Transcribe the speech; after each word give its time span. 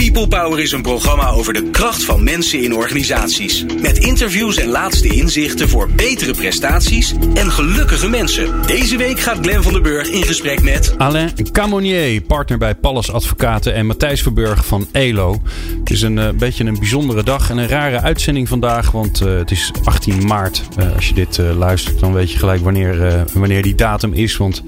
People 0.00 0.28
Power 0.28 0.60
is 0.60 0.72
een 0.72 0.82
programma 0.82 1.28
over 1.28 1.52
de 1.52 1.70
kracht 1.70 2.04
van 2.04 2.24
mensen 2.24 2.62
in 2.62 2.74
organisaties. 2.74 3.64
Met 3.82 3.98
interviews 3.98 4.56
en 4.56 4.68
laatste 4.68 5.08
inzichten 5.08 5.68
voor 5.68 5.88
betere 5.96 6.32
prestaties 6.32 7.14
en 7.34 7.50
gelukkige 7.50 8.08
mensen. 8.08 8.66
Deze 8.66 8.96
week 8.96 9.20
gaat 9.20 9.38
Glen 9.40 9.62
van 9.62 9.72
der 9.72 9.82
Burg 9.82 10.08
in 10.08 10.22
gesprek 10.22 10.62
met... 10.62 10.94
Alain 10.98 11.52
Camonier, 11.52 12.20
partner 12.20 12.58
bij 12.58 12.74
Pallas 12.74 13.12
Advocaten 13.12 13.74
en 13.74 13.86
Matthijs 13.86 14.22
Verburg 14.22 14.66
van 14.66 14.88
ELO. 14.92 15.42
Het 15.78 15.90
is 15.90 16.02
een 16.02 16.16
uh, 16.16 16.28
beetje 16.30 16.64
een 16.64 16.78
bijzondere 16.78 17.22
dag 17.22 17.50
en 17.50 17.58
een 17.58 17.68
rare 17.68 18.00
uitzending 18.00 18.48
vandaag, 18.48 18.90
want 18.90 19.22
uh, 19.22 19.38
het 19.38 19.50
is 19.50 19.72
18 19.84 20.26
maart. 20.26 20.62
Uh, 20.78 20.94
als 20.94 21.08
je 21.08 21.14
dit 21.14 21.38
luistert, 21.38 22.00
dan 22.00 22.12
weet 22.12 22.32
je 22.32 22.38
gelijk 22.38 22.62
wanneer, 22.62 23.24
wanneer 23.32 23.62
die 23.62 23.74
datum 23.74 24.12
is, 24.12 24.36
want... 24.36 24.62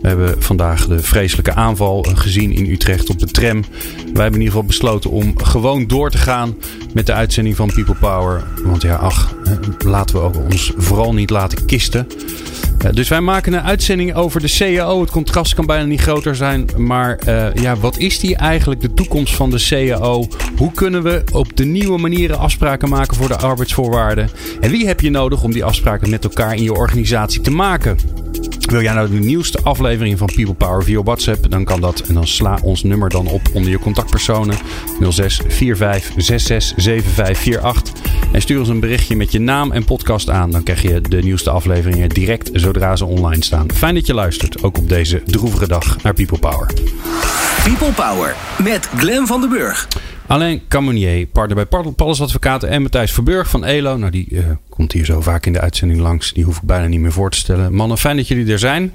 We 0.00 0.08
hebben 0.08 0.42
vandaag 0.42 0.86
de 0.86 1.02
vreselijke 1.02 1.54
aanval 1.54 2.06
gezien 2.14 2.52
in 2.52 2.70
Utrecht 2.70 3.10
op 3.10 3.18
de 3.18 3.26
tram. 3.26 3.64
Wij 4.12 4.22
hebben 4.22 4.40
in 4.40 4.46
ieder 4.46 4.46
geval 4.46 4.62
om 5.10 5.38
gewoon 5.38 5.86
door 5.86 6.10
te 6.10 6.18
gaan 6.18 6.56
met 6.94 7.06
de 7.06 7.12
uitzending 7.12 7.56
van 7.56 7.72
People 7.74 7.94
Power. 7.94 8.42
Want 8.64 8.82
ja, 8.82 8.94
ach, 8.94 9.34
laten 9.78 10.16
we 10.16 10.22
ook 10.22 10.36
ons 10.36 10.72
vooral 10.76 11.14
niet 11.14 11.30
laten 11.30 11.64
kisten. 11.64 12.06
Dus 12.92 13.08
wij 13.08 13.20
maken 13.20 13.52
een 13.52 13.62
uitzending 13.62 14.14
over 14.14 14.40
de 14.40 14.54
CAO. 14.58 15.00
Het 15.00 15.10
contrast 15.10 15.54
kan 15.54 15.66
bijna 15.66 15.84
niet 15.84 16.00
groter 16.00 16.36
zijn. 16.36 16.68
Maar 16.76 17.18
uh, 17.28 17.54
ja, 17.54 17.76
wat 17.76 17.98
is 17.98 18.18
die 18.18 18.36
eigenlijk? 18.36 18.80
De 18.80 18.94
toekomst 18.94 19.34
van 19.34 19.50
de 19.50 19.66
CAO? 19.68 20.26
Hoe 20.56 20.72
kunnen 20.72 21.02
we 21.02 21.22
op 21.32 21.56
de 21.56 21.64
nieuwe 21.64 21.98
manieren 21.98 22.38
afspraken 22.38 22.88
maken 22.88 23.16
voor 23.16 23.28
de 23.28 23.36
arbeidsvoorwaarden? 23.36 24.30
En 24.60 24.70
wie 24.70 24.86
heb 24.86 25.00
je 25.00 25.10
nodig 25.10 25.42
om 25.42 25.52
die 25.52 25.64
afspraken 25.64 26.10
met 26.10 26.24
elkaar 26.24 26.54
in 26.54 26.62
je 26.62 26.74
organisatie 26.74 27.40
te 27.40 27.50
maken? 27.50 27.98
Wil 28.68 28.82
jij 28.82 28.94
nou 28.94 29.10
de 29.10 29.18
nieuwste 29.18 29.60
aflevering 29.62 30.18
van 30.18 30.26
People 30.34 30.54
Power 30.54 30.84
via 30.84 31.02
WhatsApp? 31.02 31.50
Dan 31.50 31.64
kan 31.64 31.80
dat. 31.80 32.00
En 32.00 32.14
dan 32.14 32.26
sla 32.26 32.58
ons 32.62 32.82
nummer 32.82 33.10
dan 33.10 33.26
op 33.26 33.40
onder 33.52 33.70
je 33.70 33.78
contactpersonen. 33.78 34.56
06 35.08 35.40
45 35.48 36.12
66 36.16 36.72
7548. 36.76 38.17
En 38.32 38.40
stuur 38.40 38.58
ons 38.58 38.68
een 38.68 38.80
berichtje 38.80 39.16
met 39.16 39.32
je 39.32 39.40
naam 39.40 39.72
en 39.72 39.84
podcast 39.84 40.30
aan. 40.30 40.50
Dan 40.50 40.62
krijg 40.62 40.82
je 40.82 41.00
de 41.00 41.22
nieuwste 41.22 41.50
afleveringen 41.50 42.08
direct 42.08 42.50
zodra 42.52 42.96
ze 42.96 43.04
online 43.04 43.44
staan. 43.44 43.72
Fijn 43.74 43.94
dat 43.94 44.06
je 44.06 44.14
luistert, 44.14 44.62
ook 44.62 44.78
op 44.78 44.88
deze 44.88 45.22
droevige 45.26 45.68
dag, 45.68 46.02
naar 46.02 46.14
People 46.14 46.38
Power. 46.38 46.70
People 47.64 47.92
Power 47.92 48.34
met 48.62 48.88
Glen 48.96 49.26
van 49.26 49.40
den 49.40 49.50
Burg. 49.50 49.88
Alain 50.28 50.60
Camonier, 50.68 51.26
partner 51.26 51.68
bij 51.68 51.92
Pallas 51.96 52.20
Advocaten 52.20 52.68
en 52.68 52.82
Matthijs 52.82 53.12
Verburg 53.12 53.48
van 53.48 53.64
ELO. 53.64 53.96
Nou, 53.96 54.10
die 54.10 54.26
uh, 54.30 54.44
komt 54.68 54.92
hier 54.92 55.04
zo 55.04 55.20
vaak 55.20 55.46
in 55.46 55.52
de 55.52 55.60
uitzending 55.60 56.00
langs. 56.00 56.32
Die 56.32 56.44
hoef 56.44 56.56
ik 56.56 56.62
bijna 56.62 56.86
niet 56.86 57.00
meer 57.00 57.12
voor 57.12 57.30
te 57.30 57.38
stellen. 57.38 57.74
Mannen, 57.74 57.98
fijn 57.98 58.16
dat 58.16 58.28
jullie 58.28 58.52
er 58.52 58.58
zijn. 58.58 58.92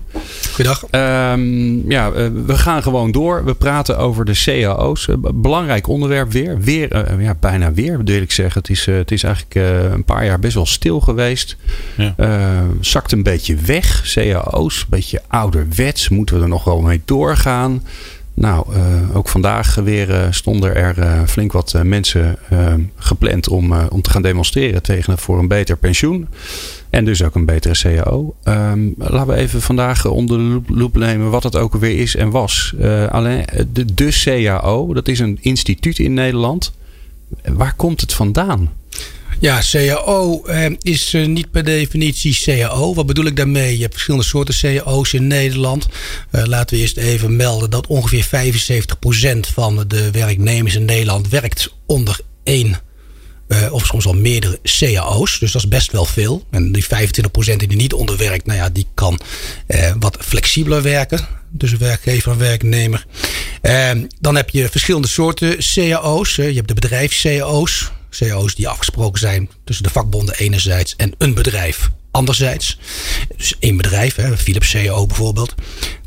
Goedendag. 0.54 0.84
Um, 0.92 1.92
ja, 1.92 2.08
uh, 2.08 2.28
we 2.46 2.58
gaan 2.58 2.84
gewoon 2.84 3.12
door. 3.12 3.46
We 3.46 3.54
praten 3.54 3.98
over 3.98 4.26
de 4.26 4.34
cao's. 4.34 5.08
Uh, 5.08 5.16
belangrijk 5.34 5.88
onderwerp 5.88 6.32
weer. 6.32 6.60
Weer, 6.60 7.22
ja, 7.22 7.36
bijna 7.40 7.74
weer, 7.74 8.04
wil 8.04 8.22
ik 8.22 8.32
zeggen. 8.32 8.62
Het 8.62 8.70
is, 8.70 8.86
het 8.86 9.12
is 9.12 9.24
eigenlijk 9.24 9.56
een 9.94 10.04
paar 10.04 10.26
jaar 10.26 10.40
best 10.40 10.54
wel 10.54 10.66
stil 10.66 11.00
geweest. 11.00 11.58
Ja. 11.98 12.16
zakt 12.80 13.12
een 13.12 13.24
beetje 13.24 13.56
weg. 13.56 14.02
cao's, 14.06 14.82
een 14.82 14.88
beetje 14.90 15.22
ouderwets. 15.28 16.10
Moeten 16.10 16.36
we 16.36 16.42
er 16.42 16.48
nog 16.48 16.64
wel 16.64 16.82
mee 16.82 17.02
doorgaan? 17.06 17.82
Nou, 18.36 18.76
uh, 18.76 19.16
ook 19.16 19.30
vandaag 19.30 19.76
weer 19.76 20.10
uh, 20.10 20.28
stonden 20.30 20.76
er 20.76 20.98
uh, 20.98 21.22
flink 21.26 21.52
wat 21.52 21.76
mensen 21.84 22.38
gepland 22.96 23.48
om, 23.48 23.74
om 23.74 24.02
te 24.02 24.10
gaan 24.10 24.22
demonstreren 24.22 24.84
tegen 24.84 25.18
voor 25.18 25.40
een 25.40 25.48
beter 25.48 25.78
pensioen. 25.78 26.28
En 26.90 27.06
dus 27.06 27.24
ook 27.24 27.36
een 27.36 27.46
betere 27.46 27.74
CAO. 27.74 28.36
Um, 28.44 28.94
laten 28.98 29.28
we 29.28 29.36
even 29.36 29.62
vandaag 29.62 30.06
onder 30.06 30.38
de 30.38 30.62
loep 30.68 30.98
nemen 30.98 31.30
wat 31.30 31.44
het 31.44 31.56
ook 31.56 31.74
weer 31.76 32.00
is 32.00 32.16
en 32.16 32.30
was. 32.30 32.76
alleen 33.10 33.46
de, 33.72 33.94
de 33.94 34.20
CAO, 34.24 34.94
dat 34.94 35.08
is 35.08 35.20
een 35.20 35.38
instituut 35.42 36.00
in 36.00 36.14
Nederland. 36.14 36.74
Waar 37.44 37.74
komt 37.76 38.02
het 38.02 38.14
vandaan? 38.14 38.70
Ja, 39.44 39.62
CAO 39.72 40.44
eh, 40.46 40.66
is 40.82 41.14
eh, 41.14 41.26
niet 41.26 41.52
per 41.52 41.64
definitie 41.64 42.38
CAO. 42.44 42.94
Wat 42.94 43.06
bedoel 43.06 43.26
ik 43.26 43.36
daarmee? 43.36 43.76
Je 43.76 43.82
hebt 43.82 43.94
verschillende 43.94 44.26
soorten 44.26 44.56
CAO's 44.60 45.14
in 45.14 45.28
Nederland. 45.28 45.88
Uh, 46.32 46.44
laten 46.46 46.76
we 46.76 46.82
eerst 46.82 46.98
even 46.98 47.36
melden 47.36 47.70
dat 47.70 47.88
ongeveer 47.88 48.26
75% 48.26 49.40
van 49.54 49.84
de 49.88 50.12
werknemers 50.12 50.76
in 50.76 50.86
Nederland 50.86 51.30
werkt 51.30 51.74
onder 51.86 52.20
één 52.44 52.80
of 53.72 53.86
soms 53.86 54.06
al 54.06 54.14
meerdere 54.14 54.60
CAO's. 54.64 55.40
Dus 55.40 55.52
dat 55.52 55.64
is 55.64 55.70
best 55.70 55.92
wel 55.92 56.06
veel. 56.06 56.46
En 56.52 56.72
die 56.72 56.84
25% 56.84 56.88
die 57.36 57.70
er 57.70 57.76
niet 57.76 57.94
onder 57.94 58.18
werkt, 58.18 58.46
nou 58.46 58.60
ja, 58.60 58.70
die 58.70 58.88
kan 58.94 59.20
wat 60.00 60.18
flexibeler 60.20 60.82
werken. 60.82 61.28
Tussen 61.58 61.80
werkgever 61.80 62.32
en 62.32 62.38
werknemer. 62.38 63.06
Dan 64.20 64.36
heb 64.36 64.50
je 64.50 64.70
verschillende 64.70 65.08
soorten 65.08 65.58
CAO's. 65.74 66.36
je 66.36 66.54
hebt 66.54 66.68
de 66.68 66.74
bedrijfs-CAO's. 66.74 67.92
CAO's 68.18 68.56
die 68.56 68.68
afgesproken 68.68 69.20
zijn 69.20 69.50
tussen 69.64 69.84
de 69.84 69.92
vakbonden 69.92 70.36
enerzijds 70.36 70.96
en 70.96 71.14
een 71.18 71.34
bedrijf 71.34 71.90
anderzijds. 72.12 72.80
Dus 73.38 73.56
één 73.60 73.78
bedrijf, 73.78 74.16
hè, 74.16 74.38
Philips 74.38 74.72
CAO 74.72 75.06
bijvoorbeeld, 75.06 75.54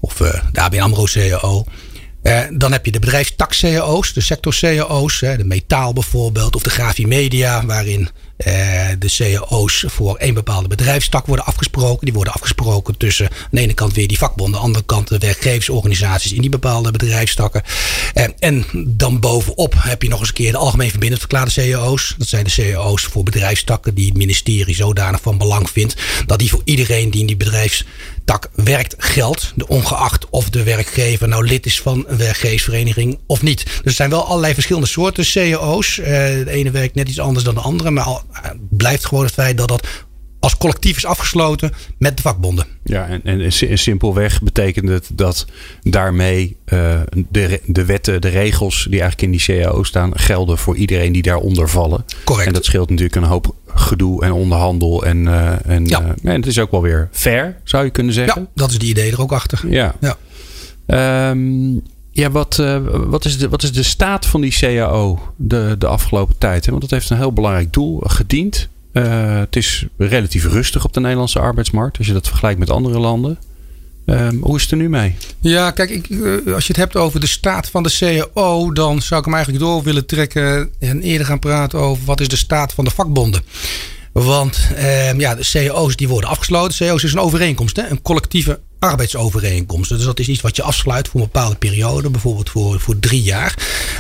of 0.01 0.21
uh, 0.21 0.35
de 0.53 0.61
ABN 0.61 0.81
AMRO 0.81 1.05
CAO. 1.05 1.65
Uh, 2.23 2.41
dan 2.53 2.73
heb 2.73 2.85
je 2.85 2.93
de 2.93 2.99
bedrijfstak 2.99 3.57
CAO's, 3.61 4.13
de 4.13 4.21
sector 4.21 4.57
CAO's, 4.61 5.19
de 5.19 5.45
metaal 5.45 5.93
bijvoorbeeld, 5.93 6.55
of 6.55 6.63
de 6.63 6.71
grafie 6.71 7.07
media, 7.07 7.67
waarin 7.67 8.09
de 8.99 9.39
cao's 9.49 9.85
voor 9.87 10.17
één 10.17 10.35
bepaalde 10.35 10.69
bedrijfstak 10.69 11.27
worden 11.27 11.45
afgesproken. 11.45 12.05
Die 12.05 12.15
worden 12.15 12.33
afgesproken 12.33 12.97
tussen 12.97 13.29
aan 13.31 13.49
de 13.51 13.61
ene 13.61 13.75
kant 13.75 13.95
weer 13.95 14.09
die 14.09 14.19
vakbonden, 14.19 14.55
aan 14.55 14.61
de 14.61 14.67
andere 14.67 14.85
kant 14.85 15.09
de 15.09 15.19
werkgeversorganisaties 15.19 16.33
in 16.33 16.41
die 16.41 16.51
bepaalde 16.51 16.91
bedrijfstakken. 16.91 17.63
Uh, 18.15 18.25
en 18.39 18.67
dan 18.87 19.21
bovenop 19.21 19.75
heb 19.79 20.03
je 20.03 20.09
nog 20.09 20.21
eens 20.21 20.29
een 20.29 20.35
keer 20.35 20.53
de 20.53 20.59
algemeen 20.59 20.91
verbindend 20.91 21.21
verklaarde 21.21 21.53
cao's. 21.53 22.15
Dat 22.19 22.29
zijn 22.29 22.45
de 22.45 22.73
cao's 22.73 23.03
voor 23.03 23.23
bedrijfstakken 23.23 23.95
die 23.95 24.07
het 24.07 24.17
ministerie 24.17 24.75
zodanig 24.75 25.21
van 25.21 25.39
belang 25.39 25.71
vindt 25.71 25.95
dat 26.27 26.39
die 26.39 26.51
voor 26.51 26.63
iedereen 26.65 27.11
die 27.11 27.21
in 27.21 27.27
die 27.27 27.37
bedrijfstak 27.37 28.51
werkt 28.55 28.95
geldt. 28.99 29.55
Ongeacht 29.67 30.27
of 30.31 30.51
de 30.51 30.63
werkgever 30.63 31.29
nou 31.29 31.47
lid 31.47 31.67
is 31.67 31.81
van 31.81 32.05
een 32.07 32.17
werkgeversvereniging 32.17 33.19
of 33.27 33.43
niet. 33.43 33.65
Dus 33.65 33.81
er 33.85 33.93
zijn 33.93 34.11
wel 34.11 34.27
allerlei 34.27 34.55
verschillende 34.55 34.89
soorten 34.89 35.25
cao's. 35.25 35.99
Uh, 35.99 36.07
de 36.07 36.51
ene 36.51 36.71
werkt 36.71 36.95
net 36.95 37.09
iets 37.09 37.21
anders 37.21 37.45
dan 37.45 37.55
de 37.55 37.61
andere, 37.61 37.91
maar 37.91 38.23
blijft 38.71 39.07
gewoon 39.07 39.25
het 39.25 39.33
feit 39.33 39.59
dat 39.59 39.69
dat 39.69 39.87
als 40.41 40.57
collectief 40.57 40.97
is 40.97 41.05
afgesloten 41.05 41.73
met 41.99 42.17
de 42.17 42.23
vakbonden. 42.23 42.67
Ja, 42.85 43.07
en, 43.07 43.21
en, 43.25 43.41
en 43.41 43.79
simpelweg 43.79 44.43
betekent 44.43 44.89
het 44.89 45.11
dat 45.13 45.47
daarmee 45.83 46.57
uh, 46.73 47.01
de, 47.29 47.61
de 47.67 47.85
wetten, 47.85 48.21
de 48.21 48.29
regels 48.29 48.87
die 48.91 49.01
eigenlijk 49.01 49.23
in 49.23 49.31
die 49.31 49.63
CAO 49.63 49.83
staan, 49.83 50.19
gelden 50.19 50.59
voor 50.59 50.77
iedereen 50.77 51.13
die 51.13 51.23
daaronder 51.23 51.69
vallen. 51.69 52.05
Correct. 52.25 52.47
En 52.47 52.55
dat 52.55 52.65
scheelt 52.65 52.89
natuurlijk 52.89 53.17
een 53.17 53.23
hoop 53.23 53.55
gedoe 53.67 54.25
en 54.25 54.33
onderhandel. 54.33 55.05
En, 55.05 55.25
uh, 55.25 55.67
en, 55.67 55.87
ja. 55.87 56.03
uh, 56.03 56.09
en 56.23 56.37
het 56.37 56.47
is 56.47 56.59
ook 56.59 56.71
wel 56.71 56.83
weer 56.83 57.09
fair, 57.13 57.57
zou 57.65 57.85
je 57.85 57.91
kunnen 57.91 58.13
zeggen. 58.13 58.43
Ja, 58.43 58.49
dat 58.55 58.71
is 58.71 58.79
die 58.79 58.91
idee 58.91 59.13
er 59.13 59.21
ook 59.21 59.33
achter. 59.33 59.61
Ja. 59.69 59.95
ja. 60.01 60.17
Um, 61.31 61.83
ja, 62.17 62.31
wat, 62.31 62.59
uh, 62.61 62.79
wat, 63.07 63.25
is 63.25 63.39
de, 63.39 63.49
wat 63.49 63.63
is 63.63 63.73
de 63.73 63.83
staat 63.83 64.27
van 64.27 64.41
die 64.41 64.57
CAO 64.59 65.33
de, 65.37 65.75
de 65.79 65.87
afgelopen 65.87 66.39
tijd? 66.39 66.65
Hè? 66.65 66.71
Want 66.71 66.83
dat 66.83 66.91
heeft 66.91 67.11
een 67.11 67.17
heel 67.17 67.33
belangrijk 67.33 67.73
doel 67.73 68.01
gediend. 68.05 68.69
Uh, 68.93 69.39
het 69.39 69.57
is 69.57 69.87
relatief 69.97 70.45
rustig 70.45 70.85
op 70.85 70.93
de 70.93 71.01
Nederlandse 71.01 71.39
arbeidsmarkt 71.39 71.99
als 71.99 72.07
je 72.07 72.13
dat 72.13 72.29
vergelijkt 72.29 72.59
met 72.59 72.71
andere 72.71 72.99
landen. 72.99 73.39
Um, 74.07 74.43
hoe 74.43 74.57
is 74.57 74.63
het 74.63 74.71
er 74.71 74.77
nu 74.77 74.89
mee? 74.89 75.15
Ja, 75.41 75.71
kijk, 75.71 75.91
ik, 75.91 76.09
uh, 76.09 76.55
als 76.55 76.67
je 76.67 76.73
het 76.73 76.83
hebt 76.83 76.97
over 76.97 77.21
de 77.21 77.27
staat 77.27 77.71
van 77.71 77.83
de 77.83 77.97
CAO, 77.99 78.73
dan 78.73 79.03
zou 79.03 79.21
ik 79.21 79.27
hem 79.27 79.35
eigenlijk 79.35 79.65
door 79.65 79.83
willen 79.83 80.07
trekken 80.07 80.71
en 80.79 81.03
eerder 81.03 81.27
gaan 81.27 81.39
praten 81.39 81.79
over 81.79 82.05
wat 82.05 82.21
is 82.21 82.29
de 82.29 82.37
staat 82.37 82.73
van 82.73 82.85
de 82.85 82.91
vakbonden. 82.91 83.43
Want 84.25 84.69
uh, 84.77 85.19
ja, 85.19 85.35
de 85.35 85.49
CAO's 85.53 85.97
die 85.97 86.09
worden 86.09 86.31
afgesloten. 86.31 86.77
CAO's 86.77 87.03
is 87.03 87.13
een 87.13 87.19
overeenkomst, 87.19 87.77
hè? 87.77 87.89
een 87.89 88.03
collectieve 88.03 88.61
arbeidsovereenkomst. 88.79 89.89
Dus 89.89 90.05
dat 90.05 90.19
is 90.19 90.29
iets 90.29 90.41
wat 90.41 90.57
je 90.57 90.63
afsluit 90.63 91.09
voor 91.09 91.21
een 91.21 91.27
bepaalde 91.33 91.57
periode, 91.57 92.11
bijvoorbeeld 92.11 92.51
voor, 92.51 92.81
voor 92.81 92.99
drie 92.99 93.23
jaar. 93.23 93.55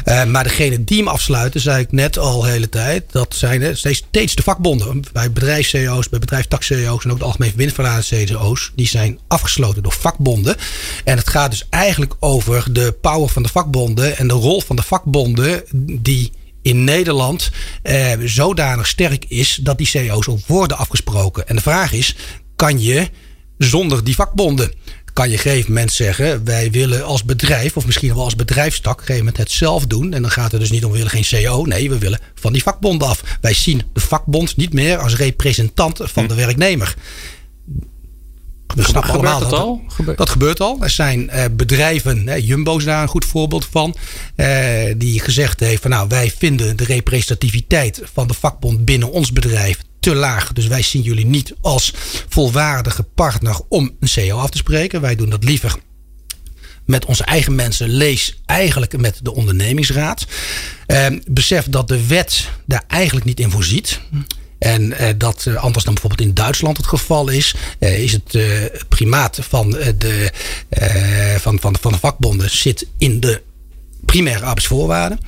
Uh, 0.04 0.24
maar 0.24 0.44
degene 0.44 0.84
die 0.84 0.98
hem 0.98 1.08
afsluiten, 1.08 1.60
zei 1.60 1.82
ik 1.82 1.92
net 1.92 2.18
al 2.18 2.40
de 2.40 2.48
hele 2.48 2.68
tijd, 2.68 3.04
dat 3.12 3.34
zijn 3.34 3.76
steeds, 3.76 3.98
steeds 3.98 4.34
de 4.34 4.42
vakbonden. 4.42 5.02
Bij 5.12 5.32
bedrijfs-CAO's, 5.32 6.08
bij 6.08 6.18
bedrijfstak-CAO's 6.18 7.04
en 7.04 7.10
ook 7.10 7.18
de 7.18 7.24
algemeen 7.24 7.48
verbindingsverladers 7.48 8.08
CAO's, 8.08 8.72
die 8.74 8.88
zijn 8.88 9.18
afgesloten 9.28 9.82
door 9.82 9.92
vakbonden. 9.92 10.56
En 11.04 11.16
het 11.16 11.28
gaat 11.28 11.50
dus 11.50 11.66
eigenlijk 11.70 12.14
over 12.20 12.72
de 12.72 12.96
power 13.00 13.28
van 13.28 13.42
de 13.42 13.48
vakbonden 13.48 14.16
en 14.16 14.28
de 14.28 14.34
rol 14.34 14.60
van 14.60 14.76
de 14.76 14.82
vakbonden 14.82 15.62
die 16.00 16.32
in 16.66 16.84
Nederland 16.84 17.50
eh, 17.82 18.12
zodanig 18.24 18.86
sterk 18.86 19.24
is 19.28 19.58
dat 19.62 19.78
die 19.78 19.86
CEO's 19.86 20.28
ook 20.28 20.46
worden 20.46 20.76
afgesproken. 20.76 21.48
En 21.48 21.56
de 21.56 21.62
vraag 21.62 21.92
is: 21.92 22.16
kan 22.56 22.80
je 22.80 23.08
zonder 23.58 24.04
die 24.04 24.14
vakbonden? 24.14 24.72
Kan 25.12 25.28
je 25.28 25.34
op 25.34 25.44
een 25.44 25.50
gegeven 25.50 25.72
moment 25.72 25.92
zeggen: 25.92 26.44
wij 26.44 26.70
willen 26.70 27.04
als 27.04 27.24
bedrijf, 27.24 27.76
of 27.76 27.86
misschien 27.86 28.14
wel 28.14 28.24
als 28.24 28.36
bedrijfstak, 28.36 28.92
op 28.92 28.98
een 28.98 29.04
gegeven 29.04 29.24
moment 29.24 29.42
het 29.42 29.50
zelf 29.50 29.86
doen. 29.86 30.12
En 30.12 30.22
dan 30.22 30.30
gaat 30.30 30.52
het 30.52 30.60
dus 30.60 30.70
niet 30.70 30.84
om: 30.84 30.90
we 30.90 30.96
willen 30.96 31.12
geen 31.12 31.24
CEO. 31.24 31.64
Nee, 31.64 31.90
we 31.90 31.98
willen 31.98 32.20
van 32.34 32.52
die 32.52 32.62
vakbonden 32.62 33.08
af. 33.08 33.22
Wij 33.40 33.54
zien 33.54 33.82
de 33.92 34.00
vakbond 34.00 34.56
niet 34.56 34.72
meer 34.72 34.98
als 34.98 35.16
representant 35.16 36.00
van 36.02 36.26
de 36.26 36.34
werknemer 36.34 36.94
We 38.76 38.82
snappen 38.82 39.10
Gebeurt 39.14 39.32
allemaal 39.32 39.40
dat 39.40 39.50
dat 39.50 39.60
al? 39.60 39.82
Gebe- 39.88 40.14
Dat 40.16 40.30
gebeurt 40.30 40.60
al. 40.60 40.78
Er 40.80 40.90
zijn 40.90 41.30
eh, 41.30 41.44
bedrijven, 41.52 42.42
Jumbo 42.44 42.76
is 42.76 42.84
daar 42.84 43.02
een 43.02 43.08
goed 43.08 43.24
voorbeeld 43.24 43.66
van, 43.70 43.96
eh, 44.34 44.94
die 44.96 45.20
gezegd 45.20 45.60
heeft 45.60 45.82
van 45.82 45.90
nou 45.90 46.08
wij 46.08 46.32
vinden 46.38 46.76
de 46.76 46.84
representativiteit 46.84 48.00
van 48.12 48.26
de 48.26 48.34
vakbond 48.34 48.84
binnen 48.84 49.10
ons 49.12 49.32
bedrijf 49.32 49.78
te 50.00 50.14
laag. 50.14 50.52
Dus 50.52 50.66
wij 50.66 50.82
zien 50.82 51.02
jullie 51.02 51.26
niet 51.26 51.54
als 51.60 51.92
volwaardige 52.28 53.02
partner 53.02 53.60
om 53.68 53.90
een 54.00 54.08
CEO 54.08 54.38
af 54.38 54.50
te 54.50 54.56
spreken. 54.58 55.00
Wij 55.00 55.14
doen 55.16 55.30
dat 55.30 55.44
liever 55.44 55.74
met 56.84 57.04
onze 57.04 57.24
eigen 57.24 57.54
mensen, 57.54 57.88
lees 57.88 58.40
eigenlijk 58.46 58.96
met 59.00 59.18
de 59.22 59.34
ondernemingsraad. 59.34 60.26
Eh, 60.86 61.06
besef 61.30 61.66
dat 61.68 61.88
de 61.88 62.06
wet 62.06 62.48
daar 62.66 62.84
eigenlijk 62.88 63.26
niet 63.26 63.40
in 63.40 63.50
voorziet. 63.50 64.00
En 64.66 64.92
eh, 64.92 65.08
dat 65.16 65.46
eh, 65.46 65.54
anders 65.54 65.84
dan 65.84 65.94
bijvoorbeeld 65.94 66.28
in 66.28 66.34
Duitsland 66.34 66.76
het 66.76 66.86
geval 66.86 67.28
is, 67.28 67.54
eh, 67.78 68.02
is 68.02 68.12
het 68.12 68.38
primaat 68.88 69.38
van, 69.42 69.70
de, 69.70 70.30
van, 71.40 71.60
van, 71.60 71.76
van 71.80 71.92
de 71.92 71.98
vakbonden 71.98 72.50
zit 72.50 72.86
in 72.98 73.20
de 73.20 73.42
primaire 74.04 74.44
arbeidsvoorwaarden. 74.44 75.18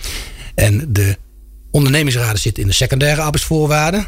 En 0.55 0.93
de 0.93 1.17
ondernemingsraden 1.70 2.40
zitten 2.40 2.62
in 2.62 2.69
de 2.69 2.75
secundaire 2.75 3.20
arbeidsvoorwaarden. 3.20 4.06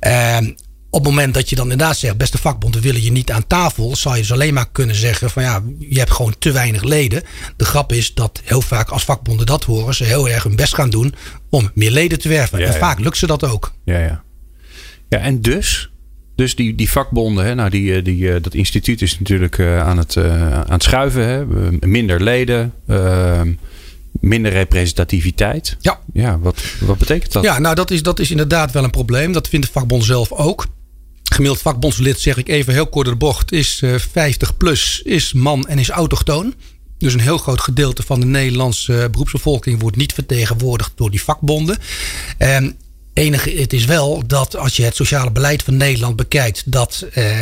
Ehm, 0.00 0.44
op 0.90 1.04
het 1.04 1.14
moment 1.14 1.34
dat 1.34 1.48
je 1.48 1.56
dan 1.56 1.70
inderdaad 1.70 1.96
zegt, 1.96 2.16
beste 2.16 2.38
vakbond, 2.38 2.74
we 2.74 2.80
willen 2.80 3.02
je 3.02 3.12
niet 3.12 3.30
aan 3.30 3.46
tafel, 3.46 3.96
zou 3.96 4.14
je 4.14 4.20
dus 4.20 4.32
alleen 4.32 4.54
maar 4.54 4.70
kunnen 4.70 4.96
zeggen 4.96 5.30
van 5.30 5.42
ja, 5.42 5.62
je 5.78 5.98
hebt 5.98 6.12
gewoon 6.12 6.34
te 6.38 6.52
weinig 6.52 6.82
leden. 6.82 7.22
De 7.56 7.64
grap 7.64 7.92
is 7.92 8.14
dat 8.14 8.40
heel 8.44 8.60
vaak 8.60 8.88
als 8.88 9.04
vakbonden 9.04 9.46
dat 9.46 9.64
horen, 9.64 9.94
ze 9.94 10.04
heel 10.04 10.28
erg 10.28 10.42
hun 10.42 10.56
best 10.56 10.74
gaan 10.74 10.90
doen 10.90 11.14
om 11.52 11.70
meer 11.74 11.90
leden 11.90 12.18
te 12.18 12.28
werven. 12.28 12.58
Ja, 12.58 12.66
en 12.66 12.74
vaak 12.74 12.98
lukt 12.98 13.16
ze 13.16 13.26
dat 13.26 13.44
ook. 13.44 13.72
Ja, 13.84 13.98
ja. 13.98 14.22
Ja, 15.08 15.18
en 15.18 15.40
dus? 15.40 15.90
Dus 16.34 16.54
die, 16.54 16.74
die 16.74 16.90
vakbonden, 16.90 17.44
hè, 17.44 17.54
nou 17.54 17.70
die, 17.70 17.94
eh, 17.94 18.04
die, 18.04 18.32
eh, 18.32 18.42
dat 18.42 18.54
instituut 18.54 19.02
is 19.02 19.18
natuurlijk 19.18 19.58
eh, 19.58 19.80
aan, 19.80 19.98
het, 19.98 20.16
aan 20.16 20.72
het 20.72 20.82
schuiven. 20.82 21.26
Hè? 21.26 21.44
Minder 21.86 22.22
leden, 22.22 22.72
eh, 22.86 23.40
minder 24.20 24.52
representativiteit. 24.52 25.76
Ja. 25.80 26.00
Ja, 26.12 26.38
wat, 26.38 26.62
wat 26.80 26.98
betekent 26.98 27.32
dat? 27.32 27.42
Ja, 27.42 27.58
nou 27.58 27.74
dat 27.74 27.90
is, 27.90 28.02
dat 28.02 28.18
is 28.18 28.30
inderdaad 28.30 28.72
wel 28.72 28.84
een 28.84 28.90
probleem. 28.90 29.32
Dat 29.32 29.48
vindt 29.48 29.66
de 29.66 29.72
vakbond 29.72 30.04
zelf 30.04 30.32
ook. 30.32 30.66
Gemiddeld 31.32 31.62
vakbondslid, 31.62 32.20
zeg 32.20 32.36
ik 32.36 32.48
even 32.48 32.72
heel 32.72 32.86
kort 32.86 33.06
de 33.06 33.16
bocht, 33.16 33.52
is 33.52 33.82
eh, 33.82 33.94
50 34.12 34.56
plus, 34.56 35.00
is 35.04 35.32
man 35.32 35.66
en 35.66 35.78
is 35.78 35.88
autochtoon. 35.88 36.54
Dus 37.02 37.14
een 37.14 37.20
heel 37.20 37.38
groot 37.38 37.60
gedeelte 37.60 38.02
van 38.02 38.20
de 38.20 38.26
Nederlandse 38.26 39.08
beroepsbevolking 39.10 39.80
wordt 39.80 39.96
niet 39.96 40.12
vertegenwoordigd 40.12 40.92
door 40.94 41.10
die 41.10 41.22
vakbonden. 41.22 41.78
En 42.38 42.76
enige, 43.12 43.50
het 43.50 43.72
is 43.72 43.84
wel 43.84 44.26
dat 44.26 44.56
als 44.56 44.76
je 44.76 44.82
het 44.82 44.96
sociale 44.96 45.30
beleid 45.30 45.62
van 45.62 45.76
Nederland 45.76 46.16
bekijkt, 46.16 46.62
dat 46.66 47.06
eh, 47.12 47.40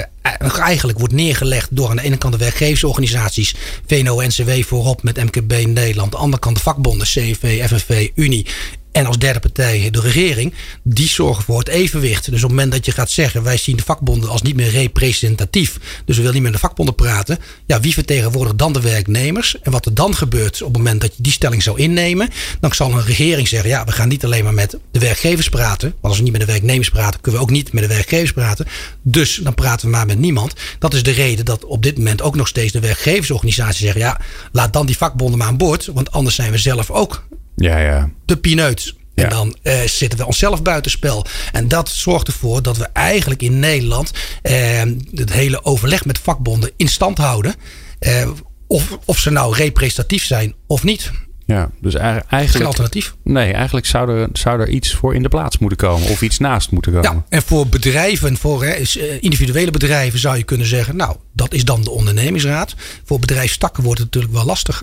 eigenlijk 0.59 0.99
wordt 0.99 1.15
neergelegd 1.15 1.69
door 1.71 1.91
aan 1.91 1.97
de 1.97 2.03
ene 2.03 2.17
kant 2.17 2.33
de 2.33 2.39
werkgeversorganisaties, 2.39 3.55
VNO-NCW 3.87 4.63
voorop 4.63 5.03
met 5.03 5.17
MKB 5.17 5.67
Nederland, 5.67 5.99
aan 5.99 6.11
de 6.11 6.17
andere 6.17 6.43
kant 6.43 6.57
de 6.57 6.63
vakbonden, 6.63 7.07
CV, 7.07 7.67
FNV, 7.67 8.09
Unie. 8.15 8.47
En 8.93 9.07
als 9.07 9.19
derde 9.19 9.41
partij 9.41 9.91
de 9.91 10.01
regering, 10.01 10.55
die 10.83 11.09
zorgen 11.09 11.45
voor 11.45 11.59
het 11.59 11.69
evenwicht. 11.69 12.25
Dus 12.25 12.35
op 12.35 12.41
het 12.41 12.51
moment 12.51 12.73
dat 12.73 12.85
je 12.85 12.93
gaat 12.93 13.11
zeggen, 13.11 13.43
wij 13.43 13.57
zien 13.57 13.77
de 13.77 13.83
vakbonden 13.83 14.29
als 14.31 14.43
niet 14.43 14.57
meer 14.57 14.71
representatief. 14.71 15.79
Dus 16.05 16.17
we 16.17 16.23
willen 16.23 16.33
niet 16.33 16.43
meer 16.43 16.43
met 16.43 16.53
de 16.53 16.67
vakbonden 16.67 16.95
praten. 16.95 17.39
Ja, 17.67 17.81
wie 17.81 17.95
vertegenwoordigt 17.95 18.59
dan 18.59 18.73
de 18.73 18.81
werknemers? 18.81 19.61
En 19.63 19.73
wat 19.73 19.87
er 19.87 19.95
dan 19.95 20.15
gebeurt 20.15 20.63
op 20.63 20.69
het 20.69 20.77
moment 20.77 21.01
dat 21.01 21.17
je 21.17 21.23
die 21.23 21.33
stelling 21.33 21.63
zou 21.63 21.79
innemen. 21.79 22.29
Dan 22.61 22.75
zal 22.75 22.93
een 22.93 23.05
regering 23.05 23.49
zeggen, 23.49 23.71
ja, 23.71 23.85
we 23.85 23.93
gaan 23.93 24.09
niet 24.09 24.25
alleen 24.25 24.45
maar 24.45 24.55
met 24.55 24.79
de 24.91 24.99
werkgevers 24.99 25.49
praten. 25.49 25.89
Want 25.89 26.05
als 26.05 26.17
we 26.17 26.23
niet 26.23 26.33
met 26.33 26.41
de 26.41 26.47
werknemers 26.47 26.91
praten, 26.91 27.21
kunnen 27.21 27.41
we 27.41 27.47
ook 27.47 27.53
niet 27.53 27.73
met 27.73 27.83
de 27.83 27.95
werkgevers 27.95 28.33
praten. 28.33 28.67
Dus 29.03 29.41
dan 29.43 29.55
praten 29.55 29.87
we 29.87 29.97
maar 29.97 30.07
met 30.07 30.19
niemand. 30.19 30.55
Dat 30.79 30.95
is 30.95 31.03
de 31.03 31.11
reden 31.11 31.45
dat 31.45 31.65
op 31.65 31.83
dit 31.83 31.97
moment 31.97 32.23
ook 32.23 32.37
nog 32.37 32.49
steeds 32.49 32.73
de 32.73 32.81
werkgeversorganisaties 32.81 33.81
zeggen, 33.81 34.01
ja, 34.01 34.21
laat 34.53 34.73
dan 34.73 34.87
die 34.87 34.97
vakbonden 34.97 35.39
maar 35.39 35.49
aan 35.49 35.57
boord. 35.57 35.87
Want 35.87 36.13
anders 36.13 36.35
zijn 36.35 36.51
we 36.51 36.59
zelf 36.59 36.91
ook 36.91 37.25
Ja, 37.61 37.79
ja. 37.79 38.11
de 38.25 38.37
pineut. 38.37 38.95
En 39.15 39.25
Ja. 39.25 39.31
dan 39.31 39.57
eh, 39.63 39.81
zitten 39.81 40.19
we 40.19 40.27
onszelf 40.27 40.63
buitenspel. 40.63 41.27
En 41.53 41.69
dat 41.69 41.89
zorgt 41.89 42.27
ervoor 42.27 42.63
dat 42.63 42.77
we 42.77 42.89
eigenlijk 42.93 43.43
in 43.43 43.59
Nederland 43.59 44.11
eh, 44.43 44.83
het 45.15 45.33
hele 45.33 45.65
overleg 45.65 46.05
met 46.05 46.19
vakbonden 46.19 46.71
in 46.77 46.89
stand 46.89 47.19
houden. 47.19 47.55
Eh, 47.99 48.29
of, 48.67 48.99
of 49.05 49.19
ze 49.19 49.31
nou 49.31 49.57
representatief 49.57 50.25
zijn 50.25 50.55
of 50.67 50.83
niet. 50.83 51.11
ja. 51.47 51.71
Dus 51.81 51.95
eigenlijk, 51.95 52.51
Geen 52.51 52.67
alternatief. 52.67 53.15
nee, 53.25 53.53
eigenlijk 53.53 53.87
zou 53.87 54.11
er, 54.21 54.29
zou 54.33 54.61
er 54.61 54.69
iets 54.69 54.95
voor 54.95 55.15
in 55.15 55.23
de 55.23 55.29
plaats 55.29 55.59
moeten 55.59 55.79
komen. 55.79 56.09
Of 56.09 56.23
iets 56.23 56.39
naast 56.39 56.71
moeten 56.71 56.93
komen. 56.93 57.11
Ja, 57.13 57.25
en 57.29 57.43
voor 57.43 57.67
bedrijven, 57.67 58.37
voor 58.37 58.65
hè, 58.65 58.75
individuele 59.21 59.71
bedrijven 59.71 60.19
zou 60.19 60.37
je 60.37 60.43
kunnen 60.43 60.67
zeggen, 60.67 60.97
nou, 60.97 61.17
dat 61.33 61.53
is 61.55 61.65
dan 61.65 61.83
de 61.83 61.91
ondernemingsraad. 61.91 62.75
Voor 63.05 63.19
bedrijfstakken 63.19 63.83
wordt 63.83 63.99
het 64.01 64.07
natuurlijk 64.15 64.35
wel 64.35 64.45
lastig. 64.45 64.83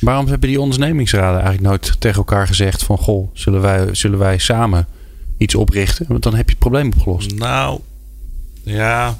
Waarom 0.00 0.26
hebben 0.26 0.48
die 0.48 0.60
ondernemingsraden 0.60 1.40
eigenlijk 1.40 1.62
nooit 1.62 2.00
tegen 2.00 2.18
elkaar 2.18 2.46
gezegd 2.46 2.82
van... 2.82 2.98
Goh, 2.98 3.30
zullen 3.34 3.60
wij, 3.60 3.94
zullen 3.94 4.18
wij 4.18 4.38
samen 4.38 4.86
iets 5.38 5.54
oprichten? 5.54 6.06
Want 6.08 6.22
dan 6.22 6.34
heb 6.34 6.44
je 6.44 6.50
het 6.50 6.58
probleem 6.58 6.92
opgelost. 6.96 7.34
Nou, 7.34 7.80
ja. 8.62 9.18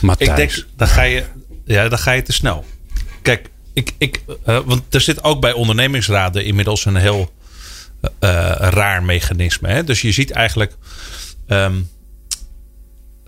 Matthijs. 0.00 0.30
Ik 0.30 0.36
denk, 0.36 0.66
dan 0.76 0.88
ga 0.88 1.02
je, 1.02 1.24
ja, 1.64 1.88
dan 1.88 1.98
ga 1.98 2.12
je 2.12 2.22
te 2.22 2.32
snel. 2.32 2.64
Kijk, 3.22 3.50
ik, 3.72 3.92
ik, 3.98 4.22
eh, 4.44 4.58
want 4.64 4.94
er 4.94 5.00
zit 5.00 5.24
ook 5.24 5.40
bij 5.40 5.52
ondernemingsraden 5.52 6.44
inmiddels 6.44 6.84
een 6.84 6.96
heel 6.96 7.32
eh, 8.00 8.10
eh, 8.18 8.56
raar 8.72 9.02
mechanisme. 9.02 9.68
Hè? 9.68 9.84
Dus 9.84 10.00
je 10.02 10.12
ziet 10.12 10.30
eigenlijk. 10.30 10.76
ehm, 11.46 11.74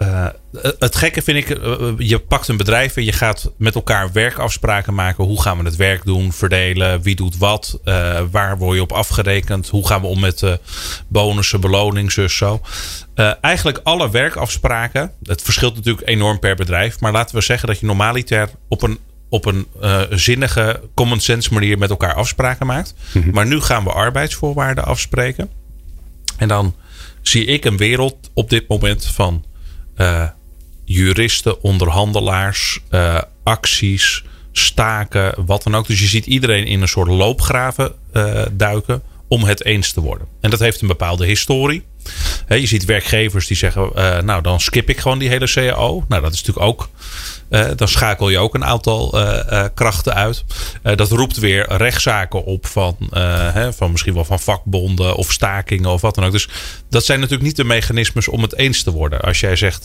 eh, 0.05 0.71
het 0.79 0.97
gekke 0.97 1.23
vind 1.23 1.39
ik, 1.39 1.59
eh, 1.59 1.93
je 1.99 2.19
pakt 2.19 2.49
een 2.49 2.56
bedrijf 2.56 2.97
en 2.97 3.05
je 3.05 3.12
gaat 3.12 3.53
met 3.56 3.75
elkaar 3.75 4.12
werkafspraken 4.12 4.95
maken. 4.95 5.25
Hoe 5.25 5.43
gaan 5.43 5.59
we 5.59 5.65
het 5.65 5.77
werk 5.77 6.05
doen, 6.05 6.33
verdelen, 6.33 7.03
wie 7.03 7.15
doet 7.15 7.37
wat, 7.37 7.81
eh, 7.85 8.21
waar 8.31 8.59
word 8.59 8.77
je 8.77 8.83
op 8.83 8.93
afgerekend, 8.93 9.69
hoe 9.69 9.87
gaan 9.87 10.01
we 10.01 10.06
om 10.06 10.21
met 10.21 10.43
eh, 10.43 10.53
bonussen, 11.09 11.61
beloning, 11.61 12.12
zus, 12.12 12.37
zo. 12.37 12.61
Eh, 13.15 13.33
eigenlijk 13.41 13.81
alle 13.83 14.11
werkafspraken, 14.11 15.12
het 15.23 15.43
verschilt 15.43 15.75
natuurlijk 15.75 16.09
enorm 16.09 16.39
per 16.39 16.56
bedrijf, 16.56 17.01
maar 17.01 17.12
laten 17.12 17.37
we 17.37 17.43
zeggen 17.43 17.69
dat 17.69 17.81
je 17.81 17.87
normaliter 17.87 18.51
op 18.69 18.83
een, 18.83 18.99
op 19.29 19.45
een 19.45 19.67
eh, 19.81 20.01
zinnige, 20.11 20.81
common 20.95 21.21
sense 21.21 21.53
manier 21.53 21.79
met 21.79 21.91
elkaar 21.91 22.15
afspraken 22.15 22.67
maakt. 22.67 22.95
Maar 23.33 23.47
nu 23.47 23.61
gaan 23.61 23.85
we 23.85 23.91
arbeidsvoorwaarden 23.91 24.85
afspreken. 24.85 25.51
En 26.37 26.49
dan 26.49 26.75
zie 27.23 27.45
ik 27.45 27.65
een 27.65 27.77
wereld 27.77 28.31
op 28.35 28.51
dit 28.51 28.69
moment 28.69 29.06
van 29.06 29.45
eh, 29.45 29.54
juristen, 30.85 31.62
onderhandelaars, 31.62 32.81
eh, 32.91 33.20
acties, 33.43 34.24
staken, 34.53 35.34
wat 35.46 35.63
dan 35.63 35.74
ook. 35.74 35.86
Dus 35.86 36.01
je 36.01 36.06
ziet 36.06 36.27
iedereen 36.27 36.67
in 36.67 36.81
een 36.81 36.89
soort 36.89 37.08
loopgraven 37.08 37.93
eh, 38.13 38.43
duiken 38.53 39.03
om 39.29 39.45
het 39.45 39.65
eens 39.65 39.93
te 39.93 40.01
worden. 40.01 40.27
En 40.41 40.51
dat 40.51 40.61
heeft 40.61 40.81
een 40.81 40.89
bepaalde 40.89 41.27
historie. 41.27 41.85
Je 42.49 42.67
ziet 42.67 42.85
werkgevers 42.85 43.47
die 43.47 43.57
zeggen, 43.57 43.91
eh, 43.95 44.19
nou 44.19 44.43
dan 44.43 44.61
skip 44.61 44.89
ik 44.89 44.99
gewoon 44.99 45.19
die 45.19 45.29
hele 45.29 45.53
CAO. 45.53 46.05
Nou 46.09 46.23
dat 46.23 46.33
is 46.33 46.43
natuurlijk 46.43 46.67
ook, 46.67 46.89
eh, 47.49 47.67
dan 47.77 47.89
schakel 47.89 48.29
je 48.29 48.39
ook 48.39 48.55
een 48.55 48.65
aantal 48.65 49.21
eh, 49.21 49.65
krachten 49.75 50.15
uit. 50.15 50.45
Dat 50.83 51.11
roept 51.11 51.37
weer 51.37 51.77
rechtszaken 51.77 52.45
op 52.45 52.67
van, 52.67 52.97
van 53.77 53.91
misschien 53.91 54.15
wel 54.15 54.25
van 54.25 54.41
vakbonden 54.41 55.15
of 55.15 55.33
stakingen 55.33 55.91
of 55.91 56.01
wat 56.01 56.15
dan 56.15 56.25
ook. 56.25 56.33
Dus 56.33 56.49
dat 56.91 57.05
zijn 57.05 57.19
natuurlijk 57.19 57.47
niet 57.47 57.57
de 57.57 57.65
mechanismes 57.65 58.29
om 58.29 58.43
het 58.43 58.57
eens 58.57 58.83
te 58.83 58.91
worden. 58.91 59.21
Als 59.21 59.41
jij 59.41 59.57
zegt, 59.57 59.85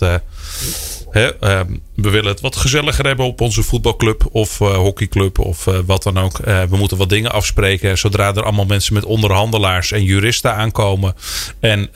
eh, 1.12 1.22
hè, 1.22 1.40
eh, 1.40 1.62
we 2.02 2.10
willen 2.10 2.32
het 2.32 2.42
wat 2.42 2.56
gezelliger 2.56 3.06
hebben 3.06 3.26
op 3.26 3.42
onze 3.42 3.64
voetbalclub 3.64 4.28
of 4.32 4.62
eh, 4.62 4.76
hockeyclub 4.76 5.40
of 5.40 5.68
eh, 5.68 5.80
wat 5.86 6.04
dan 6.04 6.18
ook. 6.20 6.40
Eh, 6.40 6.64
we 6.64 6.78
moeten 6.78 6.98
wat 6.98 7.10
dingen 7.10 7.32
afspreken. 7.32 7.98
Zodra 7.98 8.36
er 8.36 8.44
allemaal 8.44 8.66
mensen 8.66 8.94
met 8.94 9.06
onderhandelaars 9.06 9.92
en 9.92 10.04
juristen 10.04 10.56
aankomen 10.56 11.16
en 11.60 11.90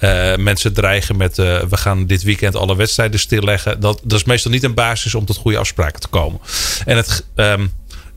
mensen 0.44 0.74
dreigen 0.74 1.18
met 1.18 1.36
we 1.36 1.78
gaan 1.78 2.06
dit 2.06 2.24
weekend 2.24 2.56
alle 2.56 2.76
wedstrijden 2.76 3.20
stilleggen. 3.20 3.80
Dat, 3.80 4.02
dat 4.04 4.20
is 4.20 4.26
meestal 4.26 4.52
niet 4.52 4.64
een 4.64 4.74
basis 4.74 5.16
om 5.16 5.26
tot 5.26 5.38
goede 5.38 5.58
afspraken 5.58 6.00
te 6.00 6.08
komen. 6.08 6.40
En 6.86 6.98
het, 6.98 7.26
ehm, 7.36 7.68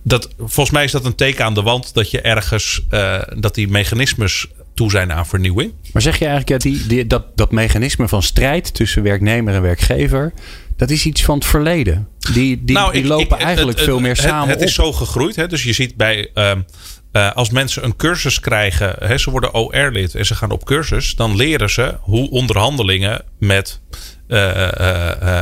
dat, 0.02 0.28
volgens 0.38 0.70
mij 0.70 0.84
is 0.84 0.90
dat 0.90 1.04
een 1.04 1.14
teken 1.14 1.44
aan 1.44 1.54
de 1.54 1.62
wand 1.62 1.94
dat 1.94 2.10
je 2.10 2.20
ergens 2.20 2.82
dat 3.36 3.54
die 3.54 3.68
mechanismes 3.68 4.46
toe 4.76 4.90
zijn 4.90 5.12
aan 5.12 5.26
vernieuwing. 5.26 5.72
Maar 5.92 6.02
zeg 6.02 6.18
je 6.18 6.26
eigenlijk 6.26 6.62
ja, 6.64 6.70
die, 6.70 6.86
die, 6.86 7.06
dat, 7.06 7.36
dat 7.36 7.50
mechanisme 7.52 8.08
van 8.08 8.22
strijd 8.22 8.74
tussen 8.74 9.02
werknemer 9.02 9.54
en 9.54 9.62
werkgever... 9.62 10.32
dat 10.76 10.90
is 10.90 11.06
iets 11.06 11.24
van 11.24 11.34
het 11.34 11.46
verleden. 11.46 12.08
Die, 12.18 12.32
die, 12.34 12.64
die 12.64 12.76
Nou, 12.76 12.94
ik- 12.94 13.04
lopen 13.06 13.38
ik- 13.38 13.44
eigenlijk 13.44 13.76
het- 13.78 13.86
veel 13.88 14.00
meer 14.00 14.10
het, 14.10 14.20
samen 14.20 14.48
Het, 14.48 14.60
is 14.60 14.74
zo 14.74 14.92
gegroeid. 14.92 15.36
Hè? 15.36 15.46
Dus 15.48 15.62
je 15.62 15.72
ziet 15.72 15.96
bij... 15.96 16.30
ehm, 16.34 16.60
eh, 17.12 17.32
als 17.32 17.50
mensen 17.50 17.84
een 17.84 17.96
cursus 17.96 18.40
krijgen, 18.40 18.94
hè, 18.98 19.18
ze 19.18 19.30
worden 19.30 19.54
OR-lid 19.54 20.14
en 20.14 20.26
ze 20.26 20.34
gaan 20.34 20.50
op 20.50 20.64
cursus, 20.64 21.14
dan 21.14 21.36
leren 21.36 21.70
ze 21.70 21.94
hoe 22.00 22.30
onderhandelingen 22.30 23.22
met, 23.38 23.80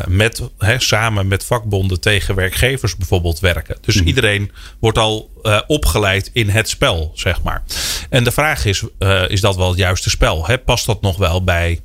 met 0.06 0.42
hè, 0.58 0.80
samen 0.80 1.28
met 1.28 1.44
vakbonden 1.44 2.00
tegen 2.00 2.34
werkgevers 2.34 2.96
bijvoorbeeld 2.96 3.40
werken. 3.40 3.76
Dus 3.80 3.94
Mhm. 3.94 4.06
iedereen 4.06 4.52
wordt 4.80 4.98
al 4.98 5.32
eh, 5.42 5.60
opgeleid 5.66 6.30
in 6.32 6.48
het 6.48 6.68
spel, 6.68 7.12
zeg 7.14 7.42
maar. 7.42 7.62
En 8.10 8.24
de 8.24 8.30
vraag 8.30 8.64
is, 8.64 8.82
eh, 8.98 9.22
is 9.28 9.40
dat 9.40 9.56
wel 9.56 9.68
het 9.68 9.78
juiste 9.78 10.10
spel? 10.10 10.46
Hè? 10.46 10.58
Past 10.58 10.86
dat 10.86 11.00
nog 11.00 11.16
wel 11.16 11.44
bij 11.44 11.80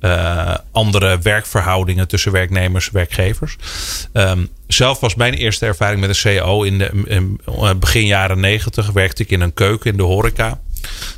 eh, 0.00 0.54
andere 0.72 1.18
werkverhoudingen 1.18 2.08
tussen 2.08 2.32
werknemers 2.32 2.86
en 2.86 2.92
werkgevers. 2.94 3.56
Ehm, 4.12 4.44
zelf 4.66 5.00
was 5.00 5.14
mijn 5.14 5.34
eerste 5.34 5.66
ervaring 5.66 6.00
met 6.00 6.08
een 6.08 6.36
CAO 6.38 6.62
in 6.62 6.78
de 6.78 7.02
in, 7.04 7.40
begin 7.78 8.06
jaren 8.06 8.40
negentig. 8.40 8.90
Werkte 8.90 9.22
ik 9.22 9.30
in 9.30 9.40
een 9.40 9.54
keuken 9.54 9.90
in 9.90 9.96
de 9.96 10.02
horeca. 10.02 10.60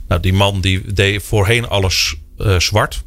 Nou, 0.08 0.20
die 0.20 0.32
man 0.32 0.60
die 0.60 0.92
deed 0.92 1.22
voorheen 1.22 1.68
alles 1.68 2.14
zwart. 2.58 3.02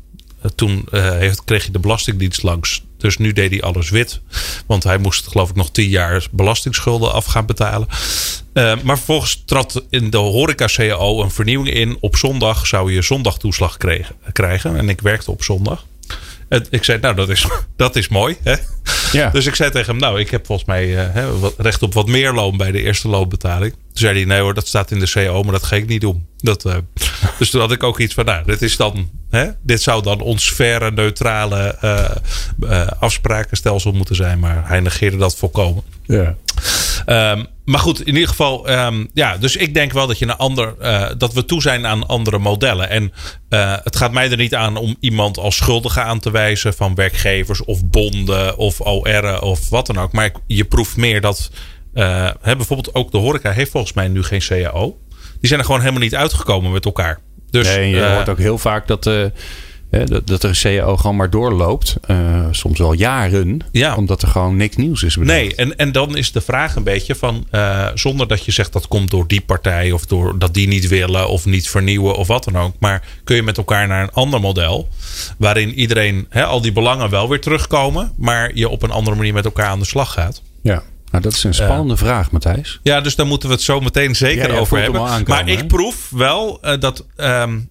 Toen 0.56 0.88
heeft, 0.92 1.44
kreeg 1.44 1.66
je 1.66 1.72
de 1.72 1.80
Belastingdienst 1.80 2.44
langs 2.44 2.82
dus 3.00 3.18
nu 3.18 3.34
deed 3.34 3.52
hij 3.52 3.62
alles 3.62 3.90
wit. 3.90 4.20
Want 4.66 4.84
hij 4.84 4.98
moest 4.98 5.28
geloof 5.28 5.50
ik 5.50 5.56
nog 5.56 5.72
tien 5.72 5.90
jaar 5.90 6.28
belastingsschulden 6.32 7.14
af 7.14 7.26
gaan 7.26 7.46
betalen. 7.46 7.88
Uh, 8.54 8.82
maar 8.84 8.98
vervolgens 8.98 9.44
trad 9.46 9.84
in 9.90 10.10
de 10.10 10.18
horeca 10.18 10.66
CAO 10.66 11.22
een 11.22 11.32
vernieuwing 11.32 11.76
in. 11.76 11.98
Op 12.00 12.16
zondag 12.16 12.68
zou 12.68 12.94
je 12.94 13.02
zondagtoeslag 13.02 13.78
krijgen. 14.32 14.76
En 14.76 14.90
ik 14.90 15.02
werkte 15.02 15.32
op 15.32 15.44
zondag. 15.44 15.86
En 16.50 16.66
ik 16.70 16.84
zei, 16.84 17.00
nou, 17.00 17.16
dat 17.16 17.30
is, 17.30 17.48
dat 17.76 17.96
is 17.96 18.08
mooi. 18.08 18.38
Hè? 18.44 18.56
Ja. 19.12 19.30
Dus 19.30 19.46
ik 19.46 19.56
zei 19.56 19.72
tegen 19.72 19.92
hem, 19.92 20.00
nou, 20.00 20.20
ik 20.20 20.30
heb 20.30 20.46
volgens 20.46 20.68
mij 20.68 21.14
uh, 21.16 21.46
recht 21.58 21.84
op 21.84 21.94
wat 21.94 22.08
meer 22.08 22.34
loon 22.34 22.58
bij 22.58 22.72
de 22.72 22.82
eerste 22.82 23.08
loonbetaling. 23.08 23.72
Toen 23.72 23.82
zei 23.94 24.16
hij, 24.16 24.26
nee 24.26 24.40
hoor, 24.40 24.54
dat 24.54 24.68
staat 24.68 24.92
in 24.92 25.00
de 25.00 25.10
CAO, 25.10 25.44
maar 25.44 25.52
dat 25.52 25.64
ga 25.64 25.76
ik 25.76 25.88
niet 25.88 26.02
doen. 26.02 26.28
Dat, 26.38 26.66
uh, 26.66 26.76
dus 27.40 27.50
toen 27.50 27.62
had 27.62 27.72
ik 27.72 27.84
ook 27.84 28.00
iets 28.00 28.14
van, 28.14 28.26
nou, 28.26 28.46
dit 28.46 28.62
is 28.62 28.78
dan 28.78 29.10
Hè? 29.30 29.48
Dit 29.62 29.82
zou 29.82 30.04
dan 30.04 30.22
ons 30.22 30.52
verre, 30.52 30.92
neutrale 30.92 31.78
uh, 32.60 32.88
afsprakenstelsel 33.00 33.92
moeten 33.92 34.16
zijn. 34.16 34.40
Maar 34.40 34.68
hij 34.68 34.80
negeerde 34.80 35.18
dat 35.18 35.36
volkomen. 35.36 35.84
Ja. 36.06 36.36
Um, 37.06 37.48
maar 37.66 37.80
goed, 37.80 38.00
in 38.00 38.14
ieder 38.14 38.30
geval, 38.30 38.70
um, 38.70 39.10
ja, 39.14 39.38
dus 39.38 39.56
ik 39.56 39.74
denk 39.74 39.92
wel 39.92 40.08
dat 40.08 40.20
je 40.20 40.26
een 40.26 40.38
ander, 40.38 40.76
uh, 40.82 41.10
dat 41.18 41.34
we 41.34 41.46
toe 41.46 41.62
zijn 41.62 41.86
aan 41.86 42.08
andere 42.08 42.38
modellen. 42.38 42.90
En 42.90 43.14
uh, 43.50 43.76
het 43.84 43.96
gaat 43.96 44.12
mij 44.12 44.32
er 44.32 44.38
niet 44.38 44.56
aan 44.56 44.78
om 44.78 44.96
iemand 45.00 45.38
als 45.38 45.56
schuldige 45.56 46.02
aan 46.02 46.20
te 46.20 46.32
wijzen 46.32 46.74
van 46.74 46.96
werkgevers 46.96 47.64
of 47.64 47.86
bonden 47.86 48.58
of 48.58 48.82
OR 48.82 49.40
of 49.42 49.70
wat 49.70 49.86
dan 49.86 50.00
ook. 50.00 50.12
Maar 50.12 50.32
je 50.48 50.66
proeft 50.66 50.98
meer 50.98 51.22
dat, 51.22 51.52
uh, 51.94 52.30
hè, 52.42 52.56
bijvoorbeeld 52.56 52.96
ook 52.96 53.12
de 53.12 53.18
horeca 53.18 53.52
heeft 53.52 53.72
volgens 53.72 53.94
mij 53.94 54.08
nu 54.08 54.24
geen 54.24 54.42
CAO. 54.48 54.98
Die 55.40 55.48
zijn 55.48 55.60
er 55.60 55.66
gewoon 55.66 55.82
helemaal 55.82 56.02
niet 56.02 56.16
uitgekomen 56.16 56.72
met 56.72 56.86
elkaar. 56.86 57.20
Dus, 57.50 57.68
nee, 57.68 57.90
je 57.90 58.06
hoort 58.06 58.30
ook 58.30 58.38
heel 58.38 58.58
vaak 58.58 58.88
dat, 58.88 59.10
dat, 59.90 60.28
dat 60.28 60.44
er 60.44 60.50
een 60.50 60.78
CAO 60.78 60.98
gewoon 60.98 61.16
maar 61.16 61.30
doorloopt. 61.30 61.96
Uh, 62.08 62.46
soms 62.52 62.80
wel 62.80 62.94
jaren. 62.94 63.60
Ja. 63.72 63.96
Omdat 63.96 64.22
er 64.22 64.28
gewoon 64.28 64.58
niks 64.58 64.76
nieuws 64.76 65.04
is. 65.04 65.16
Nee, 65.16 65.56
en, 65.56 65.78
en 65.78 65.92
dan 65.92 66.18
is 66.18 66.32
de 66.32 66.42
vraag 66.42 66.76
een 66.76 66.84
beetje 66.84 67.16
van... 67.16 67.48
zonder 67.94 68.28
dat 68.28 68.46
je 68.46 68.52
zegt 68.52 68.74
dat 68.74 68.88
komt 68.88 69.12
door 69.12 69.28
die 69.28 69.42
partij... 69.42 69.92
of 69.92 70.06
door 70.06 70.40
dat 70.40 70.54
die 70.54 70.68
niet 70.68 70.88
willen 70.88 71.30
of 71.30 71.46
niet 71.46 71.70
vernieuwen 71.70 72.16
of 72.16 72.28
wat 72.28 72.44
dan 72.44 72.58
ook. 72.58 72.76
Maar 72.80 73.08
kun 73.24 73.36
je 73.36 73.44
met 73.44 73.58
elkaar 73.58 73.88
naar 73.88 74.04
een 74.04 74.14
ander 74.14 74.40
model... 74.40 74.90
waarin 75.38 75.74
iedereen, 75.74 76.26
hè, 76.30 76.46
al 76.46 76.62
die 76.62 76.72
belangen 76.72 77.10
wel 77.10 77.30
weer 77.30 77.42
terugkomen... 77.42 78.12
maar 78.18 78.52
je 78.54 78.70
op 78.70 78.84
een 78.84 78.92
andere 78.92 79.16
manier 79.16 79.34
met 79.34 79.46
elkaar 79.46 79.68
aan 79.68 79.80
de 79.80 79.86
slag 79.86 80.14
gaat. 80.14 80.42
Ja. 80.62 80.84
Nou, 81.12 81.24
dat 81.24 81.34
is 81.34 81.44
een 81.44 81.54
spannende 81.54 81.98
vraag, 81.98 82.32
Matthijs. 82.32 82.80
Ja, 82.84 83.02
dus 83.02 83.16
daar 83.16 83.26
moeten 83.26 83.50
we 83.50 83.56
het 83.56 83.64
zo 83.64 83.80
meteen 83.80 84.16
zeker 84.16 84.60
over 84.60 84.82
hebben. 84.82 85.24
maar 85.28 85.48
ik 85.48 85.68
proef 85.68 86.10
wel 86.10 86.60
dat 86.80 87.06
um, 87.18 87.70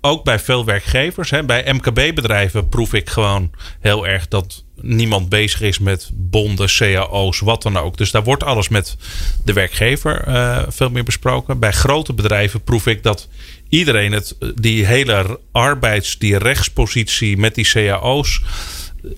ook 0.00 0.24
bij 0.24 0.38
veel 0.38 0.64
werkgevers, 0.64 1.30
hè, 1.30 1.44
bij 1.44 1.72
MKB-bedrijven, 1.72 2.68
proef 2.68 2.92
ik 2.92 3.10
gewoon 3.10 3.50
heel 3.80 4.06
erg 4.06 4.28
dat 4.28 4.64
niemand 4.80 5.28
bezig 5.28 5.60
is 5.60 5.78
met 5.78 6.10
bonden, 6.12 6.68
cao's, 6.76 7.40
wat 7.40 7.62
dan 7.62 7.76
ook. 7.76 7.96
Dus 7.96 8.10
daar 8.10 8.24
wordt 8.24 8.42
alles 8.42 8.68
met 8.68 8.96
de 9.44 9.52
werkgever 9.52 10.28
uh, 10.28 10.62
veel 10.68 10.90
meer 10.90 11.04
besproken. 11.04 11.58
Bij 11.58 11.72
grote 11.72 12.12
bedrijven 12.12 12.62
proef 12.62 12.86
ik 12.86 13.02
dat 13.02 13.28
iedereen 13.68 14.12
het, 14.12 14.36
die 14.54 14.86
hele 14.86 15.40
arbeids, 15.52 16.18
die 16.18 16.38
rechtspositie 16.38 17.36
met 17.36 17.54
die 17.54 17.68
cao's, 17.68 18.42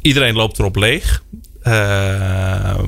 iedereen 0.02 0.35
loopt 0.35 0.59
erop 0.59 0.76
leeg. 0.76 1.23
Uh, 1.64 2.79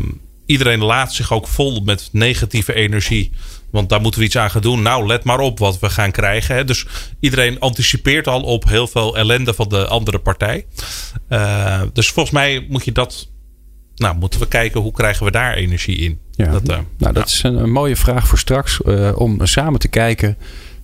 iedereen 0.46 0.82
laat 0.84 1.14
zich 1.14 1.32
ook 1.32 1.48
vol 1.48 1.80
met 1.80 2.08
negatieve 2.12 2.74
energie. 2.74 3.32
Want 3.72 3.88
daar 3.88 4.00
moeten 4.00 4.20
we 4.20 4.26
iets 4.26 4.36
aan 4.36 4.50
gaan 4.50 4.62
doen. 4.62 4.82
Nou, 4.82 5.06
let 5.06 5.24
maar 5.24 5.38
op 5.38 5.58
wat 5.58 5.78
we 5.78 5.90
gaan 5.90 6.10
krijgen. 6.10 6.54
Hè. 6.54 6.64
Dus 6.64 6.86
iedereen 7.20 7.60
anticipeert 7.60 8.26
al 8.26 8.42
op 8.42 8.68
heel 8.68 8.86
veel 8.86 9.16
ellende 9.16 9.54
van 9.54 9.68
de 9.68 9.86
andere 9.86 10.18
partij. 10.18 10.66
Uh, 11.28 11.80
dus 11.92 12.10
volgens 12.10 12.34
mij 12.34 12.66
moet 12.68 12.84
je 12.84 12.92
dat. 12.92 13.30
Nou, 13.94 14.16
moeten 14.16 14.40
we 14.40 14.48
kijken 14.48 14.80
hoe 14.80 14.92
krijgen 14.92 15.24
we 15.24 15.30
daar 15.30 15.54
energie 15.54 15.96
in. 15.96 16.20
Ja, 16.30 16.50
dat, 16.50 16.70
uh, 16.70 16.78
nou, 16.98 17.12
dat 17.12 17.26
is 17.26 17.42
een, 17.42 17.56
een, 17.56 17.72
mooie 17.72 17.96
vraag 17.96 18.28
voor 18.28 18.38
straks. 18.38 18.80
Uh, 18.84 19.10
om 19.14 19.46
samen 19.46 19.80
te 19.80 19.88
kijken. 19.88 20.36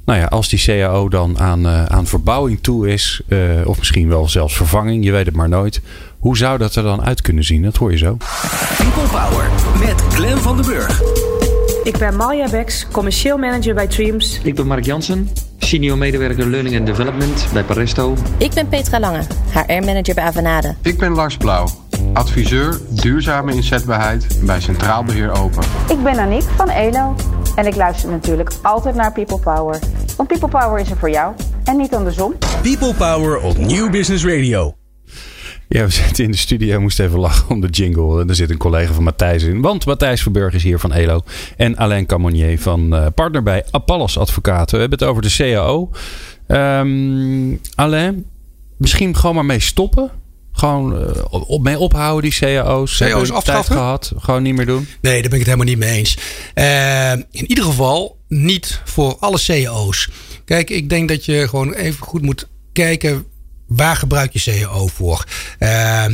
Nou 0.04 0.18
ja, 0.20 0.26
als 0.26 0.48
die 0.48 0.62
CAO 0.64 1.08
dan 1.08 1.38
aan, 1.38 1.66
aan 1.66 2.06
verbouwing 2.06 2.62
toe 2.62 2.88
is. 2.88 3.20
of 3.64 3.78
misschien 3.78 4.08
wel 4.08 4.28
zelfs 4.28 4.56
vervanging. 4.56 5.04
Je 5.04 5.12
weet 5.12 5.26
het 5.26 5.34
maar 5.34 5.48
nooit 5.48 5.80
hoe 6.18 6.36
zou 6.36 6.58
dat 6.58 6.74
er 6.74 6.82
dan 6.82 7.02
uit 7.02 7.20
kunnen 7.20 7.44
zien? 7.44 7.62
Dat 7.62 7.76
hoor 7.76 7.90
je 7.90 7.98
zo. 7.98 8.16
People 8.76 9.02
Power 9.02 9.50
met 9.78 10.00
Glen 10.14 10.42
van 10.42 10.56
den 10.56 10.66
Burg. 10.66 11.02
Ik 11.88 11.98
ben 11.98 12.16
Malja 12.16 12.50
Beks, 12.50 12.86
commercieel 12.92 13.38
manager 13.38 13.74
bij 13.74 13.86
Dreams. 13.86 14.40
Ik 14.42 14.54
ben 14.54 14.66
Mark 14.66 14.84
Jansen, 14.84 15.30
senior 15.58 15.98
medewerker 15.98 16.46
Learning 16.46 16.76
and 16.76 16.86
Development 16.86 17.48
bij 17.52 17.62
Paresto. 17.62 18.16
Ik 18.38 18.52
ben 18.54 18.68
Petra 18.68 19.00
Lange, 19.00 19.22
HR-manager 19.52 20.14
bij 20.14 20.24
Avanade. 20.24 20.74
Ik 20.82 20.98
ben 20.98 21.12
Lars 21.12 21.36
Blauw, 21.36 21.68
adviseur 22.12 22.80
duurzame 22.88 23.54
inzetbaarheid 23.54 24.26
bij 24.42 24.60
Centraal 24.60 25.04
Beheer 25.04 25.30
Open. 25.30 25.62
Ik 25.88 26.02
ben 26.02 26.18
Aniek 26.18 26.44
van 26.56 26.68
ELO 26.68 27.14
en 27.54 27.66
ik 27.66 27.76
luister 27.76 28.10
natuurlijk 28.10 28.50
altijd 28.62 28.94
naar 28.94 29.12
People 29.12 29.38
Power. 29.38 29.78
Want 30.16 30.28
People 30.28 30.48
Power 30.48 30.80
is 30.80 30.90
er 30.90 30.96
voor 30.96 31.10
jou 31.10 31.34
en 31.64 31.76
niet 31.76 31.94
andersom. 31.94 32.34
People 32.62 32.94
Power 32.94 33.40
op 33.40 33.58
New 33.58 33.90
Business 33.90 34.24
Radio. 34.24 34.77
Ja, 35.68 35.84
we 35.84 35.90
zitten 35.90 36.24
in 36.24 36.30
de 36.30 36.36
studio. 36.36 36.80
moest 36.80 37.00
even 37.00 37.18
lachen 37.18 37.48
om 37.48 37.60
de 37.60 37.68
jingle. 37.68 38.20
En 38.20 38.28
er 38.28 38.34
zit 38.34 38.50
een 38.50 38.56
collega 38.56 38.92
van 38.92 39.02
Matthijs 39.02 39.42
in. 39.42 39.60
Want 39.60 39.86
Matthijs 39.86 40.22
Verburg 40.22 40.54
is 40.54 40.62
hier 40.62 40.78
van 40.78 40.92
ELO. 40.92 41.22
En 41.56 41.76
Alain 41.76 42.06
Camonier 42.06 42.60
van 42.60 42.94
uh, 42.94 43.06
partner 43.14 43.42
bij 43.42 43.64
Apollos 43.70 44.18
Advocaten. 44.18 44.74
We 44.74 44.80
hebben 44.80 44.98
het 44.98 45.08
over 45.08 45.22
de 45.22 45.34
CAO. 45.36 45.90
Um, 46.46 46.56
ehm, 46.56 47.56
Alain, 47.74 48.24
misschien 48.76 49.16
gewoon 49.16 49.34
maar 49.34 49.44
mee 49.44 49.60
stoppen. 49.60 50.10
Gewoon 50.52 51.00
uh, 51.00 51.24
op, 51.28 51.62
mee 51.62 51.78
ophouden, 51.78 52.30
die 52.30 52.40
CAO's. 52.40 52.96
CAO's 52.96 53.30
afschaffen? 53.30 53.74
gehad. 53.74 54.12
Gewoon 54.16 54.42
niet 54.42 54.54
meer 54.54 54.66
doen? 54.66 54.88
Nee, 55.00 55.20
daar 55.20 55.30
ben 55.30 55.40
ik 55.40 55.46
het 55.46 55.54
helemaal 55.54 55.66
niet 55.66 55.78
mee 55.78 55.96
eens. 55.96 56.18
Uh, 56.54 57.12
in 57.12 57.48
ieder 57.48 57.64
geval 57.64 58.18
niet 58.28 58.80
voor 58.84 59.16
alle 59.20 59.38
CAO's. 59.44 60.10
Kijk, 60.44 60.70
ik 60.70 60.88
denk 60.88 61.08
dat 61.08 61.24
je 61.24 61.48
gewoon 61.48 61.72
even 61.72 62.06
goed 62.06 62.22
moet 62.22 62.48
kijken 62.72 63.26
waar 63.68 63.96
gebruik 63.96 64.32
je 64.32 64.60
CAO 64.60 64.86
voor? 64.86 65.24
Uh, 65.58 66.04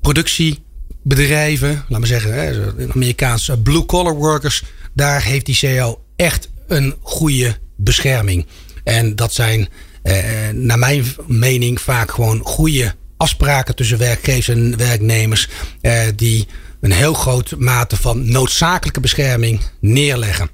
productiebedrijven, 0.00 1.84
laat 1.88 1.98
maar 1.98 2.08
zeggen, 2.08 2.34
hè, 2.34 2.72
Amerikaanse 2.92 3.58
blue 3.58 3.86
collar 3.86 4.14
workers, 4.14 4.64
daar 4.92 5.22
heeft 5.22 5.46
die 5.46 5.58
CAO 5.58 6.04
echt 6.16 6.48
een 6.68 6.94
goede 7.00 7.58
bescherming. 7.76 8.46
En 8.84 9.16
dat 9.16 9.32
zijn, 9.34 9.68
uh, 10.02 10.48
naar 10.52 10.78
mijn 10.78 11.04
mening, 11.26 11.80
vaak 11.80 12.10
gewoon 12.10 12.40
goede 12.44 12.94
afspraken 13.16 13.74
tussen 13.74 13.98
werkgevers 13.98 14.48
en 14.48 14.76
werknemers, 14.76 15.48
uh, 15.82 16.02
die 16.16 16.46
een 16.80 16.92
heel 16.92 17.14
groot 17.14 17.54
mate 17.58 17.96
van 17.96 18.30
noodzakelijke 18.30 19.00
bescherming 19.00 19.60
neerleggen. 19.80 20.50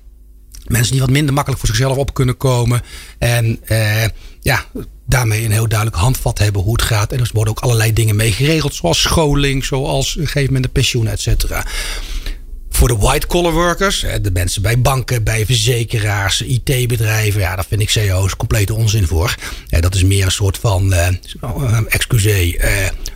Mensen 0.66 0.92
die 0.92 1.00
wat 1.00 1.10
minder 1.10 1.34
makkelijk 1.34 1.60
voor 1.60 1.75
zichzelf 1.75 1.96
op 1.96 2.14
kunnen 2.14 2.37
komen. 2.37 2.82
En 3.18 3.60
uh, 3.68 4.04
ja, 4.40 4.64
daarmee 5.11 5.45
een 5.45 5.52
heel 5.52 5.69
duidelijk 5.69 5.99
handvat 6.00 6.38
hebben 6.38 6.62
hoe 6.62 6.73
het 6.73 6.83
gaat. 6.83 7.12
En 7.12 7.21
er 7.21 7.31
worden 7.33 7.52
ook 7.52 7.62
allerlei 7.62 7.93
dingen 7.93 8.17
mee 8.17 8.33
geregeld, 8.33 8.75
zoals 8.75 9.00
scholing, 9.00 9.64
zoals 9.64 10.17
een 10.17 10.26
gegeven 10.26 10.47
moment 10.47 10.64
de 10.64 10.71
pensioen, 10.71 11.07
et 11.07 11.21
cetera. 11.21 11.67
Voor 12.71 12.88
de 12.88 12.97
white-collar 12.97 13.52
workers, 13.52 14.05
de 14.23 14.31
mensen 14.33 14.62
bij 14.62 14.81
banken, 14.81 15.25
bij 15.25 15.47
verzekeraars, 15.47 16.40
IT-bedrijven, 16.40 17.40
ja, 17.40 17.55
daar 17.55 17.64
vind 17.69 17.81
ik 17.81 17.90
CEO's 17.90 18.37
complete 18.37 18.75
onzin 18.75 19.07
voor. 19.07 19.35
Dat 19.69 19.95
is 19.95 20.05
meer 20.05 20.25
een 20.25 20.31
soort 20.31 20.59
van, 20.59 20.93
uh, 20.93 21.07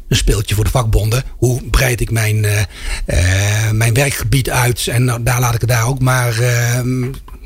een 0.09 0.17
speeltje 0.17 0.55
voor 0.55 0.65
de 0.65 0.71
vakbonden. 0.71 1.23
Hoe 1.37 1.63
breid 1.71 2.01
ik 2.01 2.11
mijn, 2.11 2.47
mijn 3.73 3.95
werkgebied 3.95 4.51
uit 4.51 4.87
en 4.87 5.05
nou, 5.05 5.23
daar 5.23 5.41
laat 5.41 5.55
ik 5.55 5.61
het 5.61 5.71
daar 5.71 5.87
ook 5.87 6.01
maar 6.01 6.35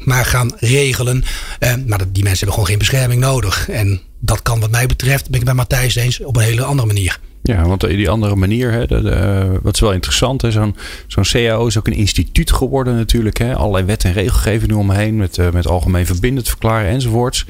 maar 0.04 0.24
gaan 0.24 0.52
regelen. 0.56 1.24
Uh, 1.60 1.74
maar 1.86 1.98
die 1.98 2.22
mensen 2.22 2.46
hebben 2.46 2.52
gewoon 2.52 2.66
geen 2.66 2.78
bescherming 2.78 3.20
nodig. 3.20 3.68
En 3.68 4.00
dat 4.18 4.42
kan 4.42 4.60
wat 4.60 4.70
mij 4.70 4.86
betreft, 4.86 5.30
ben 5.30 5.38
ik 5.38 5.46
bij 5.46 5.54
Matthijs 5.54 5.94
eens, 5.94 6.20
op 6.20 6.36
een 6.36 6.42
hele 6.42 6.64
andere 6.64 6.86
manier. 6.86 7.18
Ja, 7.42 7.66
want 7.66 7.80
die 7.80 8.10
andere 8.10 8.36
manier, 8.36 8.72
hè, 8.72 8.86
de, 8.86 9.58
wat 9.62 9.74
is 9.74 9.80
wel 9.80 9.92
interessant, 9.92 10.44
zo'n 10.48 10.76
zo'n 11.06 11.24
CAO 11.24 11.66
is 11.66 11.78
ook 11.78 11.86
een 11.86 11.92
instituut 11.92 12.52
geworden 12.52 12.96
natuurlijk. 12.96 13.38
Hè, 13.38 13.54
allerlei 13.54 13.84
wet 13.84 14.04
en 14.04 14.12
regelgeving 14.12 14.70
nu 14.70 14.76
omheen 14.76 15.16
met, 15.16 15.38
uh, 15.38 15.50
met 15.50 15.66
algemeen 15.66 16.06
verbindend 16.06 16.48
verklaren 16.48 16.90
enzovoorts. 16.90 17.44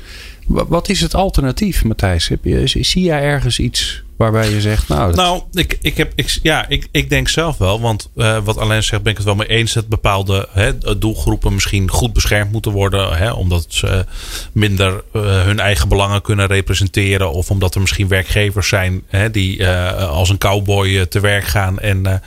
Wat 0.48 0.88
is 0.88 1.00
het 1.00 1.14
alternatief, 1.14 1.84
Matthijs? 1.84 2.30
Zie 2.64 3.02
jij 3.02 3.22
ergens 3.22 3.58
iets 3.58 4.02
waarbij 4.16 4.50
je 4.50 4.60
zegt, 4.60 4.88
nou... 4.88 5.06
Dat... 5.06 5.16
Nou, 5.16 5.42
ik, 5.52 5.78
ik, 5.80 5.96
heb, 5.96 6.12
ik, 6.14 6.38
ja, 6.42 6.68
ik, 6.68 6.88
ik 6.90 7.10
denk 7.10 7.28
zelf 7.28 7.58
wel. 7.58 7.80
Want 7.80 8.10
uh, 8.16 8.38
wat 8.44 8.58
Alain 8.58 8.82
zegt, 8.82 9.02
ben 9.02 9.10
ik 9.10 9.18
het 9.18 9.26
wel 9.26 9.34
mee 9.34 9.48
eens... 9.48 9.72
dat 9.72 9.88
bepaalde 9.88 10.48
hè, 10.52 10.98
doelgroepen 10.98 11.54
misschien 11.54 11.90
goed 11.90 12.12
beschermd 12.12 12.52
moeten 12.52 12.72
worden. 12.72 13.16
Hè, 13.16 13.32
omdat 13.32 13.66
ze 13.68 14.04
minder 14.52 15.02
uh, 15.12 15.42
hun 15.42 15.60
eigen 15.60 15.88
belangen 15.88 16.22
kunnen 16.22 16.46
representeren. 16.46 17.32
Of 17.32 17.50
omdat 17.50 17.74
er 17.74 17.80
misschien 17.80 18.08
werkgevers 18.08 18.68
zijn 18.68 19.02
hè, 19.06 19.30
die 19.30 19.58
uh, 19.58 20.10
als 20.10 20.28
een 20.28 20.38
cowboy 20.38 21.06
te 21.06 21.20
werk 21.20 21.44
gaan... 21.44 21.78
en 21.78 22.22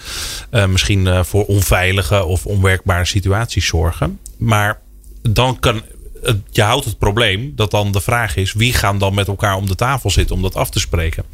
misschien 0.69 1.25
voor 1.25 1.45
onveilige 1.45 2.23
of 2.23 2.45
onwerkbare 2.45 3.05
situaties 3.05 3.65
zorgen. 3.65 4.19
Maar 4.37 4.79
dan 5.21 5.59
kan 5.59 5.81
je 6.51 6.61
houdt 6.61 6.85
het 6.85 6.97
probleem 6.97 7.51
dat 7.55 7.71
dan 7.71 7.91
de 7.91 8.01
vraag 8.01 8.35
is: 8.35 8.53
wie 8.53 8.73
gaan 8.73 8.97
dan 8.97 9.13
met 9.13 9.27
elkaar 9.27 9.55
om 9.55 9.67
de 9.67 9.75
tafel 9.75 10.09
zitten 10.09 10.35
om 10.35 10.41
dat 10.41 10.55
af 10.55 10.69
te 10.69 10.79
spreken? 10.79 11.25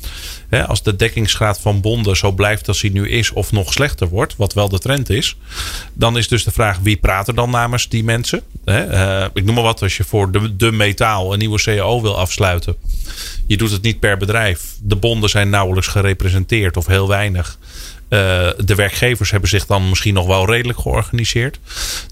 als 0.68 0.84
de 0.84 0.96
dekkingsgraad 0.96 1.60
van 1.60 1.82
bonden 1.82 2.18
zo 2.18 2.32
blijft 2.32 2.68
als 2.68 2.82
hij 2.82 2.90
nu 2.90 3.10
is, 3.10 3.32
of 3.32 3.52
nog 3.52 3.74
slechter 3.74 4.08
wordt, 4.08 4.36
wat 4.36 4.54
wel 4.54 4.70
de 4.70 4.80
trend 4.80 5.10
is, 5.10 5.38
dan 5.94 6.18
is 6.18 6.28
dus 6.28 6.44
de 6.44 6.52
vraag: 6.52 6.80
wie 6.80 6.98
praat 6.98 7.28
er 7.28 7.36
dan 7.36 7.50
namens 7.50 7.90
die 7.90 8.04
mensen? 8.04 8.42
Eh, 8.66 9.26
ik 9.34 9.44
noem 9.44 9.56
maar 9.56 9.64
wat, 9.64 9.82
als 9.82 9.98
je 9.98 10.04
voor 10.04 10.32
de, 10.32 10.56
de 10.56 10.72
metaal 10.72 11.34
een 11.34 11.40
nieuwe 11.40 11.62
CAO 11.62 12.02
wil 12.02 12.18
afsluiten, 12.18 12.76
je 13.48 13.58
doet 13.58 13.72
het 13.72 13.82
niet 13.82 14.00
per 14.00 14.18
bedrijf. 14.18 14.76
De 14.82 14.96
bonden 14.96 15.30
zijn 15.30 15.50
nauwelijks 15.50 15.88
gerepresenteerd 15.88 16.78
of 16.78 16.86
heel 16.86 17.08
weinig. 17.08 17.58
Uh, 18.10 18.50
de 18.58 18.76
werkgevers 18.76 19.32
hebben 19.32 19.50
zich 19.50 19.66
dan 19.66 19.90
misschien 19.90 20.14
nog 20.14 20.28
wel 20.28 20.50
redelijk 20.50 20.80
georganiseerd. 20.80 21.60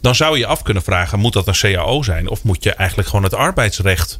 Dan 0.02 0.16
zou 0.16 0.38
je 0.38 0.46
af 0.46 0.62
kunnen 0.62 0.84
vragen: 0.84 1.20
moet 1.20 1.34
dat 1.34 1.48
een 1.48 1.54
CAO 1.54 2.02
zijn? 2.02 2.30
Of 2.30 2.44
moet 2.44 2.64
je 2.64 2.74
eigenlijk 2.74 3.10
gewoon 3.10 3.24
het 3.24 3.34
arbeidsrecht 3.34 4.20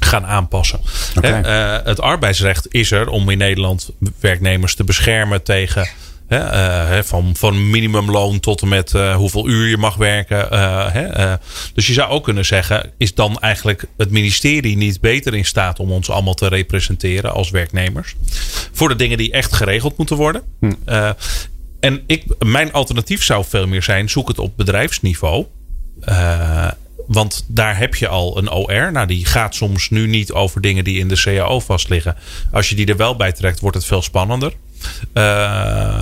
gaan 0.00 0.26
aanpassen? 0.26 0.80
Okay. 1.16 1.40
Uh, 1.42 1.84
het 1.84 2.00
arbeidsrecht 2.00 2.66
is 2.70 2.90
er 2.90 3.08
om 3.08 3.30
in 3.30 3.38
Nederland 3.38 3.90
werknemers 4.20 4.74
te 4.74 4.84
beschermen 4.84 5.42
tegen 5.42 5.88
uh, 6.28 6.98
van, 7.02 7.36
van 7.36 7.70
minimumloon 7.70 8.40
tot 8.40 8.62
en 8.62 8.68
met 8.68 8.92
uh, 8.92 9.16
hoeveel 9.16 9.48
uur 9.48 9.68
je 9.68 9.76
mag 9.76 9.96
werken. 9.96 10.48
Uh, 10.52 11.32
dus 11.74 11.86
je 11.86 11.92
zou 11.92 12.10
ook 12.10 12.24
kunnen 12.24 12.44
zeggen: 12.44 12.92
is 12.98 13.14
dan 13.14 13.38
eigenlijk 13.38 13.86
het 13.96 14.10
ministerie 14.10 14.76
niet 14.76 15.00
beter 15.00 15.34
in 15.34 15.44
staat 15.44 15.80
om 15.80 15.92
ons 15.92 16.10
allemaal 16.10 16.34
te 16.34 16.48
representeren 16.48 17.32
als 17.32 17.50
werknemers? 17.50 18.16
Voor 18.72 18.88
de 18.88 18.96
dingen 18.96 19.18
die 19.18 19.32
echt 19.32 19.52
geregeld 19.52 19.96
moeten 19.96 20.16
worden. 20.16 20.42
Hm. 20.60 20.72
en 21.80 22.02
ik, 22.06 22.24
mijn 22.38 22.72
alternatief 22.72 23.24
zou 23.24 23.44
veel 23.48 23.66
meer 23.66 23.82
zijn: 23.82 24.10
zoek 24.10 24.28
het 24.28 24.38
op 24.38 24.56
bedrijfsniveau. 24.56 25.46
Want 27.06 27.44
daar 27.48 27.78
heb 27.78 27.94
je 27.94 28.08
al 28.08 28.38
een 28.38 28.50
OR. 28.50 28.92
Nou, 28.92 29.06
die 29.06 29.26
gaat 29.26 29.54
soms 29.54 29.90
nu 29.90 30.06
niet 30.06 30.32
over 30.32 30.60
dingen 30.60 30.84
die 30.84 30.98
in 30.98 31.08
de 31.08 31.20
CAO 31.20 31.60
vastliggen. 31.60 32.16
Als 32.52 32.68
je 32.68 32.74
die 32.74 32.86
er 32.86 32.96
wel 32.96 33.16
bij 33.16 33.32
trekt, 33.32 33.60
wordt 33.60 33.76
het 33.76 33.86
veel 33.86 34.02
spannender. 34.02 34.52
Uh, 35.14 35.93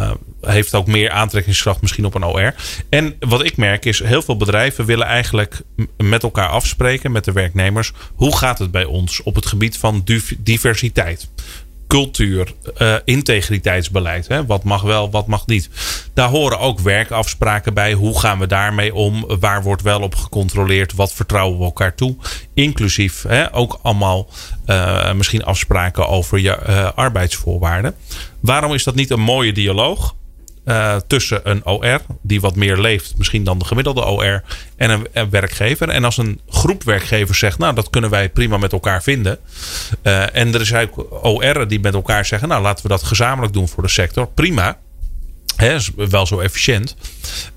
heeft 0.53 0.75
ook 0.75 0.87
meer 0.87 1.11
aantrekkingskracht 1.11 1.81
misschien 1.81 2.05
op 2.05 2.15
een 2.15 2.25
OR. 2.25 2.55
En 2.89 3.17
wat 3.21 3.45
ik 3.45 3.57
merk 3.57 3.85
is, 3.85 4.03
heel 4.03 4.23
veel 4.23 4.37
bedrijven 4.37 4.85
willen 4.85 5.07
eigenlijk 5.07 5.61
met 5.97 6.23
elkaar 6.23 6.49
afspreken, 6.49 7.13
met 7.13 7.25
de 7.25 7.33
werknemers. 7.33 7.93
Hoe 8.15 8.37
gaat 8.37 8.59
het 8.59 8.71
bij 8.71 8.85
ons 8.85 9.23
op 9.23 9.35
het 9.35 9.47
gebied 9.47 9.79
van 9.79 10.05
diversiteit? 10.39 11.29
cultuur, 11.93 12.53
uh, 12.79 12.95
integriteitsbeleid. 13.05 14.29
Hè? 14.29 14.47
Wat 14.47 14.65
mag 14.65 14.83
wel, 14.83 15.11
wat 15.11 15.27
mag 15.27 15.47
niet. 15.47 15.69
Daar 16.15 16.29
horen 16.29 16.59
ook 16.59 16.81
werkafspraken 16.81 17.75
bij. 17.75 17.93
Hoe 17.93 18.21
gaan 18.21 18.39
we 18.39 18.47
daarmee 18.47 18.95
om? 18.95 19.25
Waar 19.41 19.63
wordt 19.63 19.83
wel 19.83 20.01
op 20.01 20.15
gecontroleerd? 20.15 20.95
Wat 20.95 21.13
vertrouwen 21.13 21.59
we 21.59 21.65
elkaar 21.65 21.95
toe? 21.95 22.17
Inclusief 22.55 23.23
hè, 23.23 23.55
ook 23.55 23.79
allemaal 23.83 24.29
uh, 24.67 25.13
misschien 25.13 25.45
afspraken 25.45 26.09
over 26.09 26.39
je 26.39 26.59
uh, 26.69 26.91
arbeidsvoorwaarden. 26.95 27.95
Waarom 28.41 28.75
is 28.75 28.85
dat 28.85 28.95
niet 28.95 29.11
een 29.11 29.21
mooie 29.21 29.53
dialoog? 29.53 30.15
Uh, 30.65 30.97
tussen 31.07 31.41
een 31.51 31.67
OR, 31.67 32.01
die 32.23 32.41
wat 32.41 32.57
meer 32.57 32.79
leeft, 32.79 33.15
misschien 33.17 33.45
dan 33.45 33.59
de 33.59 33.65
gemiddelde 33.65 34.05
OR, 34.05 34.43
en 34.77 35.07
een, 35.13 35.31
werkgever. 35.31 35.89
En 35.89 36.05
als 36.05 36.17
een 36.17 36.41
groep 36.49 36.83
werkgevers 36.83 37.39
zegt, 37.39 37.59
nou, 37.59 37.75
dat 37.75 37.91
kunnen 37.91 38.11
wij 38.11 38.29
prima 38.29 38.57
met 38.57 38.73
elkaar 38.73 39.03
vinden. 39.03 39.39
Uh, 40.03 40.37
en 40.37 40.55
er 40.55 40.61
is 40.61 40.75
ook 40.75 41.25
OR 41.25 41.69
die 41.69 41.81
met 41.81 41.95
elkaar 41.95 42.25
zeggen, 42.25 42.49
nou, 42.49 42.63
laten 42.63 42.83
we 42.83 42.89
dat 42.89 43.03
gezamenlijk 43.03 43.53
doen 43.53 43.69
voor 43.69 43.83
de 43.83 43.89
sector. 43.89 44.27
Prima. 44.27 44.79
He, 45.63 45.75
is 45.75 45.91
wel 45.95 46.27
zo 46.27 46.41
efficiënt. 46.41 46.97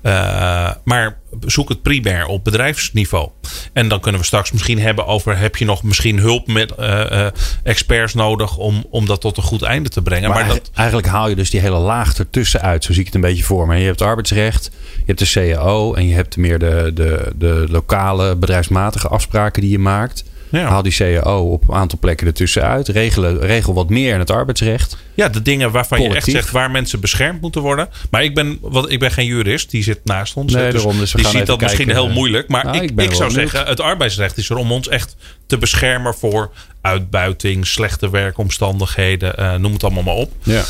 Uh, 0.02 0.70
maar 0.84 1.18
zoek 1.40 1.68
het 1.68 1.82
primair 1.82 2.26
op 2.26 2.44
bedrijfsniveau. 2.44 3.28
En 3.72 3.88
dan 3.88 4.00
kunnen 4.00 4.20
we 4.20 4.26
straks 4.26 4.52
misschien 4.52 4.80
hebben 4.80 5.06
over: 5.06 5.38
heb 5.38 5.56
je 5.56 5.64
nog 5.64 5.82
misschien 5.82 6.18
hulp 6.18 6.46
met 6.46 6.72
uh, 6.80 6.86
uh, 6.86 7.26
experts 7.62 8.14
nodig 8.14 8.56
om, 8.56 8.86
om 8.90 9.06
dat 9.06 9.20
tot 9.20 9.36
een 9.36 9.42
goed 9.42 9.62
einde 9.62 9.88
te 9.88 10.02
brengen? 10.02 10.28
Maar, 10.28 10.38
maar 10.38 10.48
dat... 10.48 10.70
eigenlijk 10.74 11.08
haal 11.08 11.28
je 11.28 11.34
dus 11.34 11.50
die 11.50 11.60
hele 11.60 11.78
laag 11.78 12.18
ertussen 12.18 12.60
uit. 12.60 12.84
Zo 12.84 12.92
zie 12.92 13.00
ik 13.00 13.06
het 13.06 13.14
een 13.14 13.20
beetje 13.20 13.44
voor 13.44 13.66
me. 13.66 13.78
Je 13.78 13.86
hebt 13.86 14.02
arbeidsrecht, 14.02 14.70
je 14.96 15.02
hebt 15.06 15.18
de 15.18 15.30
CAO 15.30 15.94
en 15.94 16.08
je 16.08 16.14
hebt 16.14 16.36
meer 16.36 16.58
de, 16.58 16.90
de, 16.94 17.32
de 17.36 17.66
lokale 17.68 18.36
bedrijfsmatige 18.36 19.08
afspraken 19.08 19.62
die 19.62 19.70
je 19.70 19.78
maakt. 19.78 20.24
Ja. 20.48 20.68
Haal 20.68 20.82
die 20.82 20.94
CAO 20.96 21.52
op 21.52 21.68
een 21.68 21.74
aantal 21.74 21.98
plekken 21.98 22.26
ertussen 22.26 22.62
uit. 22.62 22.88
Regelen, 22.88 23.40
regel 23.40 23.74
wat 23.74 23.88
meer 23.88 24.12
in 24.12 24.18
het 24.18 24.30
arbeidsrecht. 24.30 24.96
Ja, 25.14 25.28
de 25.28 25.42
dingen 25.42 25.70
waarvan 25.70 25.98
Collectief. 25.98 26.26
je 26.26 26.32
echt 26.32 26.42
zegt 26.42 26.54
waar 26.54 26.70
mensen 26.70 27.00
beschermd 27.00 27.40
moeten 27.40 27.60
worden. 27.60 27.88
Maar 28.10 28.24
ik 28.24 28.34
ben, 28.34 28.58
wat, 28.60 28.90
ik 28.90 28.98
ben 28.98 29.10
geen 29.10 29.26
jurist, 29.26 29.70
die 29.70 29.82
zit 29.82 30.00
naast 30.04 30.34
ons. 30.34 30.52
Nee, 30.52 30.70
dus 30.70 30.82
daarom, 30.82 30.98
dus 30.98 31.12
die 31.12 31.26
ziet 31.26 31.46
dat 31.46 31.60
misschien 31.60 31.90
heel 31.90 32.08
moeilijk. 32.08 32.48
Maar 32.48 32.64
nou, 32.64 32.76
ik, 32.76 32.82
ik, 32.82 33.00
ik 33.00 33.14
zou 33.14 33.32
benieuwd. 33.32 33.50
zeggen, 33.50 33.70
het 33.70 33.80
arbeidsrecht 33.80 34.36
is 34.36 34.50
er 34.50 34.56
om 34.56 34.72
ons 34.72 34.88
echt 34.88 35.16
te 35.46 35.58
beschermen 35.58 36.14
voor 36.14 36.50
uitbuiting, 36.80 37.66
slechte 37.66 38.10
werkomstandigheden. 38.10 39.34
Uh, 39.38 39.54
noem 39.54 39.72
het 39.72 39.84
allemaal 39.84 40.02
maar 40.02 40.14
op. 40.14 40.32
Ja. 40.42 40.62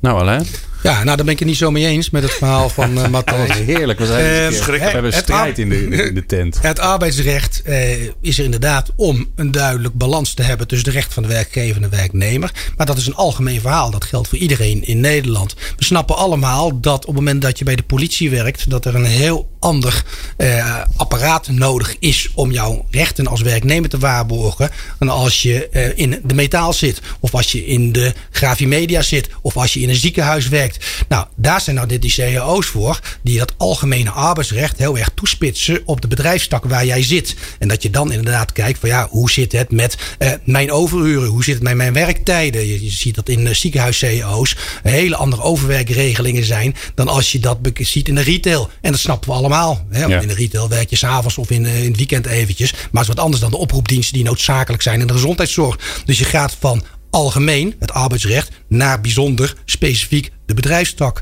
Nou, 0.00 0.20
Alain. 0.20 0.46
Ja, 0.82 1.04
nou, 1.04 1.16
daar 1.16 1.24
ben 1.24 1.28
ik 1.28 1.38
het 1.38 1.48
niet 1.48 1.56
zo 1.56 1.70
mee 1.70 1.86
eens 1.86 2.10
met 2.10 2.22
het 2.22 2.32
verhaal 2.32 2.68
van 2.68 2.96
uh, 2.98 3.08
Matthijs. 3.08 3.52
heerlijk. 3.52 3.98
We, 3.98 4.06
zijn 4.06 4.52
uh, 4.52 4.64
we 4.64 4.78
hebben 4.78 5.04
een 5.04 5.18
strijd 5.18 5.58
in 5.58 5.68
de, 5.68 5.86
in 5.86 6.14
de 6.14 6.26
tent. 6.26 6.58
Het 6.62 6.78
arbeidsrecht 6.78 7.62
uh, 7.66 7.90
is 8.20 8.38
er 8.38 8.44
inderdaad 8.44 8.90
om 8.96 9.30
een 9.36 9.50
duidelijk 9.50 9.94
balans 9.94 10.34
te 10.34 10.42
hebben 10.42 10.66
tussen 10.66 10.92
de 10.92 10.98
recht 10.98 11.14
van 11.14 11.22
de 11.22 11.28
werkgever 11.28 11.76
en 11.76 11.90
de 11.90 11.96
werknemer. 11.96 12.52
Maar 12.76 12.86
dat 12.86 12.96
is 12.96 13.06
een 13.06 13.14
algemeen 13.14 13.60
verhaal. 13.60 13.90
Dat 13.90 14.04
geldt 14.04 14.28
voor 14.28 14.38
iedereen 14.38 14.86
in 14.86 15.00
Nederland. 15.00 15.54
We 15.76 15.84
snappen 15.84 16.16
allemaal 16.16 16.80
dat 16.80 17.00
op 17.00 17.06
het 17.06 17.24
moment 17.24 17.42
dat 17.42 17.58
je 17.58 17.64
bij 17.64 17.76
de 17.76 17.82
politie 17.82 18.30
werkt, 18.30 18.70
dat 18.70 18.84
er 18.84 18.94
een 18.94 19.04
heel 19.04 19.48
ander 19.58 20.04
uh, 20.38 20.82
apparaat 20.96 21.48
nodig 21.48 21.96
is 21.98 22.30
om 22.34 22.50
jouw 22.50 22.86
rechten 22.90 23.26
als 23.26 23.40
werknemer 23.40 23.88
te 23.88 23.98
waarborgen. 23.98 24.70
Dan 24.98 25.08
als 25.08 25.42
je 25.42 25.68
in 25.94 26.20
de 26.24 26.34
metaal 26.34 26.72
zit, 26.72 27.00
of 27.20 27.34
als 27.34 27.52
je 27.52 27.66
in 27.66 27.92
de 27.92 28.14
grafiemedia 28.30 29.02
zit, 29.02 29.28
of 29.42 29.56
als 29.56 29.74
je 29.74 29.80
in 29.80 29.88
een 29.88 29.94
ziekenhuis 29.94 30.48
werkt. 30.48 30.67
Nou, 31.08 31.26
daar 31.36 31.60
zijn 31.60 31.76
nou 31.76 31.88
dit 31.88 32.02
die 32.02 32.14
cao's 32.14 32.66
voor, 32.66 33.00
die 33.22 33.38
dat 33.38 33.54
algemene 33.56 34.10
arbeidsrecht 34.10 34.78
heel 34.78 34.98
erg 34.98 35.10
toespitsen 35.14 35.80
op 35.84 36.00
de 36.00 36.08
bedrijfstak 36.08 36.64
waar 36.64 36.86
jij 36.86 37.02
zit. 37.02 37.36
En 37.58 37.68
dat 37.68 37.82
je 37.82 37.90
dan 37.90 38.12
inderdaad 38.12 38.52
kijkt 38.52 38.78
van 38.78 38.88
ja, 38.88 39.08
hoe 39.10 39.30
zit 39.30 39.52
het 39.52 39.70
met 39.70 39.96
uh, 40.18 40.32
mijn 40.44 40.72
overuren? 40.72 41.28
Hoe 41.28 41.44
zit 41.44 41.54
het 41.54 41.62
met 41.62 41.74
mijn 41.74 41.92
werktijden? 41.92 42.66
Je, 42.66 42.84
je 42.84 42.90
ziet 42.90 43.14
dat 43.14 43.28
in 43.28 43.46
uh, 43.46 43.54
ziekenhuis-CEO's 43.54 44.56
hele 44.82 45.16
andere 45.16 45.42
overwerkregelingen 45.42 46.44
zijn 46.44 46.76
dan 46.94 47.08
als 47.08 47.32
je 47.32 47.38
dat 47.38 47.58
ziet 47.74 48.08
in 48.08 48.14
de 48.14 48.20
retail. 48.20 48.70
En 48.80 48.90
dat 48.90 49.00
snappen 49.00 49.28
we 49.28 49.34
allemaal. 49.34 49.86
Hè? 49.90 50.04
Ja. 50.04 50.20
In 50.20 50.28
de 50.28 50.34
retail 50.34 50.68
werk 50.68 50.90
je 50.90 50.96
s'avonds 50.96 51.38
of 51.38 51.50
in, 51.50 51.64
uh, 51.64 51.78
in 51.82 51.88
het 51.88 51.96
weekend 51.96 52.26
eventjes. 52.26 52.72
Maar 52.72 52.82
het 52.90 53.00
is 53.00 53.08
wat 53.08 53.20
anders 53.20 53.40
dan 53.40 53.50
de 53.50 53.56
oproepdiensten 53.56 54.14
die 54.14 54.24
noodzakelijk 54.24 54.82
zijn 54.82 55.00
in 55.00 55.06
de 55.06 55.12
gezondheidszorg. 55.12 55.78
Dus 56.04 56.18
je 56.18 56.24
gaat 56.24 56.56
van 56.60 56.82
algemeen, 57.10 57.74
het 57.78 57.92
arbeidsrecht, 57.92 58.50
naar 58.68 59.00
bijzonder 59.00 59.54
specifiek 59.64 60.32
de 60.46 60.54
bedrijfstak. 60.54 61.20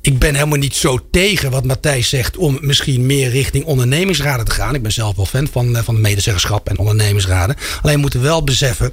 Ik 0.00 0.18
ben 0.18 0.34
helemaal 0.34 0.58
niet 0.58 0.74
zo 0.74 0.98
tegen 1.10 1.50
wat 1.50 1.64
Matthijs 1.64 2.08
zegt 2.08 2.36
om 2.36 2.58
misschien 2.60 3.06
meer 3.06 3.30
richting 3.30 3.64
ondernemingsraden 3.64 4.44
te 4.44 4.50
gaan. 4.50 4.74
Ik 4.74 4.82
ben 4.82 4.92
zelf 4.92 5.16
wel 5.16 5.26
fan 5.26 5.48
van, 5.52 5.76
van 5.84 5.94
de 5.94 6.00
medezeggenschap 6.00 6.68
en 6.68 6.78
ondernemingsraden. 6.78 7.56
Alleen 7.82 8.00
moeten 8.00 8.20
we 8.20 8.26
wel 8.26 8.44
beseffen 8.44 8.92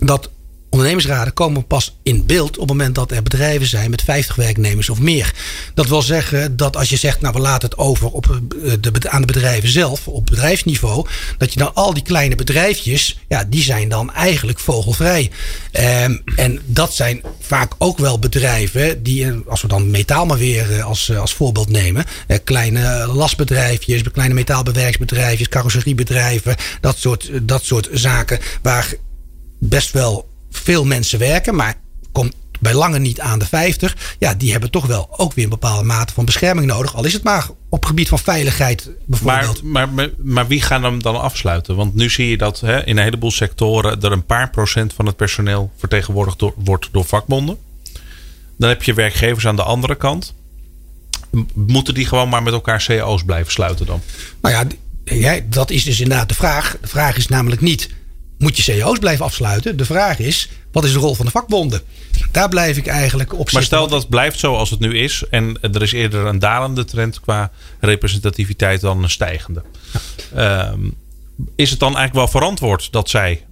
dat 0.00 0.30
Ondernemersraden 0.74 1.32
komen 1.32 1.66
pas 1.66 1.96
in 2.02 2.26
beeld 2.26 2.58
op 2.58 2.68
het 2.68 2.76
moment 2.76 2.94
dat 2.94 3.10
er 3.10 3.22
bedrijven 3.22 3.66
zijn 3.66 3.90
met 3.90 4.02
50 4.02 4.36
werknemers 4.36 4.88
of 4.90 5.00
meer. 5.00 5.34
Dat 5.74 5.86
wil 5.86 6.02
zeggen 6.02 6.56
dat 6.56 6.76
als 6.76 6.88
je 6.88 6.96
zegt, 6.96 7.20
nou 7.20 7.34
we 7.34 7.40
laten 7.40 7.68
het 7.68 7.78
over 7.78 8.10
op 8.10 8.40
de, 8.80 9.10
aan 9.10 9.20
de 9.20 9.26
bedrijven 9.26 9.68
zelf, 9.68 10.08
op 10.08 10.26
bedrijfsniveau, 10.26 11.06
dat 11.38 11.52
je 11.52 11.58
dan 11.58 11.74
al 11.74 11.94
die 11.94 12.02
kleine 12.02 12.34
bedrijfjes, 12.34 13.18
ja, 13.28 13.44
die 13.44 13.62
zijn 13.62 13.88
dan 13.88 14.12
eigenlijk 14.12 14.58
vogelvrij. 14.58 15.30
Um, 15.72 16.22
en 16.36 16.60
dat 16.64 16.94
zijn 16.94 17.22
vaak 17.40 17.72
ook 17.78 17.98
wel 17.98 18.18
bedrijven 18.18 19.02
die, 19.02 19.32
als 19.46 19.62
we 19.62 19.68
dan 19.68 19.90
metaal 19.90 20.26
maar 20.26 20.38
weer 20.38 20.82
als, 20.82 21.16
als 21.16 21.34
voorbeeld 21.34 21.68
nemen, 21.68 22.04
kleine 22.44 23.06
lastbedrijfjes, 23.06 24.02
kleine 24.02 24.34
metaalbewerksbedrijfjes, 24.34 25.48
carrosseriebedrijven, 25.48 26.56
dat 26.80 26.98
soort, 26.98 27.30
dat 27.42 27.64
soort 27.64 27.88
zaken 27.92 28.38
waar 28.62 28.94
best 29.58 29.90
wel 29.90 30.32
veel 30.56 30.84
mensen 30.84 31.18
werken, 31.18 31.54
maar 31.54 31.74
komt 32.12 32.34
bij 32.60 32.74
lange 32.74 32.98
niet 32.98 33.20
aan 33.20 33.38
de 33.38 33.46
50. 33.46 33.96
Ja, 34.18 34.34
die 34.34 34.52
hebben 34.52 34.70
toch 34.70 34.86
wel 34.86 35.18
ook 35.18 35.32
weer 35.32 35.44
een 35.44 35.50
bepaalde 35.50 35.84
mate 35.84 36.12
van 36.12 36.24
bescherming 36.24 36.66
nodig. 36.66 36.96
Al 36.96 37.04
is 37.04 37.12
het 37.12 37.22
maar 37.22 37.48
op 37.68 37.84
gebied 37.84 38.08
van 38.08 38.18
veiligheid 38.18 38.90
bijvoorbeeld. 39.04 39.62
Maar, 39.62 39.88
maar, 39.88 40.10
maar, 40.22 40.46
wie 40.46 40.62
gaan 40.62 40.84
hem 40.84 41.02
dan 41.02 41.20
afsluiten? 41.20 41.76
Want 41.76 41.94
nu 41.94 42.10
zie 42.10 42.28
je 42.28 42.36
dat 42.36 42.60
hè, 42.60 42.84
in 42.84 42.96
een 42.96 43.02
heleboel 43.04 43.30
sectoren 43.30 44.00
er 44.00 44.12
een 44.12 44.26
paar 44.26 44.50
procent 44.50 44.92
van 44.92 45.06
het 45.06 45.16
personeel 45.16 45.72
vertegenwoordigd 45.76 46.42
wordt 46.56 46.88
door 46.92 47.04
vakbonden. 47.04 47.58
Dan 48.56 48.68
heb 48.68 48.82
je 48.82 48.94
werkgevers 48.94 49.46
aan 49.46 49.56
de 49.56 49.62
andere 49.62 49.94
kant. 49.94 50.34
Moeten 51.54 51.94
die 51.94 52.06
gewoon 52.06 52.28
maar 52.28 52.42
met 52.42 52.52
elkaar 52.52 52.84
cao's 52.86 53.24
blijven 53.24 53.52
sluiten 53.52 53.86
dan? 53.86 54.02
Nou 54.40 54.66
ja, 55.04 55.40
dat 55.48 55.70
is 55.70 55.84
dus 55.84 56.00
inderdaad 56.00 56.28
de 56.28 56.34
vraag. 56.34 56.76
De 56.80 56.88
vraag 56.88 57.16
is 57.16 57.28
namelijk 57.28 57.60
niet, 57.60 57.90
moet 58.44 58.56
je 58.56 58.62
CEO's 58.62 58.98
blijven 58.98 59.24
afsluiten? 59.24 59.76
De 59.76 59.84
vraag 59.84 60.18
is, 60.18 60.48
wat 60.72 60.84
is 60.84 60.92
de 60.92 60.98
rol 60.98 61.14
van 61.14 61.24
de 61.24 61.30
vakbonden? 61.30 61.80
Daar 62.30 62.48
blijf 62.48 62.76
ik 62.76 62.86
eigenlijk 62.86 63.32
op 63.32 63.38
zitten. 63.38 63.54
Maar 63.54 63.62
stel 63.62 63.88
dat 63.88 64.00
het 64.00 64.10
blijft 64.10 64.38
zoals 64.38 64.70
het 64.70 64.80
nu 64.80 64.98
is. 64.98 65.24
En 65.30 65.58
er 65.60 65.82
is 65.82 65.92
eerder 65.92 66.26
een 66.26 66.38
dalende 66.38 66.84
trend 66.84 67.20
qua 67.20 67.50
representativiteit 67.80 68.80
dan 68.80 69.02
een 69.02 69.10
stijgende. 69.10 69.62
Ehm, 70.34 70.80
is 71.56 71.70
het 71.70 71.78
dan 71.78 71.96
eigenlijk 71.96 72.14
wel 72.14 72.40
verantwoord 72.40 72.92
dat 72.92 73.08
zij 73.08 73.44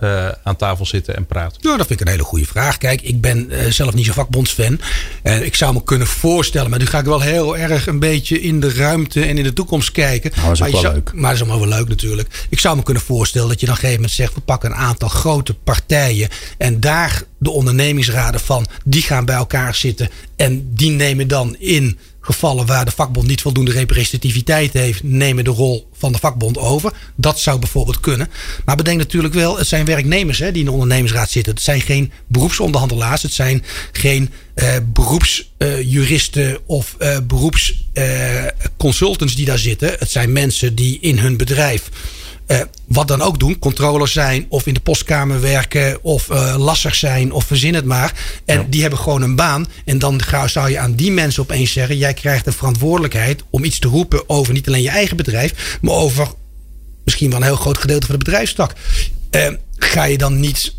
uh, 0.00 0.28
aan 0.42 0.56
tafel 0.56 0.86
zitten 0.86 1.16
en 1.16 1.26
praten? 1.26 1.58
Nou, 1.62 1.76
dat 1.76 1.86
vind 1.86 2.00
ik 2.00 2.06
een 2.06 2.12
hele 2.12 2.24
goede 2.24 2.44
vraag. 2.44 2.78
Kijk, 2.78 3.02
ik 3.02 3.20
ben 3.20 3.48
uh, 3.50 3.70
zelf 3.70 3.94
niet 3.94 4.04
zo'n 4.04 4.14
vakbondsfan. 4.14 4.80
En 5.22 5.44
ik 5.44 5.54
zou 5.54 5.74
me 5.74 5.82
kunnen 5.82 6.06
voorstellen, 6.06 6.70
maar 6.70 6.78
nu 6.78 6.86
ga 6.86 6.98
ik 6.98 7.04
wel 7.04 7.20
heel 7.20 7.56
erg 7.56 7.86
een 7.86 7.98
beetje 7.98 8.40
in 8.40 8.60
de 8.60 8.72
ruimte 8.72 9.24
en 9.24 9.38
in 9.38 9.44
de 9.44 9.52
toekomst 9.52 9.92
kijken. 9.92 10.32
Nou, 10.36 10.56
dat 10.56 10.56
is 10.56 10.62
ook 10.62 10.72
maar 10.72 10.82
wel 10.82 10.92
leuk. 10.92 11.12
Maar 11.12 11.22
dat 11.22 11.32
is 11.32 11.40
allemaal 11.40 11.68
wel 11.68 11.78
leuk 11.78 11.88
natuurlijk. 11.88 12.46
Ik 12.48 12.58
zou 12.58 12.76
me 12.76 12.82
kunnen 12.82 13.02
voorstellen 13.02 13.48
dat 13.48 13.60
je 13.60 13.66
dan 13.66 13.74
op 13.74 13.82
een 13.82 13.88
gegeven 13.88 14.02
moment 14.02 14.20
zegt: 14.20 14.34
we 14.34 14.40
pakken 14.40 14.70
een 14.70 14.76
aantal 14.76 15.08
grote 15.08 15.54
partijen. 15.54 16.28
En 16.58 16.80
daar 16.80 17.22
de 17.38 17.50
ondernemingsraden 17.50 18.40
van, 18.40 18.66
die 18.84 19.02
gaan 19.02 19.24
bij 19.24 19.36
elkaar 19.36 19.74
zitten. 19.74 20.10
En 20.36 20.74
die 20.74 20.90
nemen 20.90 21.28
dan 21.28 21.56
in 21.58 21.98
gevallen 22.20 22.66
waar 22.66 22.84
de 22.84 22.90
vakbond 22.90 23.26
niet 23.26 23.40
voldoende 23.40 23.72
representativiteit 23.72 24.72
heeft, 24.72 25.02
nemen 25.02 25.44
de 25.44 25.50
rol 25.50 25.88
van 25.92 26.12
de 26.12 26.18
vakbond 26.18 26.58
over. 26.58 26.92
Dat 27.16 27.40
zou 27.40 27.58
bijvoorbeeld 27.58 28.00
kunnen. 28.00 28.28
Maar 28.64 28.76
bedenk 28.76 28.98
natuurlijk 28.98 29.34
wel, 29.34 29.58
het 29.58 29.66
zijn 29.66 29.84
werknemers 29.84 30.38
hè, 30.38 30.50
die 30.50 30.60
in 30.60 30.66
de 30.66 30.72
ondernemingsraad 30.72 31.30
zitten. 31.30 31.54
Het 31.54 31.62
zijn 31.62 31.80
geen 31.80 32.12
beroepsonderhandelaars. 32.26 33.22
Het 33.22 33.32
zijn 33.32 33.64
geen 33.92 34.30
uh, 34.54 34.74
beroepsjuristen 34.86 36.50
uh, 36.50 36.56
of 36.66 36.96
uh, 36.98 37.18
beroepsconsultants 37.26 39.34
die 39.34 39.46
daar 39.46 39.58
zitten. 39.58 39.94
Het 39.98 40.10
zijn 40.10 40.32
mensen 40.32 40.74
die 40.74 40.98
in 41.00 41.18
hun 41.18 41.36
bedrijf 41.36 41.90
uh, 42.48 42.60
wat 42.86 43.08
dan 43.08 43.22
ook 43.22 43.38
doen, 43.38 43.58
controllers 43.58 44.12
zijn 44.12 44.46
of 44.48 44.66
in 44.66 44.74
de 44.74 44.80
postkamer 44.80 45.40
werken 45.40 46.04
of 46.04 46.30
uh, 46.30 46.54
lasser 46.58 46.94
zijn 46.94 47.32
of 47.32 47.44
verzin 47.44 47.74
het 47.74 47.84
maar. 47.84 48.40
En 48.44 48.58
ja. 48.58 48.66
die 48.68 48.80
hebben 48.80 48.98
gewoon 48.98 49.22
een 49.22 49.36
baan. 49.36 49.66
En 49.84 49.98
dan 49.98 50.20
zou 50.46 50.70
je 50.70 50.78
aan 50.78 50.94
die 50.94 51.10
mensen 51.10 51.42
opeens 51.42 51.72
zeggen: 51.72 51.96
jij 51.96 52.14
krijgt 52.14 52.44
de 52.44 52.52
verantwoordelijkheid 52.52 53.42
om 53.50 53.64
iets 53.64 53.78
te 53.78 53.88
roepen 53.88 54.28
over 54.28 54.52
niet 54.52 54.66
alleen 54.66 54.82
je 54.82 54.88
eigen 54.88 55.16
bedrijf, 55.16 55.78
maar 55.80 55.94
over 55.94 56.28
misschien 57.04 57.30
wel 57.30 57.38
een 57.38 57.44
heel 57.44 57.56
groot 57.56 57.78
gedeelte 57.78 58.06
van 58.06 58.18
de 58.18 58.24
bedrijfstak. 58.24 58.72
Uh, 59.30 59.48
ga 59.76 60.04
je 60.04 60.18
dan 60.18 60.40
niet 60.40 60.74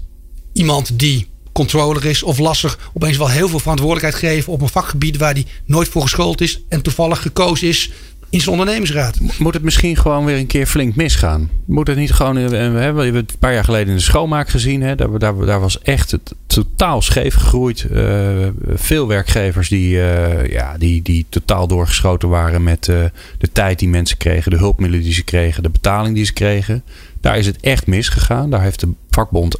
iemand 0.53 0.99
die 0.99 1.27
controller 1.51 2.05
is 2.05 2.23
of 2.23 2.37
lasser 2.37 2.77
opeens 2.93 3.17
wel 3.17 3.29
heel 3.29 3.49
veel 3.49 3.59
verantwoordelijkheid 3.59 4.23
geven 4.23 4.53
op 4.53 4.61
een 4.61 4.69
vakgebied 4.69 5.17
waar 5.17 5.33
die 5.33 5.45
nooit 5.65 5.87
voor 5.87 6.01
geschoold 6.01 6.41
is 6.41 6.61
en 6.69 6.81
toevallig 6.81 7.21
gekozen 7.21 7.67
is 7.67 7.91
in 8.29 8.41
zijn 8.41 8.51
ondernemingsraad. 8.51 9.19
Moet 9.39 9.53
het 9.53 9.63
misschien 9.63 9.95
gewoon 9.95 10.25
weer 10.25 10.37
een 10.37 10.47
keer 10.47 10.65
flink 10.65 10.95
misgaan? 10.95 11.49
Moet 11.65 11.87
het 11.87 11.97
niet 11.97 12.11
gewoon. 12.11 12.49
We 12.49 12.55
hebben 12.55 13.15
het 13.15 13.31
een 13.31 13.37
paar 13.39 13.53
jaar 13.53 13.63
geleden 13.63 13.87
in 13.87 13.95
de 13.95 14.01
schoonmaak 14.01 14.49
gezien. 14.49 14.81
Hè? 14.81 14.95
Daar, 14.95 15.19
daar, 15.19 15.45
daar 15.45 15.59
was 15.59 15.81
echt 15.81 16.11
het 16.11 16.33
totaal 16.47 17.01
scheef 17.01 17.33
gegroeid. 17.33 17.87
Uh, 17.91 18.47
veel 18.67 19.07
werkgevers 19.07 19.69
die, 19.69 19.95
uh, 19.95 20.47
ja, 20.47 20.77
die, 20.77 21.01
die 21.01 21.25
totaal 21.29 21.67
doorgeschoten 21.67 22.29
waren 22.29 22.63
met 22.63 22.83
de 22.83 23.51
tijd 23.51 23.79
die 23.79 23.89
mensen 23.89 24.17
kregen, 24.17 24.51
de 24.51 24.57
hulpmiddelen 24.57 25.03
die 25.03 25.13
ze 25.13 25.23
kregen, 25.23 25.63
de 25.63 25.69
betaling 25.69 26.15
die 26.15 26.25
ze 26.25 26.33
kregen. 26.33 26.83
Daar 27.21 27.37
is 27.37 27.45
het 27.45 27.57
echt 27.61 27.87
misgegaan. 27.87 28.49
Daar 28.49 28.61
heeft 28.61 28.79
de 28.79 28.89
vakbond, 29.09 29.55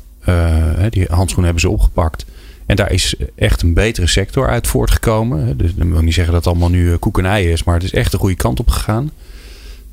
die 0.89 1.08
handschoen 1.10 1.43
hebben 1.43 1.62
ze 1.62 1.69
opgepakt. 1.69 2.25
En 2.69 2.75
daar 2.75 2.91
is 2.91 3.15
echt 3.36 3.62
een 3.62 3.73
betere 3.73 4.08
sector 4.08 4.47
uit 4.47 4.67
voortgekomen. 4.67 5.58
Dus 5.58 5.75
dan 5.75 5.91
wil 5.91 6.01
niet 6.01 6.13
zeggen 6.13 6.34
dat 6.34 6.43
het 6.43 6.53
allemaal 6.53 6.69
nu 6.69 6.95
koek 6.95 7.17
en 7.17 7.25
ei 7.25 7.51
is, 7.51 7.63
maar 7.63 7.75
het 7.75 7.84
is 7.84 7.93
echt 7.93 8.12
de 8.12 8.17
goede 8.17 8.36
kant 8.36 8.60
op 8.60 8.69
gegaan. 8.69 9.12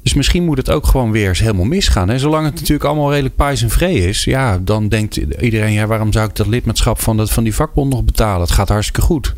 Dus 0.03 0.15
misschien 0.15 0.45
moet 0.45 0.57
het 0.57 0.71
ook 0.71 0.87
gewoon 0.87 1.11
weer 1.11 1.29
eens 1.29 1.39
helemaal 1.39 1.65
misgaan. 1.65 2.09
Hè? 2.09 2.19
Zolang 2.19 2.45
het 2.45 2.55
natuurlijk 2.55 2.85
allemaal 2.85 3.11
redelijk 3.11 3.37
pais 3.37 3.63
en 3.63 3.71
vree 3.71 4.09
is, 4.09 4.25
ja, 4.25 4.59
dan 4.59 4.89
denkt 4.89 5.17
iedereen, 5.17 5.73
ja, 5.73 5.87
waarom 5.87 6.13
zou 6.13 6.29
ik 6.29 6.37
dat 6.37 6.47
lidmaatschap 6.47 7.01
van, 7.01 7.17
dat, 7.17 7.31
van 7.31 7.45
die 7.45 7.55
vakbond 7.55 7.93
nog 7.93 8.05
betalen? 8.05 8.41
Het 8.41 8.51
gaat 8.51 8.69
hartstikke 8.69 9.01
goed. 9.01 9.35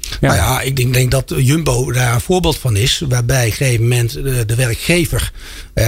Ja. 0.00 0.16
Nou 0.20 0.34
ja, 0.34 0.60
ik 0.60 0.76
denk, 0.76 0.94
denk, 0.94 1.10
dat 1.10 1.32
Jumbo 1.36 1.92
daar 1.92 2.14
een 2.14 2.20
voorbeeld 2.20 2.58
van 2.58 2.76
is. 2.76 3.04
Waarbij 3.08 3.44
op 3.44 3.50
een 3.50 3.56
gegeven 3.56 3.82
moment 3.82 4.12
de, 4.12 4.44
de 4.46 4.54
werkgever 4.54 5.32
uh, 5.74 5.86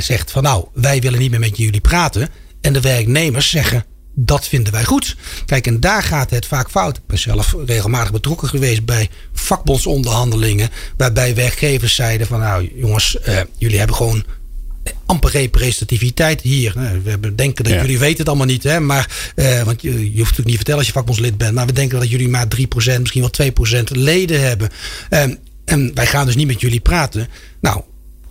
zegt 0.00 0.30
van 0.30 0.42
nou, 0.42 0.64
wij 0.72 1.00
willen 1.00 1.18
niet 1.18 1.30
meer 1.30 1.40
met 1.40 1.56
jullie 1.56 1.80
praten. 1.80 2.28
En 2.60 2.72
de 2.72 2.80
werknemers 2.80 3.50
zeggen, 3.50 3.84
dat 4.14 4.48
vinden 4.48 4.72
wij 4.72 4.84
goed. 4.84 5.16
Kijk, 5.46 5.66
en 5.66 5.80
daar 5.80 6.02
gaat 6.02 6.30
het 6.30 6.46
vaak 6.46 6.70
fout. 6.70 6.96
Ik 6.96 7.06
ben 7.06 7.18
zelf 7.18 7.56
regelmatig 7.66 8.12
betrokken 8.12 8.48
geweest 8.48 8.84
bij 8.84 9.08
vakbondsonderhandelingen. 9.32 10.70
Waarbij 10.96 11.34
werkgevers 11.34 11.94
zeiden 11.94 12.26
van 12.26 12.40
nou 12.40 12.70
jongens, 12.74 13.16
uh, 13.28 13.40
jullie 13.58 13.78
hebben 13.78 13.96
gewoon 13.96 14.24
amper 15.06 15.30
representativiteit 15.30 16.40
hier. 16.40 16.72
We 17.04 17.10
hebben 17.10 17.36
denken 17.36 17.64
dat 17.64 17.72
ja. 17.72 17.80
jullie 17.80 17.98
weten 17.98 18.18
het 18.18 18.28
allemaal 18.28 18.46
niet. 18.46 18.62
Hè? 18.62 18.80
Maar, 18.80 19.32
uh, 19.36 19.62
want 19.62 19.82
je, 19.82 19.90
je 19.90 19.96
hoeft 19.98 20.16
natuurlijk 20.18 20.46
niet 20.46 20.56
vertellen 20.56 20.78
als 20.78 20.88
je 20.88 20.92
vakbondslid 20.92 21.36
bent. 21.38 21.54
Maar 21.54 21.66
we 21.66 21.72
denken 21.72 21.98
dat 21.98 22.10
jullie 22.10 22.28
maar 22.28 22.46
3%, 22.46 23.00
misschien 23.00 23.30
wel 23.36 23.50
2% 23.80 23.82
leden 23.90 24.40
hebben. 24.40 24.68
Um, 25.10 25.38
en 25.64 25.94
wij 25.94 26.06
gaan 26.06 26.26
dus 26.26 26.36
niet 26.36 26.46
met 26.46 26.60
jullie 26.60 26.80
praten. 26.80 27.28
Nou, 27.60 27.82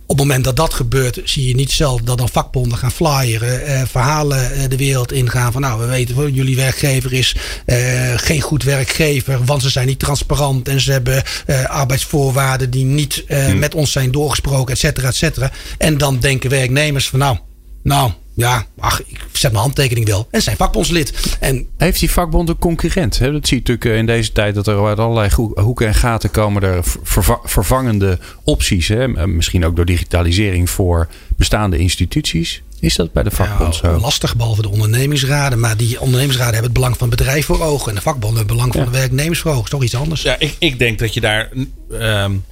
op 0.06 0.18
het 0.18 0.26
moment 0.26 0.44
dat 0.44 0.56
dat 0.56 0.74
gebeurt, 0.74 1.20
zie 1.24 1.48
je 1.48 1.54
niet 1.54 1.70
zelf 1.70 2.00
dat 2.00 2.18
dan 2.18 2.28
vakbonden 2.28 2.78
gaan 2.78 2.92
flyeren, 2.92 3.66
eh, 3.66 3.82
verhalen 3.86 4.52
eh, 4.52 4.68
de 4.68 4.76
wereld 4.76 5.12
ingaan 5.12 5.52
van 5.52 5.60
nou, 5.60 5.80
we 5.80 5.86
weten 5.86 6.32
jullie 6.32 6.56
werkgever 6.56 7.12
is 7.12 7.36
eh, 7.66 8.12
geen 8.16 8.40
goed 8.40 8.62
werkgever, 8.62 9.44
want 9.44 9.62
ze 9.62 9.70
zijn 9.70 9.86
niet 9.86 9.98
transparant 9.98 10.68
en 10.68 10.80
ze 10.80 10.92
hebben 10.92 11.22
eh, 11.46 11.64
arbeidsvoorwaarden 11.64 12.70
die 12.70 12.84
niet 12.84 13.24
hmm. 13.28 13.58
met 13.58 13.74
ons 13.74 13.92
zijn 13.92 14.10
doorgesproken, 14.10 14.74
et 14.74 14.78
cetera, 14.78 15.08
et 15.08 15.16
cetera. 15.16 15.50
En 15.78 15.98
dan 15.98 16.18
denken 16.18 16.50
werknemers 16.50 17.08
van 17.08 17.18
nou, 17.18 17.38
nou, 17.82 18.12
ja, 18.34 18.66
ach, 18.78 19.02
ik 19.06 19.20
zet 19.32 19.52
mijn 19.52 19.64
handtekening 19.64 20.06
wel. 20.06 20.28
En 20.30 20.42
zijn 20.42 20.56
vakbondslid. 20.56 21.36
En 21.40 21.66
Heeft 21.76 22.00
die 22.00 22.10
vakbond 22.10 22.48
een 22.48 22.58
concurrent? 22.58 23.18
Hè? 23.18 23.32
Dat 23.32 23.46
zie 23.46 23.56
je 23.56 23.62
natuurlijk 23.68 23.98
in 23.98 24.06
deze 24.06 24.32
tijd 24.32 24.54
dat 24.54 24.66
er 24.66 24.86
uit 24.86 24.98
allerlei 24.98 25.30
hoeken 25.54 25.86
en 25.86 25.94
gaten 25.94 26.30
komen 26.30 26.62
er 26.62 26.84
verva 27.02 27.38
vervangende 27.44 28.18
opties. 28.44 28.88
Hè? 28.88 29.26
Misschien 29.26 29.64
ook 29.64 29.76
door 29.76 29.84
digitalisering 29.84 30.70
voor 30.70 31.08
bestaande 31.36 31.78
instituties. 31.78 32.62
Is 32.80 32.96
dat 32.96 33.12
bij 33.12 33.22
de 33.22 33.30
vakbond 33.30 33.76
ja, 33.76 33.90
zo? 33.90 34.00
Lastig, 34.00 34.36
behalve 34.36 34.62
de 34.62 34.68
ondernemingsraden. 34.68 35.60
Maar 35.60 35.76
die 35.76 36.00
ondernemingsraden 36.00 36.52
hebben 36.52 36.70
het 36.70 36.80
belang 36.80 36.96
van 36.96 37.08
het 37.08 37.18
bedrijf 37.18 37.46
voor 37.46 37.62
ogen. 37.62 37.88
En 37.88 37.94
de 37.94 38.00
vakbonden 38.00 38.38
hebben 38.38 38.56
het 38.56 38.66
belang 38.66 38.72
van 38.72 38.80
ja. 38.80 38.90
de 38.90 38.98
werknemers 38.98 39.40
voor 39.40 39.50
ogen. 39.50 39.64
is 39.64 39.70
toch 39.70 39.82
iets 39.82 39.94
anders. 39.94 40.22
Ja, 40.22 40.38
ik, 40.38 40.56
ik 40.58 40.78
denk 40.78 40.98
dat 40.98 41.14
je 41.14 41.20
daar... 41.20 41.50
Um, 41.90 42.44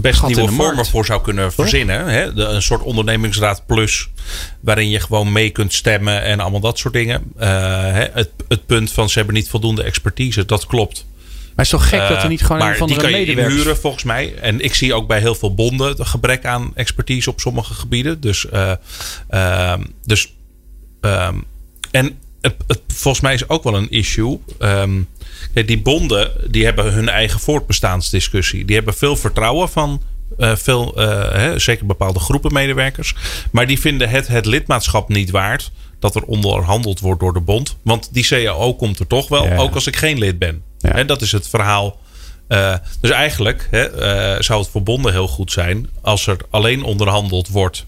best 0.00 0.26
nieuwe 0.26 0.52
vormen 0.52 0.86
voor 0.86 1.04
zou 1.04 1.22
kunnen 1.22 1.52
verzinnen. 1.52 2.06
Hè? 2.06 2.34
De, 2.34 2.42
een 2.42 2.62
soort 2.62 2.82
ondernemingsraad 2.82 3.66
plus. 3.66 4.08
Waarin 4.60 4.90
je 4.90 5.00
gewoon 5.00 5.32
mee 5.32 5.50
kunt 5.50 5.72
stemmen 5.74 6.22
en 6.22 6.40
allemaal 6.40 6.60
dat 6.60 6.78
soort 6.78 6.94
dingen. 6.94 7.22
Uh, 7.36 7.44
hè? 7.92 8.06
Het, 8.12 8.30
het 8.48 8.66
punt 8.66 8.92
van 8.92 9.08
ze 9.08 9.18
hebben 9.18 9.36
niet 9.36 9.48
voldoende 9.48 9.82
expertise. 9.82 10.44
Dat 10.44 10.66
klopt. 10.66 11.06
Maar 11.58 11.66
het 11.66 11.74
is 11.74 11.80
toch 11.80 11.88
gek 11.88 12.08
dat 12.08 12.22
er 12.22 12.28
niet 12.28 12.42
gewoon 12.42 12.58
maar 12.58 12.70
een 12.70 12.76
van 12.76 12.86
die 12.86 12.96
de 12.96 13.02
kan 13.02 13.10
je 13.10 13.16
medewerkers... 13.16 13.54
inhuren 13.54 13.78
volgens 13.78 14.04
mij. 14.04 14.34
En 14.40 14.60
ik 14.60 14.74
zie 14.74 14.94
ook 14.94 15.06
bij 15.06 15.20
heel 15.20 15.34
veel 15.34 15.54
bonden 15.54 15.88
het 15.88 16.06
gebrek 16.06 16.44
aan 16.44 16.70
expertise 16.74 17.30
op 17.30 17.40
sommige 17.40 17.74
gebieden. 17.74 18.20
Dus, 18.20 18.46
uh, 18.52 18.72
uh, 19.30 19.74
dus 20.04 20.34
um, 21.00 21.44
en 21.90 22.18
het, 22.40 22.54
het, 22.66 22.80
volgens 22.86 23.22
mij 23.22 23.34
is 23.34 23.48
ook 23.48 23.62
wel 23.62 23.74
een 23.74 23.90
issue. 23.90 24.38
Um, 24.58 25.08
die 25.52 25.82
bonden 25.82 26.32
die 26.50 26.64
hebben 26.64 26.92
hun 26.92 27.08
eigen 27.08 27.40
voortbestaansdiscussie. 27.40 28.64
Die 28.64 28.76
hebben 28.76 28.94
veel 28.94 29.16
vertrouwen 29.16 29.68
van 29.68 30.02
uh, 30.38 30.56
veel, 30.56 31.00
uh, 31.00 31.32
hè, 31.32 31.58
zeker 31.58 31.86
bepaalde 31.86 32.18
groepen 32.18 32.52
medewerkers. 32.52 33.14
Maar 33.50 33.66
die 33.66 33.80
vinden 33.80 34.08
het, 34.08 34.28
het 34.28 34.46
lidmaatschap 34.46 35.08
niet 35.08 35.30
waard 35.30 35.70
dat 35.98 36.14
er 36.14 36.22
onderhandeld 36.22 37.00
wordt 37.00 37.20
door 37.20 37.32
de 37.32 37.40
bond. 37.40 37.76
Want 37.82 38.08
die 38.12 38.26
CAO 38.26 38.74
komt 38.74 38.98
er 38.98 39.06
toch 39.06 39.28
wel, 39.28 39.44
ja. 39.44 39.56
ook 39.56 39.74
als 39.74 39.86
ik 39.86 39.96
geen 39.96 40.18
lid 40.18 40.38
ben. 40.38 40.62
Ja. 40.78 41.04
Dat 41.04 41.22
is 41.22 41.32
het 41.32 41.48
verhaal. 41.48 42.00
Uh, 42.48 42.74
dus 43.00 43.10
eigenlijk 43.10 43.68
hè, 43.70 44.42
zou 44.42 44.60
het 44.60 44.70
voor 44.70 44.82
bonden 44.82 45.12
heel 45.12 45.28
goed 45.28 45.52
zijn 45.52 45.88
als 46.00 46.26
er 46.26 46.36
alleen 46.50 46.82
onderhandeld 46.82 47.48
wordt 47.48 47.84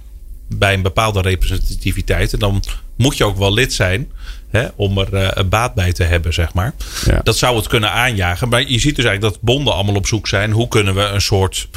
bij 0.49 0.75
een 0.75 0.83
bepaalde 0.83 1.21
representativiteit. 1.21 2.33
En 2.33 2.39
dan 2.39 2.63
moet 2.97 3.17
je 3.17 3.25
ook 3.25 3.37
wel 3.39 3.53
lid 3.53 3.73
zijn 3.73 4.11
hè, 4.51 4.67
om 4.77 4.99
er 4.99 5.09
uh, 5.13 5.29
een 5.31 5.49
baat 5.49 5.75
bij 5.75 5.93
te 5.93 6.05
hebben, 6.05 6.33
zeg 6.33 6.55
maar. 6.55 6.75
Ja. 7.05 7.21
Dat 7.23 7.37
zou 7.37 7.57
het 7.57 7.67
kunnen 7.67 7.93
aanjagen. 7.93 8.49
Maar 8.49 8.61
je 8.61 8.79
ziet 8.79 8.97
dus 8.97 9.05
eigenlijk 9.05 9.35
dat 9.35 9.43
bonden 9.43 9.75
allemaal 9.75 9.95
op 9.95 10.07
zoek 10.07 10.29
zijn. 10.29 10.51
Hoe 10.51 10.69
kunnen 10.69 10.95
we 10.95 11.03
een 11.03 11.21
soort 11.21 11.69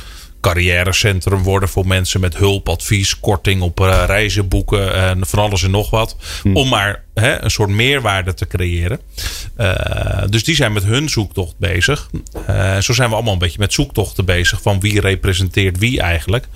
carrièrecentrum 0.43 1.43
worden 1.43 1.69
voor 1.69 1.87
mensen 1.87 2.19
met 2.19 2.37
hulp, 2.37 2.69
advies, 2.69 3.19
korting 3.19 3.61
op 3.61 3.79
uh, 3.79 4.03
reizen, 4.05 4.47
boeken 4.47 4.93
en 4.93 5.27
van 5.27 5.39
alles 5.39 5.63
en 5.63 5.71
nog 5.71 5.89
wat. 5.89 6.15
Hm. 6.41 6.55
Om 6.55 6.69
maar 6.69 7.03
hè, 7.13 7.41
een 7.41 7.51
soort 7.51 7.69
meerwaarde 7.69 8.33
te 8.33 8.47
creëren. 8.47 8.99
Uh, 9.57 10.23
dus 10.29 10.43
die 10.43 10.55
zijn 10.55 10.73
met 10.73 10.83
hun 10.83 11.09
zoektocht 11.09 11.57
bezig. 11.57 12.09
Uh, 12.49 12.77
zo 12.77 12.93
zijn 12.93 13.09
we 13.09 13.15
allemaal 13.15 13.33
een 13.33 13.39
beetje 13.39 13.59
met 13.59 13.73
zoektochten 13.73 14.25
bezig 14.25 14.61
van 14.61 14.79
wie 14.79 14.99
representeert 14.99 15.77
wie 15.77 16.01
eigenlijk. 16.01 16.47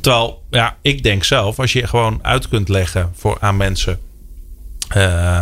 Terwijl, 0.00 0.42
ja, 0.50 0.76
ik 0.82 1.02
denk 1.02 1.24
zelf, 1.24 1.58
als 1.58 1.72
je 1.72 1.86
gewoon 1.86 2.18
uit 2.22 2.48
kunt 2.48 2.68
leggen 2.68 3.12
voor, 3.14 3.36
aan 3.40 3.56
mensen. 3.56 3.98
Uh, 4.96 5.40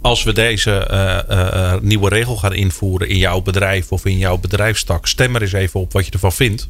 als 0.00 0.22
we 0.22 0.32
deze 0.32 0.88
uh, 0.90 1.36
uh, 1.38 1.74
nieuwe 1.80 2.08
regel 2.08 2.36
gaan 2.36 2.54
invoeren 2.54 3.08
in 3.08 3.16
jouw 3.16 3.40
bedrijf 3.40 3.92
of 3.92 4.04
in 4.04 4.18
jouw 4.18 4.38
bedrijfstak, 4.38 5.06
stem 5.06 5.34
er 5.34 5.42
eens 5.42 5.52
even 5.52 5.80
op 5.80 5.92
wat 5.92 6.06
je 6.06 6.12
ervan 6.12 6.32
vindt. 6.32 6.68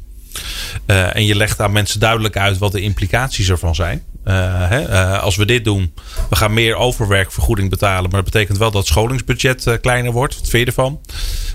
En 0.87 1.25
je 1.25 1.35
legt 1.35 1.61
aan 1.61 1.73
mensen 1.73 2.01
duidelijk 2.01 2.37
uit 2.37 2.59
wat 2.59 2.73
de 2.73 2.81
implicaties 2.81 3.49
ervan 3.49 3.75
zijn. 3.75 4.03
Hè, 4.25 5.19
als 5.19 5.37
we 5.37 5.45
dit 5.45 5.65
doen, 5.65 5.95
we 6.31 6.37
gaan 6.37 6.53
meer 6.53 6.77
overwerkvergoeding 6.77 7.71
betalen. 7.71 8.11
Maar 8.11 8.23
dat 8.23 8.33
betekent 8.33 8.59
wel 8.59 8.71
dat 8.71 8.81
het 8.81 8.91
scholingsbudget 8.91 9.79
kleiner 9.81 10.13
wordt. 10.13 10.35
Wat 10.35 10.49
vind 10.49 10.63
je 10.63 10.67
ervan? 10.67 11.01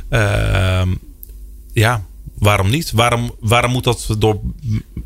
Ehm, 0.09 0.89
ja, 1.73 2.03
waarom 2.43 2.69
niet? 2.69 2.91
Waarom, 2.91 3.35
waarom 3.39 3.71
moet 3.71 3.83
dat 3.83 4.15
door 4.17 4.39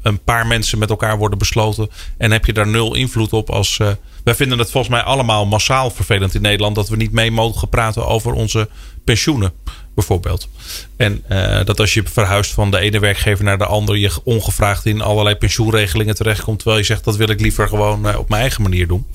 een 0.01 0.23
paar 0.23 0.47
mensen 0.47 0.79
met 0.79 0.89
elkaar 0.89 1.17
worden 1.17 1.37
besloten? 1.37 1.89
En 2.17 2.31
heb 2.31 2.45
je 2.45 2.53
daar 2.53 2.67
nul 2.67 2.95
invloed 2.95 3.33
op 3.33 3.49
als. 3.49 3.79
Uh, 3.81 3.89
wij 4.23 4.35
vinden 4.35 4.59
het 4.59 4.71
volgens 4.71 4.93
mij 4.93 5.03
allemaal 5.03 5.45
massaal 5.45 5.89
vervelend 5.89 6.35
in 6.35 6.41
Nederland 6.41 6.75
dat 6.75 6.89
we 6.89 6.95
niet 6.95 7.11
mee 7.11 7.31
mogen 7.31 7.69
praten 7.69 8.07
over 8.07 8.33
onze 8.33 8.69
pensioenen, 9.03 9.53
bijvoorbeeld. 9.97 10.47
En 10.95 11.23
uh, 11.29 11.65
dat 11.65 11.79
als 11.79 11.93
je 11.93 12.03
verhuist 12.03 12.51
van 12.51 12.71
de 12.71 12.79
ene 12.79 12.99
werkgever 12.99 13.43
naar 13.43 13.57
de 13.57 13.65
andere, 13.65 13.99
je 13.99 14.11
ongevraagd 14.23 14.85
in 14.85 15.01
allerlei 15.01 15.35
pensioenregelingen 15.35 16.15
terechtkomt. 16.15 16.57
Terwijl 16.57 16.79
je 16.79 16.85
zegt 16.85 17.03
dat 17.03 17.15
wil 17.15 17.29
ik 17.29 17.41
liever 17.41 17.67
gewoon 17.67 18.07
uh, 18.07 18.17
op 18.17 18.29
mijn 18.29 18.41
eigen 18.41 18.61
manier 18.61 18.87
doen 18.87 19.05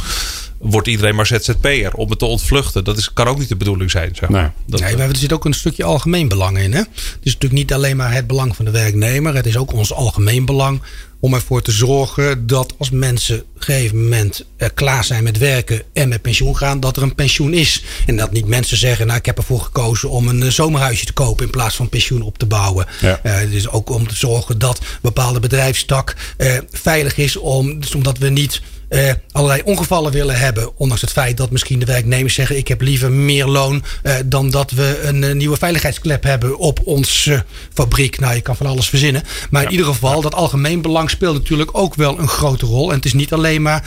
wordt 0.62 0.88
iedereen 0.88 1.14
maar 1.14 1.26
ZZP'er 1.26 1.94
om 1.94 2.10
het 2.10 2.18
te 2.18 2.24
ontvluchten. 2.24 2.84
Dat 2.84 2.96
is, 2.96 3.12
kan 3.12 3.26
ook 3.26 3.38
niet 3.38 3.48
de 3.48 3.56
bedoeling 3.56 3.90
zijn. 3.90 4.14
Zeg 4.14 4.28
maar. 4.28 4.40
Nee, 4.40 4.50
dat, 4.66 4.80
nee 4.80 4.96
maar 4.96 5.08
er 5.08 5.16
zit 5.16 5.32
ook 5.32 5.44
een 5.44 5.52
stukje 5.52 5.84
algemeen 5.84 6.28
belang 6.28 6.58
in. 6.58 6.72
Hè? 6.72 6.78
Het 6.78 7.18
is 7.22 7.32
natuurlijk 7.32 7.52
niet 7.52 7.72
alleen 7.72 7.96
maar 7.96 8.12
het 8.12 8.26
belang 8.26 8.56
van 8.56 8.64
de 8.64 8.70
werknemer. 8.70 9.34
Het 9.34 9.46
is 9.46 9.56
ook 9.56 9.72
ons 9.72 9.92
algemeen 9.92 10.44
belang 10.44 10.80
om 11.22 11.34
ervoor 11.34 11.62
te 11.62 11.70
zorgen 11.70 12.46
dat 12.46 12.74
als 12.78 12.90
mensen 12.90 13.38
op 13.38 13.46
een 13.54 13.62
gegeven 13.62 14.02
moment 14.02 14.44
klaar 14.74 15.04
zijn 15.04 15.22
met 15.22 15.38
werken 15.38 15.82
en 15.92 16.08
met 16.08 16.22
pensioen 16.22 16.56
gaan, 16.56 16.80
dat 16.80 16.96
er 16.96 17.02
een 17.02 17.14
pensioen 17.14 17.54
is. 17.54 17.84
En 18.06 18.16
dat 18.16 18.32
niet 18.32 18.46
mensen 18.46 18.76
zeggen, 18.76 19.06
nou 19.06 19.18
ik 19.18 19.26
heb 19.26 19.38
ervoor 19.38 19.60
gekozen 19.60 20.10
om 20.10 20.28
een 20.28 20.52
zomerhuisje 20.52 21.04
te 21.04 21.12
kopen 21.12 21.44
in 21.44 21.50
plaats 21.50 21.76
van 21.76 21.88
pensioen 21.88 22.22
op 22.22 22.38
te 22.38 22.46
bouwen. 22.46 22.86
Ja. 23.00 23.20
Uh, 23.24 23.50
dus 23.50 23.68
ook 23.68 23.90
om 23.90 24.08
te 24.08 24.16
zorgen 24.16 24.58
dat 24.58 24.80
bepaalde 25.02 25.40
bedrijfstak 25.40 26.16
uh, 26.38 26.58
veilig 26.70 27.16
is, 27.16 27.36
om, 27.36 27.80
dus 27.80 27.94
omdat 27.94 28.18
we 28.18 28.28
niet 28.28 28.60
uh, 28.92 29.12
allerlei 29.32 29.62
ongevallen 29.64 30.12
willen 30.12 30.38
hebben. 30.38 30.76
Ondanks 30.76 31.02
het 31.02 31.12
feit 31.12 31.36
dat 31.36 31.50
misschien 31.50 31.78
de 31.78 31.84
werknemers 31.84 32.34
zeggen: 32.34 32.56
ik 32.56 32.68
heb 32.68 32.80
liever 32.80 33.12
meer 33.12 33.46
loon 33.46 33.84
uh, 34.02 34.14
dan 34.24 34.50
dat 34.50 34.70
we 34.70 35.00
een 35.02 35.22
uh, 35.22 35.34
nieuwe 35.34 35.56
veiligheidsklep 35.56 36.22
hebben 36.22 36.58
op 36.58 36.80
onze 36.84 37.44
fabriek. 37.72 38.20
Nou, 38.20 38.34
je 38.34 38.40
kan 38.40 38.56
van 38.56 38.66
alles 38.66 38.88
verzinnen. 38.88 39.22
Maar 39.50 39.60
ja. 39.60 39.66
in 39.66 39.72
ieder 39.72 39.92
geval, 39.92 40.20
dat 40.20 40.34
algemeen 40.34 40.82
belang 40.82 41.10
speelt 41.10 41.34
natuurlijk 41.34 41.70
ook 41.72 41.94
wel 41.94 42.18
een 42.18 42.28
grote 42.28 42.66
rol. 42.66 42.90
En 42.90 42.96
het 42.96 43.04
is 43.04 43.12
niet 43.12 43.32
alleen 43.32 43.62
maar 43.62 43.84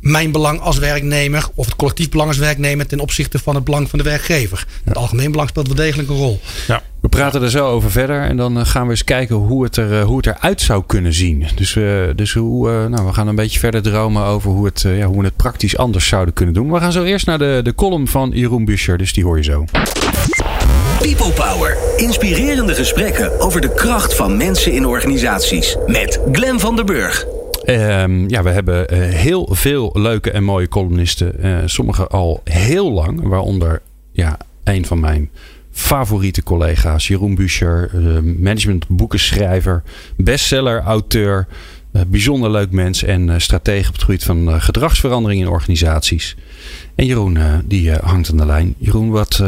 mijn 0.00 0.32
belang 0.32 0.60
als 0.60 0.78
werknemer 0.78 1.48
of 1.54 1.64
het 1.64 1.76
collectief 1.76 2.08
belang 2.08 2.28
als 2.28 2.38
werknemer 2.38 2.86
ten 2.86 3.00
opzichte 3.00 3.38
van 3.38 3.54
het 3.54 3.64
belang 3.64 3.88
van 3.90 3.98
de 3.98 4.04
werkgever. 4.04 4.66
Het 4.84 4.96
algemeen 4.96 5.30
belang 5.30 5.48
speelt 5.48 5.66
wel 5.66 5.76
degelijk 5.76 6.08
een 6.08 6.16
rol. 6.16 6.40
Ja. 6.66 6.82
We 7.00 7.08
praten 7.08 7.42
er 7.42 7.50
zo 7.50 7.68
over 7.68 7.90
verder 7.90 8.22
en 8.22 8.36
dan 8.36 8.66
gaan 8.66 8.84
we 8.84 8.90
eens 8.90 9.04
kijken 9.04 9.36
hoe 9.36 9.64
het, 9.64 9.76
er, 9.76 10.02
hoe 10.02 10.16
het 10.16 10.26
eruit 10.26 10.60
zou 10.60 10.82
kunnen 10.86 11.14
zien. 11.14 11.46
Dus, 11.54 11.74
uh, 11.74 12.02
dus 12.14 12.32
hoe, 12.32 12.70
uh, 12.70 12.86
nou, 12.86 13.06
we 13.06 13.12
gaan 13.12 13.28
een 13.28 13.34
beetje 13.34 13.58
verder 13.58 13.82
dromen 13.82 14.24
over 14.24 14.50
hoe, 14.50 14.64
het, 14.64 14.82
uh, 14.86 14.98
ja, 14.98 15.06
hoe 15.06 15.18
we 15.18 15.24
het 15.24 15.36
praktisch 15.36 15.76
anders 15.76 16.08
zouden 16.08 16.34
kunnen 16.34 16.54
doen. 16.54 16.72
We 16.72 16.80
gaan 16.80 16.92
zo 16.92 17.02
eerst 17.02 17.26
naar 17.26 17.38
de, 17.38 17.60
de 17.62 17.74
column 17.74 18.08
van 18.08 18.30
Jeroen 18.34 18.64
Buscher, 18.64 18.98
dus 18.98 19.12
die 19.12 19.24
hoor 19.24 19.36
je 19.36 19.44
zo. 19.44 19.64
People 21.00 21.32
Power. 21.32 21.76
Inspirerende 21.96 22.74
gesprekken 22.74 23.40
over 23.40 23.60
de 23.60 23.74
kracht 23.74 24.14
van 24.14 24.36
mensen 24.36 24.72
in 24.72 24.86
organisaties. 24.86 25.76
Met 25.86 26.20
Glen 26.32 26.60
van 26.60 26.76
der 26.76 26.84
Burg. 26.84 27.37
Um, 27.70 28.28
ja, 28.28 28.42
we 28.42 28.50
hebben 28.50 28.94
uh, 28.94 29.08
heel 29.08 29.48
veel 29.50 29.90
leuke 29.94 30.30
en 30.30 30.44
mooie 30.44 30.68
columnisten. 30.68 31.34
Uh, 31.46 31.58
sommige 31.64 32.06
al 32.06 32.40
heel 32.44 32.92
lang, 32.92 33.22
waaronder 33.22 33.82
ja, 34.12 34.38
een 34.64 34.86
van 34.86 35.00
mijn 35.00 35.30
favoriete 35.70 36.42
collega's, 36.42 37.08
Jeroen 37.08 37.34
Buscher, 37.34 37.90
uh, 37.94 38.18
managementboekenschrijver, 38.38 39.82
bestseller, 40.16 40.80
auteur, 40.80 41.46
bijzonder 42.06 42.50
leuk 42.50 42.70
mens 42.70 43.02
en 43.02 43.40
stratege 43.40 43.88
op 43.88 43.94
het 43.94 44.02
gebied 44.02 44.24
van 44.24 44.60
gedragsverandering 44.60 45.40
in 45.40 45.48
organisaties. 45.48 46.36
En 46.94 47.06
Jeroen, 47.06 47.38
die 47.64 47.92
hangt 47.92 48.30
aan 48.30 48.36
de 48.36 48.46
lijn. 48.46 48.74
Jeroen, 48.78 49.10
wat 49.10 49.42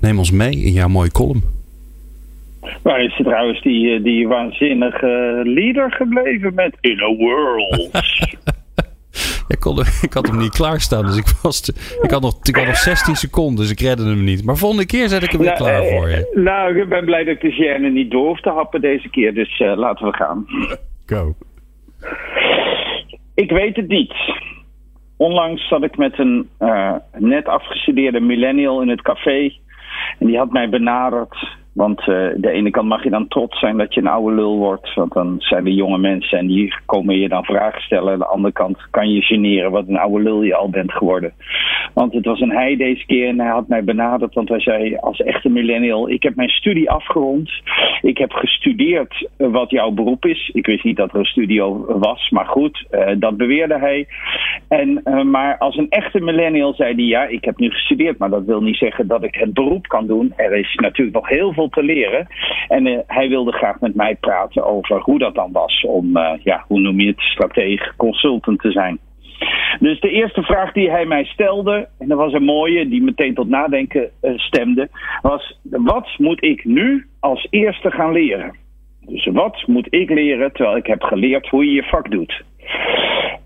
neem 0.00 0.18
ons 0.18 0.30
mee 0.30 0.56
in 0.56 0.72
jouw 0.72 0.88
mooie 0.88 1.10
column? 1.10 1.55
Waar 2.82 3.00
is 3.00 3.16
trouwens 3.16 3.62
die, 3.62 4.02
die 4.02 4.28
waanzinnige 4.28 5.40
leader 5.44 5.92
gebleven 5.92 6.54
met 6.54 6.76
In 6.80 7.00
a 7.00 7.14
World? 7.14 7.90
ik, 9.54 9.60
kon, 9.60 9.78
ik 10.02 10.12
had 10.12 10.26
hem 10.26 10.38
niet 10.38 10.54
klaarstaan, 10.54 11.06
dus 11.06 11.16
ik, 11.16 11.26
was 11.42 11.68
ik, 12.02 12.10
had 12.10 12.22
nog, 12.22 12.38
ik 12.42 12.56
had 12.56 12.66
nog 12.66 12.76
16 12.76 13.14
seconden, 13.14 13.56
dus 13.56 13.70
ik 13.70 13.80
redde 13.80 14.04
hem 14.04 14.24
niet. 14.24 14.44
Maar 14.44 14.56
volgende 14.56 14.86
keer 14.86 15.08
zet 15.08 15.22
ik 15.22 15.30
hem 15.30 15.40
weer 15.40 15.48
nou, 15.48 15.62
klaar 15.62 15.84
voor 15.84 16.08
je. 16.08 16.30
Nou, 16.34 16.80
ik 16.80 16.88
ben 16.88 17.04
blij 17.04 17.24
dat 17.24 17.34
ik 17.34 17.40
de 17.40 17.52
gêne 17.52 17.92
niet 17.92 18.10
door 18.10 18.26
hoef 18.26 18.40
te 18.40 18.50
happen 18.50 18.80
deze 18.80 19.08
keer, 19.08 19.34
dus 19.34 19.60
uh, 19.60 19.76
laten 19.76 20.06
we 20.06 20.12
gaan. 20.12 20.46
Go. 21.06 21.34
Ik 23.34 23.50
weet 23.50 23.76
het 23.76 23.88
niet. 23.88 24.14
Onlangs 25.16 25.68
zat 25.68 25.82
ik 25.82 25.96
met 25.96 26.18
een 26.18 26.48
uh, 26.60 26.94
net 27.18 27.46
afgestudeerde 27.46 28.20
millennial 28.20 28.82
in 28.82 28.88
het 28.88 29.02
café. 29.02 29.52
En 30.18 30.26
die 30.26 30.38
had 30.38 30.52
mij 30.52 30.68
benaderd 30.68 31.56
want 31.76 32.00
uh, 32.00 32.06
de 32.36 32.50
ene 32.50 32.70
kant 32.70 32.88
mag 32.88 33.02
je 33.02 33.10
dan 33.10 33.28
trots 33.28 33.58
zijn 33.58 33.76
dat 33.76 33.94
je 33.94 34.00
een 34.00 34.06
oude 34.06 34.34
lul 34.34 34.56
wordt. 34.56 34.94
Want 34.94 35.12
dan 35.12 35.36
zijn 35.38 35.64
we 35.64 35.74
jonge 35.74 35.98
mensen 35.98 36.38
en 36.38 36.46
die 36.46 36.74
komen 36.86 37.18
je 37.18 37.28
dan 37.28 37.44
vragen 37.44 37.82
stellen. 37.82 38.12
Aan 38.12 38.18
de 38.18 38.26
andere 38.26 38.52
kant 38.52 38.78
kan 38.90 39.10
je 39.10 39.22
generen 39.22 39.70
wat 39.70 39.88
een 39.88 39.98
oude 39.98 40.22
lul 40.22 40.42
je 40.42 40.54
al 40.54 40.70
bent 40.70 40.92
geworden. 40.92 41.32
Want 41.94 42.12
het 42.12 42.24
was 42.24 42.40
een 42.40 42.50
hij 42.50 42.76
deze 42.76 43.06
keer 43.06 43.28
en 43.28 43.40
hij 43.40 43.50
had 43.50 43.68
mij 43.68 43.84
benaderd. 43.84 44.34
Want 44.34 44.48
hij 44.48 44.60
zei 44.60 44.96
als 44.96 45.20
echte 45.20 45.48
millennial, 45.48 46.10
ik 46.10 46.22
heb 46.22 46.34
mijn 46.34 46.48
studie 46.48 46.90
afgerond. 46.90 47.50
Ik 48.02 48.18
heb 48.18 48.32
gestudeerd 48.32 49.28
wat 49.36 49.70
jouw 49.70 49.90
beroep 49.90 50.24
is. 50.24 50.50
Ik 50.52 50.66
wist 50.66 50.84
niet 50.84 50.96
dat 50.96 51.12
er 51.12 51.18
een 51.18 51.24
studio 51.24 51.84
was, 51.98 52.30
maar 52.30 52.46
goed, 52.46 52.84
uh, 52.90 53.08
dat 53.18 53.36
beweerde 53.36 53.78
hij. 53.78 54.06
En, 54.68 55.02
maar 55.30 55.58
als 55.58 55.76
een 55.76 55.90
echte 55.90 56.20
millennial 56.20 56.74
zei 56.74 56.94
hij, 56.94 57.04
ja, 57.04 57.26
ik 57.26 57.44
heb 57.44 57.58
nu 57.58 57.70
gestudeerd. 57.70 58.18
Maar 58.18 58.30
dat 58.30 58.44
wil 58.44 58.62
niet 58.62 58.76
zeggen 58.76 59.06
dat 59.06 59.24
ik 59.24 59.34
het 59.34 59.54
beroep 59.54 59.86
kan 59.86 60.06
doen. 60.06 60.32
Er 60.36 60.52
is 60.52 60.74
natuurlijk 60.74 61.16
nog 61.16 61.28
heel 61.28 61.52
veel 61.52 61.65
te 61.68 61.82
leren. 61.82 62.26
En 62.68 62.86
uh, 62.86 62.98
hij 63.06 63.28
wilde 63.28 63.52
graag 63.52 63.80
met 63.80 63.94
mij 63.94 64.16
praten 64.16 64.64
over 64.64 65.00
hoe 65.00 65.18
dat 65.18 65.34
dan 65.34 65.52
was 65.52 65.84
om, 65.88 66.16
uh, 66.16 66.32
ja, 66.42 66.64
hoe 66.66 66.80
noem 66.80 67.00
je 67.00 67.06
het, 67.06 67.20
stratege 67.20 67.92
consultant 67.96 68.60
te 68.60 68.70
zijn. 68.70 68.98
Dus 69.78 70.00
de 70.00 70.10
eerste 70.10 70.42
vraag 70.42 70.72
die 70.72 70.90
hij 70.90 71.06
mij 71.06 71.24
stelde, 71.24 71.88
en 71.98 72.08
dat 72.08 72.18
was 72.18 72.32
een 72.32 72.44
mooie, 72.44 72.88
die 72.88 73.02
meteen 73.02 73.34
tot 73.34 73.48
nadenken 73.48 74.10
uh, 74.22 74.38
stemde, 74.38 74.88
was: 75.22 75.58
wat 75.62 76.08
moet 76.18 76.44
ik 76.44 76.64
nu 76.64 77.06
als 77.20 77.46
eerste 77.50 77.90
gaan 77.90 78.12
leren? 78.12 78.54
Dus 79.00 79.26
wat 79.26 79.66
moet 79.66 79.86
ik 79.90 80.10
leren 80.10 80.52
terwijl 80.52 80.76
ik 80.76 80.86
heb 80.86 81.02
geleerd 81.02 81.48
hoe 81.48 81.64
je 81.64 81.72
je 81.72 81.82
vak 81.82 82.10
doet? 82.10 82.44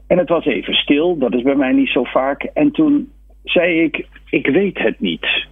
En 0.07 0.19
het 0.19 0.29
was 0.29 0.45
even 0.45 0.75
stil, 0.75 1.19
dat 1.19 1.35
is 1.35 1.43
bij 1.43 1.55
mij 1.55 1.73
niet 1.73 1.89
zo 1.89 2.05
vaak. 2.05 2.43
En 2.43 2.71
toen 2.71 3.13
zei 3.45 3.83
ik: 3.83 4.07
ik 4.31 4.47
weet 4.47 4.79
het 4.79 5.01
niet. 5.01 5.49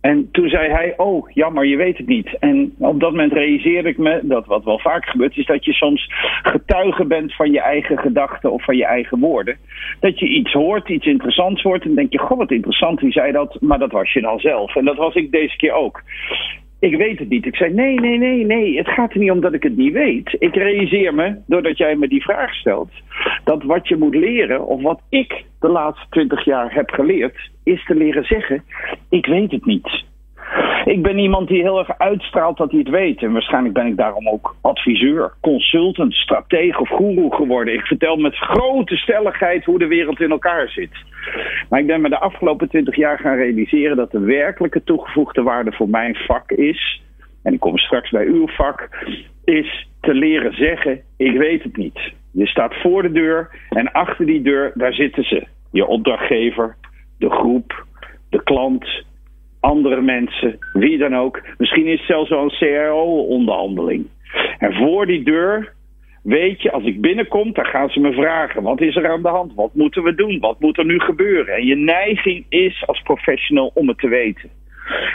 En 0.00 0.28
toen 0.32 0.48
zei 0.48 0.70
hij, 0.70 0.94
oh 0.96 1.30
jammer, 1.30 1.66
je 1.66 1.76
weet 1.76 1.96
het 1.96 2.06
niet. 2.06 2.38
En 2.38 2.74
op 2.78 3.00
dat 3.00 3.10
moment 3.10 3.32
realiseerde 3.32 3.88
ik 3.88 3.98
me, 3.98 4.20
dat 4.22 4.46
wat 4.46 4.64
wel 4.64 4.78
vaak 4.78 5.04
gebeurt, 5.04 5.36
is 5.36 5.46
dat 5.46 5.64
je 5.64 5.72
soms 5.72 6.12
getuige 6.42 7.04
bent 7.04 7.34
van 7.34 7.52
je 7.52 7.60
eigen 7.60 7.98
gedachten 7.98 8.52
of 8.52 8.64
van 8.64 8.76
je 8.76 8.84
eigen 8.84 9.18
woorden. 9.18 9.56
Dat 10.00 10.18
je 10.18 10.28
iets 10.28 10.52
hoort, 10.52 10.88
iets 10.88 11.06
interessants 11.06 11.62
hoort 11.62 11.84
en 11.84 11.94
denk 11.94 12.12
je, 12.12 12.18
goh 12.18 12.38
wat 12.38 12.50
interessant, 12.50 13.00
wie 13.00 13.12
zei 13.12 13.32
dat? 13.32 13.56
Maar 13.60 13.78
dat 13.78 13.92
was 13.92 14.12
je 14.12 14.20
dan 14.20 14.38
zelf. 14.38 14.76
En 14.76 14.84
dat 14.84 14.96
was 14.96 15.14
ik 15.14 15.30
deze 15.30 15.56
keer 15.56 15.72
ook. 15.72 16.02
Ik 16.80 16.96
weet 16.96 17.18
het 17.18 17.28
niet. 17.28 17.46
Ik 17.46 17.56
zei: 17.56 17.74
nee, 17.74 18.00
nee, 18.00 18.18
nee, 18.18 18.46
nee. 18.46 18.76
Het 18.76 18.88
gaat 18.88 19.12
er 19.12 19.18
niet 19.18 19.30
om 19.30 19.40
dat 19.40 19.52
ik 19.52 19.62
het 19.62 19.76
niet 19.76 19.92
weet. 19.92 20.36
Ik 20.38 20.54
realiseer 20.54 21.14
me, 21.14 21.36
doordat 21.46 21.78
jij 21.78 21.96
me 21.96 22.08
die 22.08 22.22
vraag 22.22 22.54
stelt, 22.54 22.90
dat 23.44 23.62
wat 23.62 23.88
je 23.88 23.96
moet 23.96 24.14
leren, 24.14 24.66
of 24.66 24.82
wat 24.82 25.00
ik 25.08 25.44
de 25.60 25.68
laatste 25.68 26.06
twintig 26.10 26.44
jaar 26.44 26.74
heb 26.74 26.90
geleerd, 26.90 27.50
is 27.64 27.84
te 27.84 27.94
leren 27.94 28.24
zeggen: 28.24 28.64
ik 29.08 29.26
weet 29.26 29.50
het 29.50 29.64
niet. 29.64 30.08
Ik 30.84 31.02
ben 31.02 31.18
iemand 31.18 31.48
die 31.48 31.62
heel 31.62 31.78
erg 31.78 31.98
uitstraalt 31.98 32.56
dat 32.56 32.70
hij 32.70 32.78
het 32.78 32.88
weet. 32.88 33.22
En 33.22 33.32
waarschijnlijk 33.32 33.74
ben 33.74 33.86
ik 33.86 33.96
daarom 33.96 34.28
ook 34.28 34.56
adviseur, 34.60 35.32
consultant, 35.40 36.14
stratege 36.14 36.80
of 36.80 36.88
guru 36.88 37.30
geworden. 37.30 37.74
Ik 37.74 37.86
vertel 37.86 38.16
met 38.16 38.36
grote 38.36 38.96
stelligheid 38.96 39.64
hoe 39.64 39.78
de 39.78 39.86
wereld 39.86 40.20
in 40.20 40.30
elkaar 40.30 40.68
zit. 40.68 40.90
Maar 41.68 41.80
ik 41.80 41.86
ben 41.86 42.00
me 42.00 42.08
de 42.08 42.18
afgelopen 42.18 42.68
twintig 42.68 42.96
jaar 42.96 43.18
gaan 43.18 43.36
realiseren 43.36 43.96
dat 43.96 44.10
de 44.10 44.20
werkelijke 44.20 44.84
toegevoegde 44.84 45.42
waarde 45.42 45.72
voor 45.72 45.88
mijn 45.88 46.14
vak 46.14 46.50
is 46.50 47.00
en 47.42 47.52
ik 47.52 47.60
kom 47.60 47.78
straks 47.78 48.10
bij 48.10 48.26
uw 48.26 48.48
vak, 48.48 48.88
is 49.44 49.88
te 50.00 50.14
leren 50.14 50.54
zeggen: 50.54 51.00
Ik 51.16 51.36
weet 51.36 51.62
het 51.62 51.76
niet. 51.76 52.12
Je 52.32 52.46
staat 52.46 52.74
voor 52.74 53.02
de 53.02 53.12
deur 53.12 53.50
en 53.68 53.92
achter 53.92 54.26
die 54.26 54.42
deur, 54.42 54.72
daar 54.74 54.92
zitten 54.92 55.24
ze. 55.24 55.46
Je 55.72 55.86
opdrachtgever, 55.86 56.76
de 57.18 57.30
groep, 57.30 57.86
de 58.30 58.42
klant, 58.42 59.04
andere 59.60 60.00
mensen, 60.00 60.58
wie 60.72 60.98
dan 60.98 61.16
ook. 61.16 61.42
Misschien 61.58 61.86
is 61.86 61.98
het 61.98 62.06
zelfs 62.06 62.30
wel 62.30 62.42
een 62.42 62.58
CRO-onderhandeling. 62.58 64.06
En 64.58 64.74
voor 64.74 65.06
die 65.06 65.24
deur 65.24 65.72
weet 66.22 66.62
je, 66.62 66.72
als 66.72 66.84
ik 66.84 67.00
binnenkom, 67.00 67.52
dan 67.52 67.64
gaan 67.64 67.88
ze 67.88 68.00
me 68.00 68.12
vragen: 68.12 68.62
wat 68.62 68.80
is 68.80 68.96
er 68.96 69.10
aan 69.10 69.22
de 69.22 69.28
hand? 69.28 69.54
Wat 69.54 69.74
moeten 69.74 70.02
we 70.02 70.14
doen? 70.14 70.40
Wat 70.40 70.60
moet 70.60 70.78
er 70.78 70.84
nu 70.84 71.00
gebeuren? 71.00 71.54
En 71.54 71.66
je 71.66 71.76
neiging 71.76 72.44
is 72.48 72.86
als 72.86 73.02
professional 73.02 73.70
om 73.74 73.88
het 73.88 73.98
te 73.98 74.08
weten. 74.08 74.50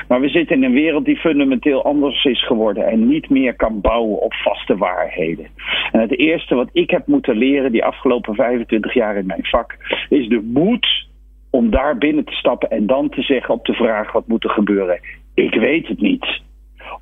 Maar 0.07 0.21
we 0.21 0.29
zitten 0.29 0.55
in 0.55 0.63
een 0.63 0.73
wereld 0.73 1.05
die 1.05 1.17
fundamenteel 1.17 1.83
anders 1.83 2.25
is 2.25 2.45
geworden 2.45 2.87
en 2.87 3.07
niet 3.07 3.29
meer 3.29 3.55
kan 3.55 3.81
bouwen 3.81 4.21
op 4.21 4.33
vaste 4.33 4.77
waarheden. 4.77 5.47
En 5.91 5.99
het 5.99 6.17
eerste 6.17 6.55
wat 6.55 6.69
ik 6.71 6.89
heb 6.89 7.07
moeten 7.07 7.37
leren 7.37 7.71
die 7.71 7.83
afgelopen 7.83 8.35
25 8.35 8.93
jaar 8.93 9.17
in 9.17 9.25
mijn 9.25 9.45
vak 9.45 9.77
is 10.09 10.27
de 10.27 10.41
moed 10.53 11.07
om 11.55 11.69
daar 11.69 11.97
binnen 11.97 12.25
te 12.25 12.33
stappen 12.33 12.69
en 12.69 12.85
dan 12.85 13.09
te 13.09 13.21
zeggen 13.21 13.53
op 13.53 13.65
de 13.65 13.73
vraag 13.73 14.11
wat 14.11 14.27
moet 14.27 14.43
er 14.43 14.49
gebeuren. 14.49 14.99
Ik 15.33 15.53
weet 15.53 15.87
het 15.87 16.01
niet. 16.01 16.41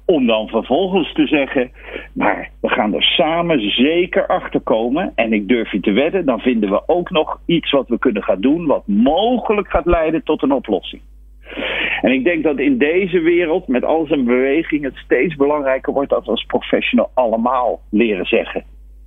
Om 0.06 0.28
dan 0.28 0.48
vervolgens 0.48 1.14
te 1.14 1.28
zeggen, 1.28 1.72
maar 2.14 2.50
we 2.62 2.70
gaan 2.70 2.94
er 2.94 3.04
samen 3.04 3.72
zeker 3.72 4.28
achter 4.28 4.60
komen. 4.62 5.12
En 5.16 5.34
ik 5.34 5.48
durf 5.48 5.72
je 5.72 5.80
te 5.80 5.92
wedden, 5.92 6.26
dan 6.26 6.40
vinden 6.40 6.70
we 6.70 6.84
ook 6.88 7.10
nog 7.10 7.40
iets 7.46 7.72
wat 7.72 7.88
we 7.88 8.00
kunnen 8.00 8.24
gaan 8.24 8.42
doen, 8.42 8.66
wat 8.66 8.88
mogelijk 8.88 9.70
gaat 9.70 9.86
leiden 9.86 10.24
tot 10.24 10.44
een 10.44 10.52
oplossing. 10.52 11.02
En 12.02 12.12
ik 12.12 12.24
denk 12.24 12.44
dat 12.44 12.60
in 12.60 12.78
deze 12.78 13.20
wereld, 13.20 13.68
met 13.68 13.84
al 13.84 14.06
zijn 14.06 14.26
beweging, 14.26 14.84
het 14.84 14.96
steeds 14.96 15.36
belangrijker 15.36 15.94
wordt 15.94 16.10
dat 16.10 16.26
we 16.26 16.32
als 16.32 16.46
professional 16.46 17.12
allemaal 17.14 17.80
leren 17.90 18.26
zeggen: 18.26 18.64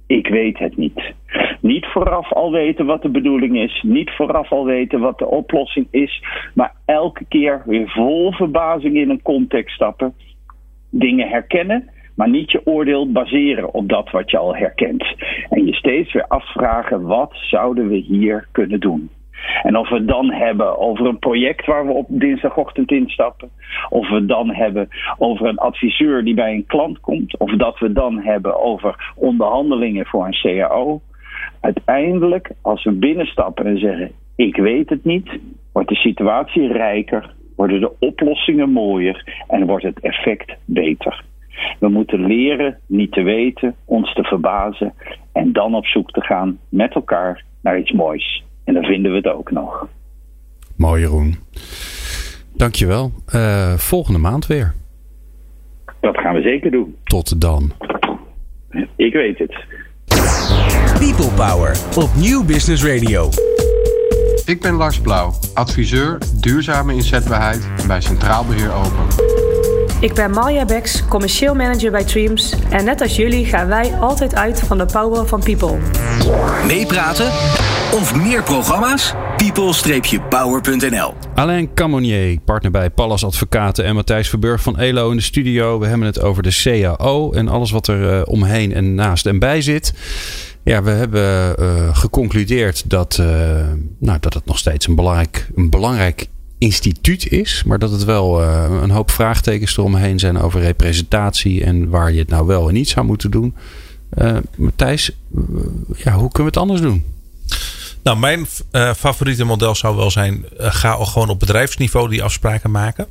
Ik 0.06 0.28
weet 0.28 0.58
het 0.58 0.76
niet. 0.76 1.14
Niet 1.60 1.86
vooraf 1.86 2.32
al 2.32 2.52
weten 2.52 2.86
wat 2.86 3.02
de 3.02 3.08
bedoeling 3.08 3.56
is, 3.56 3.82
niet 3.82 4.10
vooraf 4.10 4.52
al 4.52 4.64
weten 4.64 5.00
wat 5.00 5.18
de 5.18 5.26
oplossing 5.26 5.86
is, 5.90 6.22
maar 6.54 6.74
elke 6.84 7.24
keer 7.28 7.62
weer 7.64 7.88
vol 7.88 8.32
verbazing 8.32 8.96
in 8.96 9.10
een 9.10 9.22
context 9.22 9.74
stappen, 9.74 10.14
dingen 10.90 11.28
herkennen 11.28 11.90
maar 12.16 12.28
niet 12.28 12.50
je 12.50 12.66
oordeel 12.66 13.12
baseren 13.12 13.74
op 13.74 13.88
dat 13.88 14.10
wat 14.10 14.30
je 14.30 14.38
al 14.38 14.56
herkent. 14.56 15.04
En 15.50 15.66
je 15.66 15.74
steeds 15.74 16.12
weer 16.12 16.26
afvragen: 16.26 17.02
wat 17.02 17.32
zouden 17.34 17.88
we 17.88 17.96
hier 17.96 18.48
kunnen 18.52 18.80
doen? 18.80 19.10
En 19.62 19.76
of 19.76 19.88
we 19.88 20.04
dan 20.04 20.32
hebben 20.32 20.78
over 20.78 21.06
een 21.06 21.18
project 21.18 21.66
waar 21.66 21.86
we 21.86 21.92
op 21.92 22.06
dinsdagochtend 22.08 22.90
instappen. 22.90 23.50
Of 23.88 24.08
we 24.08 24.26
dan 24.26 24.54
hebben 24.54 24.88
over 25.18 25.46
een 25.46 25.58
adviseur 25.58 26.24
die 26.24 26.34
bij 26.34 26.52
een 26.54 26.66
klant 26.66 27.00
komt. 27.00 27.38
Of 27.38 27.50
dat 27.50 27.78
we 27.78 27.92
dan 27.92 28.18
hebben 28.18 28.62
over 28.62 29.12
onderhandelingen 29.16 30.06
voor 30.06 30.26
een 30.26 30.40
CAO. 30.42 31.00
Uiteindelijk, 31.60 32.50
als 32.62 32.84
we 32.84 32.92
binnenstappen 32.92 33.66
en 33.66 33.78
zeggen: 33.78 34.10
Ik 34.36 34.56
weet 34.56 34.88
het 34.88 35.04
niet, 35.04 35.38
wordt 35.72 35.88
de 35.88 35.94
situatie 35.94 36.72
rijker, 36.72 37.34
worden 37.56 37.80
de 37.80 37.92
oplossingen 37.98 38.70
mooier 38.70 39.42
en 39.48 39.66
wordt 39.66 39.84
het 39.84 40.00
effect 40.00 40.56
beter. 40.64 41.24
We 41.78 41.88
moeten 41.88 42.26
leren 42.26 42.78
niet 42.86 43.12
te 43.12 43.22
weten, 43.22 43.74
ons 43.84 44.14
te 44.14 44.22
verbazen 44.22 44.94
en 45.32 45.52
dan 45.52 45.74
op 45.74 45.86
zoek 45.86 46.10
te 46.10 46.20
gaan 46.20 46.58
met 46.68 46.94
elkaar 46.94 47.44
naar 47.62 47.78
iets 47.78 47.92
moois. 47.92 48.44
En 48.66 48.74
dan 48.74 48.84
vinden 48.84 49.10
we 49.10 49.16
het 49.16 49.26
ook 49.26 49.50
nog. 49.50 49.88
Mooi 50.76 51.00
Jeroen. 51.00 51.36
Dankjewel. 52.52 53.12
Uh, 53.34 53.72
volgende 53.72 54.18
maand 54.18 54.46
weer. 54.46 54.74
Dat 56.00 56.16
gaan 56.16 56.34
we 56.34 56.42
zeker 56.42 56.70
doen. 56.70 56.96
Tot 57.04 57.40
dan. 57.40 57.72
Ik 58.96 59.12
weet 59.12 59.38
het. 59.38 59.54
People 60.98 61.34
Power 61.36 61.76
op 61.96 62.08
Nieuw 62.16 62.44
Business 62.44 62.84
Radio. 62.84 63.28
Ik 64.44 64.60
ben 64.60 64.74
Lars 64.74 65.00
Blauw, 65.00 65.32
adviseur 65.54 66.18
duurzame 66.40 66.92
inzetbaarheid 66.92 67.68
bij 67.86 68.00
Centraal 68.00 68.44
Beheer 68.44 68.72
Open. 68.72 69.06
Ik 70.00 70.14
ben 70.14 70.30
Marja 70.30 70.64
Beks, 70.64 71.08
commercieel 71.08 71.54
manager 71.54 71.90
bij 71.90 72.04
Dreams. 72.04 72.54
En 72.70 72.84
net 72.84 73.00
als 73.00 73.16
jullie 73.16 73.44
gaan 73.44 73.66
wij 73.66 73.92
altijd 73.92 74.34
uit 74.34 74.60
van 74.60 74.78
de 74.78 74.86
power 74.86 75.26
van 75.26 75.40
people. 75.40 75.78
Meepraten 76.66 77.30
of 77.96 78.16
meer 78.16 78.42
programma's? 78.42 79.14
people-power.nl 79.36 81.14
Alain 81.34 81.74
Camonier, 81.74 82.38
partner 82.40 82.70
bij 82.70 82.90
Pallas 82.90 83.24
Advocaten 83.24 83.84
en 83.84 83.94
Matthijs 83.94 84.28
Verburg 84.28 84.62
van 84.62 84.78
ELO 84.78 85.10
in 85.10 85.16
de 85.16 85.22
studio. 85.22 85.78
We 85.78 85.86
hebben 85.86 86.06
het 86.06 86.20
over 86.20 86.42
de 86.42 86.60
CAO 86.62 87.32
en 87.32 87.48
alles 87.48 87.70
wat 87.70 87.88
er 87.88 88.18
uh, 88.18 88.22
omheen 88.24 88.72
en 88.72 88.94
naast 88.94 89.26
en 89.26 89.38
bij 89.38 89.62
zit. 89.62 89.94
Ja, 90.64 90.82
we 90.82 90.90
hebben 90.90 91.56
uh, 91.60 91.96
geconcludeerd 91.96 92.90
dat, 92.90 93.18
uh, 93.20 93.26
nou, 93.98 94.18
dat 94.20 94.34
het 94.34 94.44
nog 94.44 94.58
steeds 94.58 94.86
een 94.86 94.94
belangrijk, 94.94 95.48
een 95.54 95.70
belangrijk 95.70 96.26
instituut 96.58 97.28
is, 97.28 97.62
maar 97.66 97.78
dat 97.78 97.90
het 97.90 98.04
wel 98.04 98.42
een 98.42 98.90
hoop 98.90 99.10
vraagtekens 99.10 99.76
eromheen 99.76 100.18
zijn 100.18 100.38
over 100.38 100.60
representatie 100.60 101.64
en 101.64 101.88
waar 101.88 102.12
je 102.12 102.18
het 102.18 102.28
nou 102.28 102.46
wel 102.46 102.68
en 102.68 102.74
niet 102.74 102.88
zou 102.88 103.06
moeten 103.06 103.30
doen. 103.30 103.54
Matthijs, 104.56 105.10
ja, 105.96 106.12
hoe 106.12 106.30
kunnen 106.30 106.32
we 106.32 106.44
het 106.44 106.56
anders 106.56 106.80
doen? 106.80 107.15
Nou, 108.06 108.18
mijn 108.18 108.46
uh, 108.72 108.94
favoriete 108.94 109.44
model 109.44 109.74
zou 109.74 109.96
wel 109.96 110.10
zijn: 110.10 110.44
ga 110.58 111.04
gewoon 111.04 111.28
op 111.28 111.38
bedrijfsniveau 111.38 112.08
die 112.08 112.22
afspraken 112.22 112.70
maken. 112.70 113.06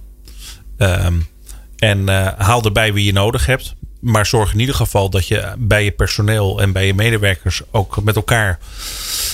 Um, 0.77 1.27
en 1.77 2.07
haal 2.37 2.63
erbij 2.63 2.93
wie 2.93 3.05
je 3.05 3.13
nodig 3.13 3.45
hebt 3.45 3.75
maar 3.99 4.25
zorg 4.25 4.53
in 4.53 4.59
ieder 4.59 4.75
geval 4.75 5.09
dat 5.09 5.27
je 5.27 5.53
bij 5.57 5.83
je 5.83 5.91
personeel 5.91 6.61
en 6.61 6.71
bij 6.71 6.85
je 6.85 6.93
medewerkers 6.93 7.61
ook 7.71 8.03
met 8.03 8.15
elkaar 8.15 8.59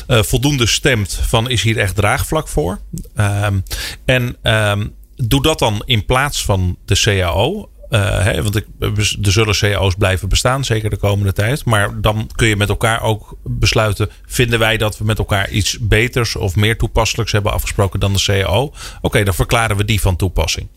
voldoende 0.08 0.66
stemt 0.66 1.14
van 1.14 1.50
is 1.50 1.64
hier 1.64 1.78
echt 1.78 1.96
draagvlak 1.96 2.48
voor. 2.48 2.80
Um, 3.16 3.64
en 4.06 4.38
um, 4.44 4.94
doe 5.16 5.42
dat 5.42 5.60
dan 5.60 5.82
in 5.86 6.06
plaats 6.06 6.46
van 6.46 6.78
de 6.86 7.00
CAO. 7.00 7.70
Uh, 7.92 8.24
hè, 8.24 8.44
want 8.44 8.56
ik, 8.56 8.66
er 8.80 9.32
zullen 9.32 9.56
CAO's 9.58 9.96
blijven 9.96 10.30
bestaan, 10.30 10.66
zeker 10.66 10.90
de 10.90 10.98
komende 10.98 11.34
tijd. 11.34 11.66
Maar 11.66 12.02
dan 12.02 12.30
kun 12.36 12.48
je 12.48 12.56
met 12.56 12.70
elkaar 12.70 13.02
ook 13.02 13.38
besluiten: 13.44 14.10
vinden 14.26 14.60
wij 14.60 14.78
dat 14.78 14.98
we 14.98 15.04
met 15.04 15.18
elkaar 15.18 15.50
iets 15.50 15.78
beters 15.80 16.36
of 16.36 16.56
meer 16.56 16.78
toepasselijks 16.78 17.32
hebben 17.32 17.52
afgesproken 17.52 18.00
dan 18.00 18.14
de 18.14 18.22
CAO? 18.22 18.74
Oké, 19.02 19.24
dan 19.24 19.34
verklaren 19.34 19.78
we 19.78 19.86
die 19.86 20.02
van 20.02 20.16
toepassing. 20.16 20.68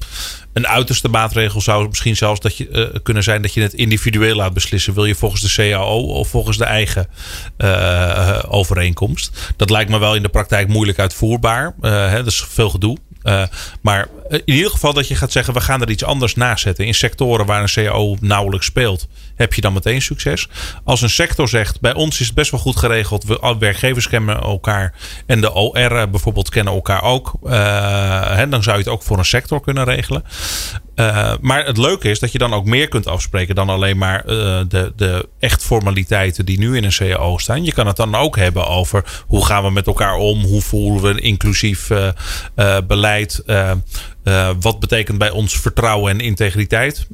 Een 0.53 0.67
uiterste 0.67 1.09
maatregel 1.09 1.61
zou 1.61 1.89
misschien 1.89 2.17
zelfs 2.17 2.41
dat 2.41 2.57
je, 2.57 2.69
uh, 2.69 3.01
kunnen 3.03 3.23
zijn 3.23 3.43
dat 3.43 3.55
je 3.55 3.61
het 3.61 3.75
individueel 3.75 4.37
laat 4.37 4.55
beslissen. 4.55 4.95
Wil 4.95 5.05
je 5.05 5.15
volgens 5.15 5.43
de 5.43 5.71
CAO 5.71 5.99
of 5.99 6.29
volgens 6.29 6.59
de 6.59 6.65
eigen 6.65 7.09
uh, 7.59 8.39
overeenkomst? 8.49 9.53
Dat 9.57 9.71
lijkt 9.71 9.91
me 9.91 9.99
wel 9.99 10.15
in 10.15 10.23
de 10.23 10.29
praktijk 10.29 10.69
moeilijk 10.69 10.99
uitvoerbaar. 10.99 11.75
Hè, 11.81 12.17
dat 12.17 12.27
is 12.27 12.45
veel 12.49 12.71
gedoe. 12.71 12.99
Maar 13.81 14.09
in 14.29 14.43
ieder 14.45 14.71
geval 14.71 14.93
dat 14.93 15.09
je 15.09 15.15
gaat 15.15 15.33
zeggen, 15.33 15.55
we 15.55 15.61
gaan 15.61 15.81
er 15.81 15.91
iets 15.91 16.05
anders 16.05 16.35
naast 16.35 16.63
zetten. 16.63 16.87
In 16.87 16.95
sectoren 16.95 17.47
waar 17.47 17.63
een 17.63 17.85
CAO 17.85 18.17
nauwelijks 18.21 18.67
speelt, 18.67 19.09
heb 19.35 19.55
je 19.55 19.61
dan 19.61 19.73
meteen 19.73 20.03
succes. 20.03 20.49
Als 20.85 21.03
een 21.03 21.11
sector 21.11 21.49
zegt, 21.49 21.81
bij 21.81 21.95
ons 21.95 22.21
is 22.21 22.27
het 22.27 22.35
best 22.35 22.51
wel 22.51 22.61
goed 22.61 22.77
geregeld. 22.77 23.25
We, 23.25 23.57
werkgevers 23.59 24.09
kennen 24.09 24.41
elkaar 24.41 24.95
en 25.27 25.41
de 25.41 25.53
OR 25.53 26.11
bijvoorbeeld 26.11 26.49
kennen 26.49 26.75
elkaar 26.75 27.03
ook. 27.03 27.33
Hè, 27.43 28.49
dan 28.49 28.63
zou 28.63 28.77
je 28.77 28.83
het 28.83 28.93
ook 28.93 29.03
voor 29.03 29.19
een 29.19 29.25
sector 29.25 29.61
kunnen 29.61 29.85
regelen. 29.85 30.25
Maar 31.41 31.65
het 31.67 31.77
leuke 31.77 32.11
is 32.11 32.19
dat 32.19 32.33
je 32.33 32.39
dan 32.39 32.55
ook 32.55 32.65
meer 32.65 32.89
kunt 32.89 33.07
afspreken 33.07 33.55
dan 33.55 33.69
alleen 33.69 33.99
maar 33.99 34.27
de, 34.27 34.93
de 34.97 35.29
echt 35.39 35.65
formaliteiten 35.65 36.45
die 36.45 36.59
nu 36.59 36.77
in 36.77 36.85
een 36.85 36.93
CAO 36.93 37.39
staan. 37.39 37.65
Je 37.65 37.73
kan 37.73 37.87
het 37.87 37.97
dan 37.97 38.15
ook 38.15 38.37
hebben 38.37 38.67
over 38.67 39.23
hoe 39.27 39.47
gaan 39.47 39.63
we 39.63 39.71
met 39.71 39.87
elkaar 39.87 40.15
om, 40.15 40.43
hoe 40.43 40.63
voeren 40.63 41.03
we 41.03 41.09
een 41.09 41.23
inclusief 41.23 41.91
beleid. 44.25 44.63
wat 44.63 44.81
betekent 44.81 45.19
bij 45.19 45.31
ons 45.31 45.61
vertrouwen 45.61 46.11
en 46.11 46.21
integriteit? 46.21 47.07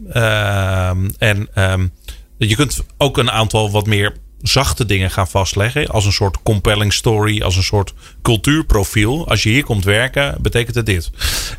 en 1.19 1.49
um, 1.55 1.93
je 2.39 2.57
kunt 2.57 2.85
ook 2.99 3.19
een 3.19 3.31
aantal 3.31 3.71
wat 3.71 3.87
meer 3.87 4.13
zachte 4.43 4.87
dingen 4.87 5.11
gaan 5.11 5.29
vastleggen. 5.29 5.87
Als 5.87 6.05
een 6.05 6.13
soort 6.13 6.43
compelling 6.43 6.93
story, 6.93 7.43
als 7.43 7.57
een 7.57 7.63
soort 7.63 7.95
cultuurprofiel. 8.23 9.29
Als 9.29 9.43
je 9.43 9.49
hier 9.49 9.65
komt 9.65 9.85
werken, 9.85 10.37
betekent 10.41 10.75
het 10.75 10.87
dit. 10.87 11.11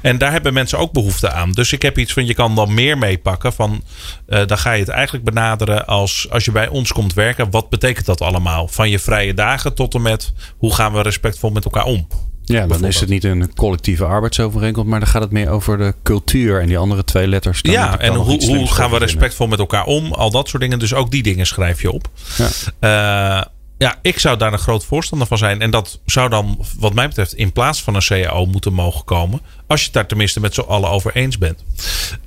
En 0.02 0.18
daar 0.18 0.32
hebben 0.32 0.54
mensen 0.54 0.80
ook 0.80 0.92
behoefte 0.92 1.32
aan. 1.32 1.52
Dus 1.52 1.74
ik 1.74 1.82
heb 1.82 1.98
iets 1.98 2.14
van, 2.14 2.26
je 2.26 2.34
kan 2.34 2.56
dan 2.56 2.74
meer 2.74 2.98
meepakken. 2.98 3.54
Van, 3.54 3.84
uh, 4.28 4.46
dan 4.46 4.58
ga 4.58 4.72
je 4.72 4.80
het 4.80 4.90
eigenlijk 4.90 5.26
benaderen 5.26 5.88
als, 5.88 6.28
als 6.30 6.46
je 6.46 6.52
bij 6.52 6.68
ons 6.68 6.92
komt 6.92 7.14
werken. 7.14 7.52
Wat 7.52 7.70
betekent 7.70 8.06
dat 8.06 8.22
allemaal? 8.22 8.68
Van 8.68 8.90
je 8.90 9.00
vrije 9.00 9.34
dagen 9.34 9.74
tot 9.74 9.94
en 9.94 10.02
met, 10.02 10.34
hoe 10.58 10.74
gaan 10.74 10.94
we 10.94 11.02
respectvol 11.02 11.50
met 11.50 11.66
elkaar 11.66 11.86
om? 11.86 12.08
Ja, 12.52 12.68
dan 12.68 12.86
is 12.86 13.00
het 13.00 13.10
niet 13.10 13.24
een 13.24 13.54
collectieve 13.56 14.06
arbeidsovereenkomst, 14.06 14.90
maar 14.90 15.00
dan 15.00 15.10
gaat 15.10 15.22
het 15.22 15.32
meer 15.32 15.50
over 15.50 15.78
de 15.78 15.94
cultuur 16.04 16.62
en 16.62 16.68
die 16.68 16.78
andere 16.78 17.04
twee 17.04 17.28
letters. 17.28 17.60
Ja, 17.62 18.00
en 18.00 18.14
hoe, 18.14 18.46
hoe 18.46 18.68
gaan 18.68 18.92
we 18.92 18.98
respectvol 18.98 19.48
met 19.48 19.60
elkaar 19.60 19.86
om? 19.86 20.14
Al 20.14 20.32
dat 20.32 20.50
soort 20.50 20.62
dingen. 20.62 20.80
Dus 20.80 20.94
ook 20.94 21.12
die 21.12 21.24
dingen 21.24 21.48
schrijf 21.48 21.82
je 21.82 21.92
op. 21.92 22.10
Ja. 22.38 23.40
Uh, 23.40 23.46
ja, 23.82 23.96
ik 24.02 24.20
zou 24.20 24.38
daar 24.38 24.54
een 24.54 24.60
groot 24.60 24.86
voorstander 24.86 25.28
van 25.28 25.38
zijn. 25.38 25.62
En 25.62 25.72
dat 25.72 26.00
zou 26.06 26.30
dan, 26.30 26.66
wat 26.80 26.94
mij 26.94 27.08
betreft, 27.08 27.34
in 27.34 27.52
plaats 27.52 27.84
van 27.84 27.96
een 27.96 28.02
CAO 28.02 28.46
moeten 28.46 28.74
mogen 28.74 29.06
komen. 29.06 29.42
Als 29.68 29.80
je 29.80 29.86
het 29.86 29.96
daar 29.96 30.08
tenminste 30.08 30.40
met 30.40 30.54
z'n 30.54 30.62
allen 30.62 30.90
over 30.90 31.16
eens 31.16 31.38
bent. 31.38 31.64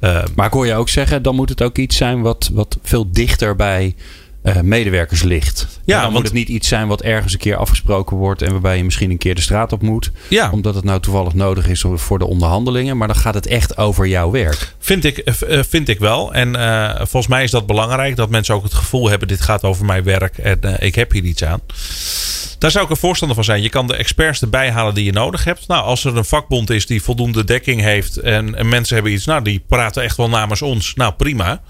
Uh, 0.00 0.22
maar 0.34 0.46
ik 0.46 0.52
hoor 0.52 0.66
je 0.66 0.74
ook 0.74 0.88
zeggen, 0.88 1.22
dan 1.22 1.34
moet 1.34 1.48
het 1.48 1.62
ook 1.62 1.78
iets 1.78 1.96
zijn 1.96 2.20
wat, 2.20 2.50
wat 2.52 2.78
veel 2.82 3.10
dichter 3.12 3.56
bij 3.56 3.94
uh, 4.44 4.60
medewerkers 4.60 5.22
ligt. 5.22 5.66
Ja, 5.84 5.94
dan 5.94 6.02
want, 6.02 6.14
moet 6.14 6.24
het 6.24 6.32
niet 6.32 6.48
iets 6.48 6.68
zijn 6.68 6.88
wat 6.88 7.02
ergens 7.02 7.32
een 7.32 7.38
keer 7.38 7.56
afgesproken 7.56 8.16
wordt 8.16 8.42
en 8.42 8.52
waarbij 8.52 8.76
je 8.76 8.84
misschien 8.84 9.10
een 9.10 9.18
keer 9.18 9.34
de 9.34 9.40
straat 9.40 9.72
op 9.72 9.82
moet. 9.82 10.10
Ja. 10.28 10.50
Omdat 10.50 10.74
het 10.74 10.84
nou 10.84 11.00
toevallig 11.00 11.34
nodig 11.34 11.68
is 11.68 11.84
voor 11.94 12.18
de 12.18 12.26
onderhandelingen. 12.26 12.96
Maar 12.96 13.08
dan 13.08 13.16
gaat 13.16 13.34
het 13.34 13.46
echt 13.46 13.76
over 13.76 14.06
jouw 14.06 14.30
werk. 14.30 14.74
Vind 14.78 15.04
ik, 15.04 15.22
uh, 15.48 15.62
vind 15.68 15.88
ik 15.88 15.98
wel. 15.98 16.34
En 16.34 16.56
uh, 16.56 16.94
volgens 16.96 17.26
mij 17.26 17.42
is 17.42 17.50
dat 17.50 17.66
belangrijk 17.66 18.16
dat 18.16 18.30
mensen 18.30 18.54
ook 18.54 18.62
het 18.62 18.74
gevoel 18.74 19.08
hebben: 19.08 19.28
dit 19.28 19.40
gaat 19.40 19.62
over 19.62 19.84
mijn 19.84 20.04
werk 20.04 20.38
en 20.38 20.60
ik 20.78 20.94
heb 20.94 21.12
hier 21.12 21.24
iets 21.24 21.44
aan. 21.44 21.60
Daar 22.58 22.70
zou 22.72 22.84
ik 22.84 22.90
een 22.90 22.96
voorstander 22.96 23.36
van 23.36 23.44
zijn. 23.44 23.62
Je 23.62 23.68
kan 23.68 23.86
de 23.86 23.96
experts 23.96 24.40
erbij 24.40 24.70
halen 24.70 24.94
die 24.94 25.04
je 25.04 25.12
nodig 25.12 25.44
hebt. 25.44 25.68
Nou, 25.68 25.84
als 25.84 26.04
er 26.04 26.16
een 26.16 26.24
vakbond 26.24 26.70
is 26.70 26.86
die 26.86 27.02
voldoende 27.02 27.44
dekking 27.44 27.80
heeft 27.80 28.16
en, 28.16 28.54
en 28.54 28.68
mensen 28.68 28.94
hebben 28.94 29.12
iets, 29.12 29.24
nou, 29.24 29.42
die 29.42 29.64
praten 29.68 30.02
echt 30.02 30.16
wel 30.16 30.28
namens 30.28 30.62
ons. 30.62 30.94
Nou, 30.94 31.12
prima. 31.12 31.60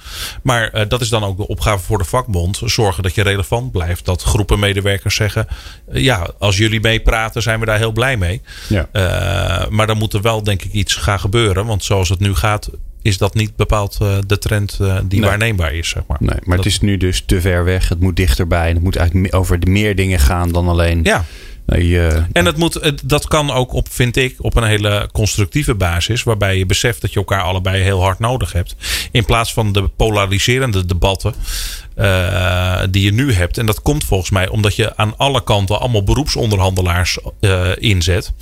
Maar 0.43 0.89
dat 0.89 1.01
is 1.01 1.09
dan 1.09 1.25
ook 1.25 1.37
de 1.37 1.47
opgave 1.47 1.85
voor 1.85 1.99
de 1.99 2.05
vakbond 2.05 2.63
zorgen 2.65 3.03
dat 3.03 3.15
je 3.15 3.23
relevant 3.23 3.73
blijft. 3.73 4.05
Dat 4.05 4.23
groepen 4.23 4.59
medewerkers 4.59 5.15
zeggen: 5.15 5.47
ja, 5.93 6.31
als 6.39 6.57
jullie 6.57 6.81
meepraten, 6.81 7.43
zijn 7.43 7.61
we 7.61 7.67
daar 7.67 7.79
heel 7.79 7.93
blij 7.93 8.17
mee. 8.17 8.43
Ja. 8.69 8.89
Uh, 8.93 9.69
maar 9.69 9.87
dan 9.87 9.99
moet 9.99 10.13
er 10.13 10.23
wel, 10.23 10.43
denk 10.43 10.63
ik, 10.63 10.73
iets 10.73 10.95
gaan 10.95 11.21
gebeuren. 11.21 11.67
Want 11.67 11.85
zoals 11.85 12.09
het 12.09 12.21
nu 12.21 12.35
gaat, 12.35 12.71
is 13.03 13.19
dat 13.19 13.35
niet 13.35 13.57
bepaald 13.57 13.99
uh, 14.03 14.17
de 14.27 14.39
trend 14.39 14.79
die 15.05 15.21
nee. 15.21 15.29
waarneembaar 15.29 15.75
is. 15.75 15.89
Zeg 15.89 16.03
maar. 16.07 16.19
Nee, 16.21 16.39
maar 16.43 16.57
dat... 16.57 16.65
het 16.65 16.75
is 16.75 16.81
nu 16.81 16.97
dus 16.97 17.23
te 17.27 17.41
ver 17.41 17.65
weg. 17.65 17.89
Het 17.89 18.01
moet 18.01 18.17
dichterbij. 18.17 18.69
En 18.69 18.75
het 18.75 18.83
moet 18.83 18.97
eigenlijk 18.97 19.35
over 19.35 19.61
de 19.61 19.71
meer 19.71 19.97
dingen 19.97 20.19
gaan 20.19 20.53
dan 20.53 20.69
alleen. 20.69 21.01
Ja. 21.03 21.25
Nee, 21.67 22.01
en 22.33 22.47
het 22.47 22.57
moet, 22.57 22.93
dat 23.05 23.29
kan 23.29 23.51
ook 23.51 23.73
op, 23.73 23.89
vind 23.91 24.17
ik, 24.17 24.35
op 24.39 24.57
een 24.57 24.65
hele 24.65 25.09
constructieve 25.13 25.75
basis. 25.75 26.23
Waarbij 26.23 26.59
je 26.59 26.67
beseft 26.67 27.01
dat 27.01 27.13
je 27.13 27.19
elkaar 27.19 27.43
allebei 27.43 27.83
heel 27.83 28.03
hard 28.03 28.19
nodig 28.19 28.53
hebt. 28.53 28.77
In 29.13 29.25
plaats 29.25 29.53
van 29.53 29.73
de 29.73 29.89
polariserende 29.89 30.85
debatten. 30.85 31.35
Uh, 31.97 32.83
die 32.91 33.05
je 33.05 33.13
nu 33.13 33.33
hebt. 33.33 33.59
En 33.59 33.67
dat 33.67 33.83
komt 33.83 34.05
volgens 34.05 34.31
mij 34.31 34.49
omdat 34.49 34.77
je 34.77 34.97
aan 34.97 35.17
alle 35.17 35.45
kanten 35.45 35.81
allemaal 35.81 36.05
beroepsonderhandelaars 36.05 37.19
uh, 37.41 37.69
inzet. 37.79 38.33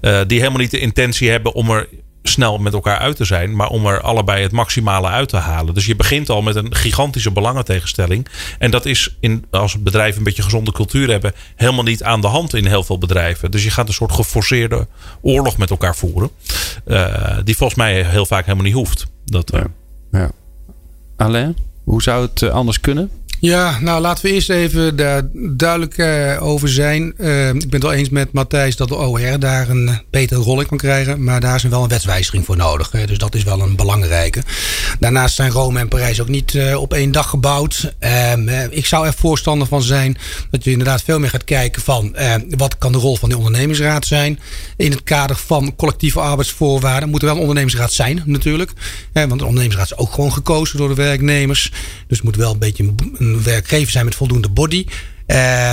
Die 0.00 0.38
helemaal 0.38 0.58
niet 0.58 0.70
de 0.70 0.78
intentie 0.78 1.30
hebben 1.30 1.54
om 1.54 1.70
er 1.70 1.88
snel 2.22 2.58
met 2.58 2.72
elkaar 2.72 2.98
uit 2.98 3.16
te 3.16 3.24
zijn, 3.24 3.56
maar 3.56 3.68
om 3.68 3.86
er 3.86 4.00
allebei 4.00 4.42
het 4.42 4.52
maximale 4.52 5.08
uit 5.08 5.28
te 5.28 5.36
halen. 5.36 5.74
Dus 5.74 5.86
je 5.86 5.96
begint 5.96 6.28
al 6.28 6.42
met 6.42 6.56
een 6.56 6.74
gigantische 6.74 7.30
belangentegenstelling. 7.30 8.26
En 8.58 8.70
dat 8.70 8.86
is 8.86 9.16
in, 9.20 9.44
als 9.50 9.82
bedrijven 9.82 10.18
een 10.18 10.24
beetje 10.24 10.42
gezonde 10.42 10.72
cultuur 10.72 11.10
hebben, 11.10 11.32
helemaal 11.56 11.84
niet 11.84 12.02
aan 12.02 12.20
de 12.20 12.26
hand 12.26 12.54
in 12.54 12.66
heel 12.66 12.84
veel 12.84 12.98
bedrijven. 12.98 13.50
Dus 13.50 13.64
je 13.64 13.70
gaat 13.70 13.88
een 13.88 13.94
soort 13.94 14.12
geforceerde 14.12 14.86
oorlog 15.20 15.56
met 15.56 15.70
elkaar 15.70 15.96
voeren, 15.96 16.30
uh, 16.86 17.36
die 17.44 17.56
volgens 17.56 17.78
mij 17.78 18.02
heel 18.02 18.26
vaak 18.26 18.44
helemaal 18.44 18.66
niet 18.66 18.74
hoeft. 18.74 19.06
Dat, 19.24 19.50
ja. 19.52 19.66
ja. 20.10 20.30
Alain, 21.16 21.56
hoe 21.84 22.02
zou 22.02 22.22
het 22.26 22.42
eh, 22.42 22.50
anders 22.50 22.80
kunnen? 22.80 23.10
Ja, 23.40 23.78
nou 23.80 24.00
laten 24.00 24.24
we 24.24 24.32
eerst 24.32 24.50
even 24.50 24.96
daar 24.96 25.22
duidelijk 25.32 25.98
uh, 25.98 26.42
over 26.42 26.68
zijn. 26.68 27.14
Uh, 27.18 27.48
ik 27.48 27.52
ben 27.52 27.70
het 27.70 27.82
wel 27.82 27.92
eens 27.92 28.08
met 28.08 28.32
Matthijs 28.32 28.76
dat 28.76 28.88
de 28.88 28.96
OR 28.96 29.38
daar 29.38 29.68
een 29.68 30.00
betere 30.10 30.40
rol 30.40 30.60
in 30.60 30.66
kan 30.66 30.78
krijgen. 30.78 31.24
Maar 31.24 31.40
daar 31.40 31.54
is 31.54 31.62
wel 31.62 31.82
een 31.82 31.88
wetswijziging 31.88 32.44
voor 32.44 32.56
nodig. 32.56 32.92
Uh, 32.92 33.06
dus 33.06 33.18
dat 33.18 33.34
is 33.34 33.42
wel 33.42 33.60
een 33.60 33.76
belangrijke. 33.76 34.42
Daarnaast 35.00 35.34
zijn 35.34 35.50
Rome 35.50 35.78
en 35.78 35.88
Parijs 35.88 36.20
ook 36.20 36.28
niet 36.28 36.58
op 36.76 36.92
één 36.92 37.12
dag 37.12 37.28
gebouwd. 37.28 37.94
Ehm, 37.98 38.48
ik 38.70 38.86
zou 38.86 39.06
er 39.06 39.12
voorstander 39.12 39.68
van 39.68 39.82
zijn 39.82 40.16
dat 40.50 40.64
je 40.64 40.70
inderdaad 40.70 41.02
veel 41.02 41.18
meer 41.18 41.30
gaat 41.30 41.44
kijken 41.44 41.82
van 41.82 42.16
wat 42.56 42.78
kan 42.78 42.92
de 42.92 42.98
rol 42.98 43.16
van 43.16 43.28
de 43.28 43.36
ondernemingsraad 43.36 44.06
zijn. 44.06 44.40
In 44.76 44.90
het 44.90 45.02
kader 45.02 45.36
van 45.36 45.76
collectieve 45.76 46.20
arbeidsvoorwaarden 46.20 47.08
moet 47.08 47.20
er 47.20 47.26
wel 47.26 47.34
een 47.34 47.40
ondernemingsraad 47.40 47.92
zijn 47.92 48.22
natuurlijk. 48.24 48.72
want 49.12 49.28
de 49.28 49.46
ondernemingsraad 49.46 49.90
is 49.90 49.96
ook 49.96 50.12
gewoon 50.12 50.32
gekozen 50.32 50.78
door 50.78 50.88
de 50.88 50.94
werknemers. 50.94 51.72
Dus 52.06 52.22
moet 52.22 52.36
wel 52.36 52.52
een 52.52 52.58
beetje 52.58 52.92
een 53.18 53.27
werkgever 53.36 53.90
zijn 53.90 54.04
met 54.04 54.14
voldoende 54.14 54.48
body. 54.48 54.86
Uh, 55.26 55.72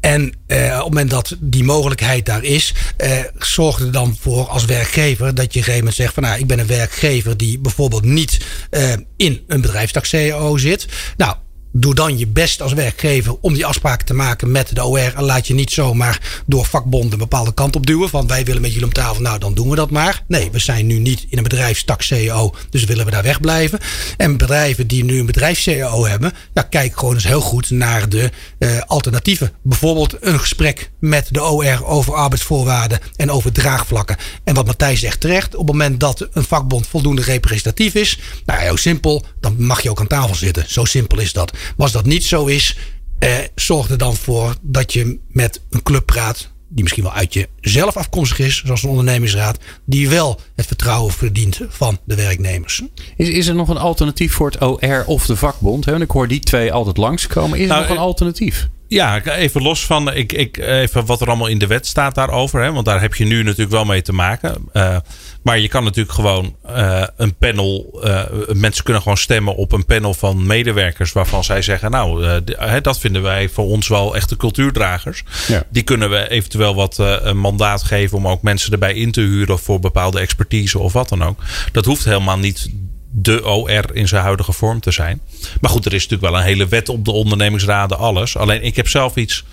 en 0.00 0.22
uh, 0.46 0.66
op 0.66 0.74
het 0.74 0.84
moment 0.84 1.10
dat 1.10 1.36
die 1.40 1.64
mogelijkheid 1.64 2.26
daar 2.26 2.44
is, 2.44 2.74
uh, 2.98 3.18
zorg 3.38 3.80
er 3.80 3.92
dan 3.92 4.16
voor 4.20 4.48
als 4.48 4.64
werkgever 4.64 5.34
dat 5.34 5.44
je 5.44 5.48
op 5.48 5.54
een 5.54 5.62
gegeven 5.62 5.78
moment 5.78 5.94
zegt 5.94 6.14
van 6.14 6.22
nou, 6.22 6.38
ik 6.38 6.46
ben 6.46 6.58
een 6.58 6.66
werkgever 6.66 7.36
die 7.36 7.58
bijvoorbeeld 7.58 8.04
niet 8.04 8.40
uh, 8.70 8.92
in 9.16 9.44
een 9.46 9.60
bedrijfstak 9.60 10.04
CEO 10.04 10.56
zit. 10.56 10.86
Nou, 11.16 11.36
Doe 11.80 11.94
dan 11.94 12.18
je 12.18 12.26
best 12.26 12.62
als 12.62 12.72
werkgever 12.72 13.36
om 13.40 13.54
die 13.54 13.66
afspraken 13.66 14.06
te 14.06 14.14
maken 14.14 14.50
met 14.50 14.74
de 14.74 14.84
OR. 14.84 15.14
En 15.16 15.22
laat 15.22 15.46
je 15.46 15.54
niet 15.54 15.70
zomaar 15.70 16.42
door 16.46 16.64
vakbonden 16.64 17.12
een 17.12 17.18
bepaalde 17.18 17.54
kant 17.54 17.76
op 17.76 17.86
duwen. 17.86 18.08
Van 18.08 18.26
wij 18.26 18.44
willen 18.44 18.62
met 18.62 18.70
jullie 18.70 18.86
om 18.86 18.92
tafel. 18.92 19.22
Nou, 19.22 19.38
dan 19.38 19.54
doen 19.54 19.68
we 19.68 19.76
dat 19.76 19.90
maar. 19.90 20.22
Nee, 20.28 20.50
we 20.50 20.58
zijn 20.58 20.86
nu 20.86 20.98
niet 20.98 21.26
in 21.28 21.36
een 21.36 21.42
bedrijfstak 21.42 22.02
CEO. 22.02 22.54
Dus 22.70 22.84
willen 22.84 23.04
we 23.04 23.10
daar 23.10 23.22
wegblijven. 23.22 23.78
En 24.16 24.36
bedrijven 24.36 24.86
die 24.86 25.04
nu 25.04 25.18
een 25.18 25.26
bedrijfs 25.26 25.62
CEO 25.62 26.06
hebben. 26.06 26.32
Ja, 26.54 26.62
kijk 26.62 26.98
gewoon 26.98 27.14
eens 27.14 27.26
heel 27.26 27.40
goed 27.40 27.70
naar 27.70 28.08
de 28.08 28.30
uh, 28.58 28.80
alternatieven. 28.86 29.52
Bijvoorbeeld 29.62 30.16
een 30.20 30.40
gesprek 30.40 30.90
met 30.98 31.28
de 31.30 31.42
OR 31.42 31.86
over 31.86 32.14
arbeidsvoorwaarden 32.14 32.98
en 33.16 33.30
over 33.30 33.52
draagvlakken. 33.52 34.16
En 34.44 34.54
wat 34.54 34.66
Matthijs 34.66 35.00
zegt 35.00 35.20
terecht. 35.20 35.54
Op 35.54 35.66
het 35.66 35.76
moment 35.76 36.00
dat 36.00 36.28
een 36.32 36.44
vakbond 36.44 36.86
voldoende 36.86 37.22
representatief 37.22 37.94
is. 37.94 38.18
Nou, 38.46 38.60
heel 38.60 38.76
simpel. 38.76 39.24
Dan 39.40 39.54
mag 39.58 39.82
je 39.82 39.90
ook 39.90 40.00
aan 40.00 40.06
tafel 40.06 40.34
zitten. 40.34 40.64
Zo 40.68 40.84
simpel 40.84 41.18
is 41.18 41.32
dat. 41.32 41.52
Maar 41.76 41.86
als 41.86 41.92
dat 41.92 42.06
niet 42.06 42.24
zo 42.24 42.46
is, 42.46 42.76
eh, 43.18 43.38
zorg 43.54 43.90
er 43.90 43.98
dan 43.98 44.16
voor 44.16 44.54
dat 44.62 44.92
je 44.92 45.18
met 45.28 45.60
een 45.70 45.82
club 45.82 46.06
praat. 46.06 46.50
Die 46.72 46.82
misschien 46.82 47.04
wel 47.04 47.12
uit 47.12 47.34
jezelf 47.60 47.96
afkomstig 47.96 48.38
is, 48.38 48.62
zoals 48.64 48.82
een 48.82 48.88
ondernemingsraad. 48.88 49.58
Die 49.84 50.08
wel 50.08 50.40
het 50.54 50.66
vertrouwen 50.66 51.12
verdient 51.12 51.60
van 51.68 51.98
de 52.04 52.14
werknemers. 52.14 52.82
Is, 53.16 53.28
is 53.28 53.46
er 53.46 53.54
nog 53.54 53.68
een 53.68 53.76
alternatief 53.76 54.32
voor 54.32 54.50
het 54.50 54.62
OR 54.62 55.04
of 55.06 55.26
de 55.26 55.36
vakbond? 55.36 55.84
Want 55.84 56.02
ik 56.02 56.10
hoor 56.10 56.28
die 56.28 56.40
twee 56.40 56.72
altijd 56.72 56.96
langskomen. 56.96 57.58
Is 57.58 57.62
er 57.62 57.68
nou, 57.68 57.80
nog 57.80 57.90
een 57.90 57.96
eh, 57.96 58.02
alternatief? 58.02 58.68
Ja, 58.90 59.24
even 59.24 59.62
los 59.62 59.86
van 59.86 60.14
ik, 60.14 60.32
ik, 60.32 60.56
even 60.56 61.06
wat 61.06 61.20
er 61.20 61.26
allemaal 61.26 61.46
in 61.46 61.58
de 61.58 61.66
wet 61.66 61.86
staat 61.86 62.14
daarover. 62.14 62.62
Hè, 62.62 62.72
want 62.72 62.86
daar 62.86 63.00
heb 63.00 63.14
je 63.14 63.24
nu 63.24 63.42
natuurlijk 63.42 63.70
wel 63.70 63.84
mee 63.84 64.02
te 64.02 64.12
maken. 64.12 64.68
Uh, 64.72 64.96
maar 65.42 65.58
je 65.58 65.68
kan 65.68 65.84
natuurlijk 65.84 66.14
gewoon 66.14 66.56
uh, 66.68 67.02
een 67.16 67.34
panel. 67.34 68.00
Uh, 68.04 68.22
mensen 68.52 68.84
kunnen 68.84 69.02
gewoon 69.02 69.18
stemmen 69.18 69.56
op 69.56 69.72
een 69.72 69.84
panel 69.84 70.14
van 70.14 70.46
medewerkers. 70.46 71.12
waarvan 71.12 71.44
zij 71.44 71.62
zeggen: 71.62 71.90
Nou, 71.90 72.40
dat 72.82 72.98
vinden 72.98 73.22
wij 73.22 73.48
voor 73.48 73.64
ons 73.64 73.88
wel 73.88 74.16
echte 74.16 74.36
cultuurdragers. 74.36 75.22
Ja. 75.48 75.62
Die 75.68 75.82
kunnen 75.82 76.10
we 76.10 76.28
eventueel 76.28 76.74
wat 76.74 76.98
een 76.98 77.38
mandaat 77.38 77.82
geven 77.82 78.16
om 78.16 78.28
ook 78.28 78.42
mensen 78.42 78.72
erbij 78.72 78.94
in 78.94 79.12
te 79.12 79.20
huren. 79.20 79.58
voor 79.58 79.80
bepaalde 79.80 80.20
expertise 80.20 80.78
of 80.78 80.92
wat 80.92 81.08
dan 81.08 81.24
ook. 81.24 81.40
Dat 81.72 81.84
hoeft 81.84 82.04
helemaal 82.04 82.38
niet 82.38 82.70
de 83.10 83.46
OR 83.46 83.94
in 83.96 84.08
zijn 84.08 84.22
huidige 84.22 84.52
vorm 84.52 84.80
te 84.80 84.90
zijn. 84.90 85.20
Maar 85.60 85.70
goed, 85.70 85.84
er 85.84 85.92
is 85.94 86.02
natuurlijk 86.02 86.32
wel 86.32 86.40
een 86.40 86.46
hele 86.46 86.68
wet 86.68 86.88
op 86.88 87.04
de 87.04 87.10
ondernemingsraden, 87.10 87.98
alles. 87.98 88.36
Alleen 88.36 88.62
ik 88.62 88.76
heb 88.76 88.88
zelf 88.88 89.16
iets. 89.16 89.44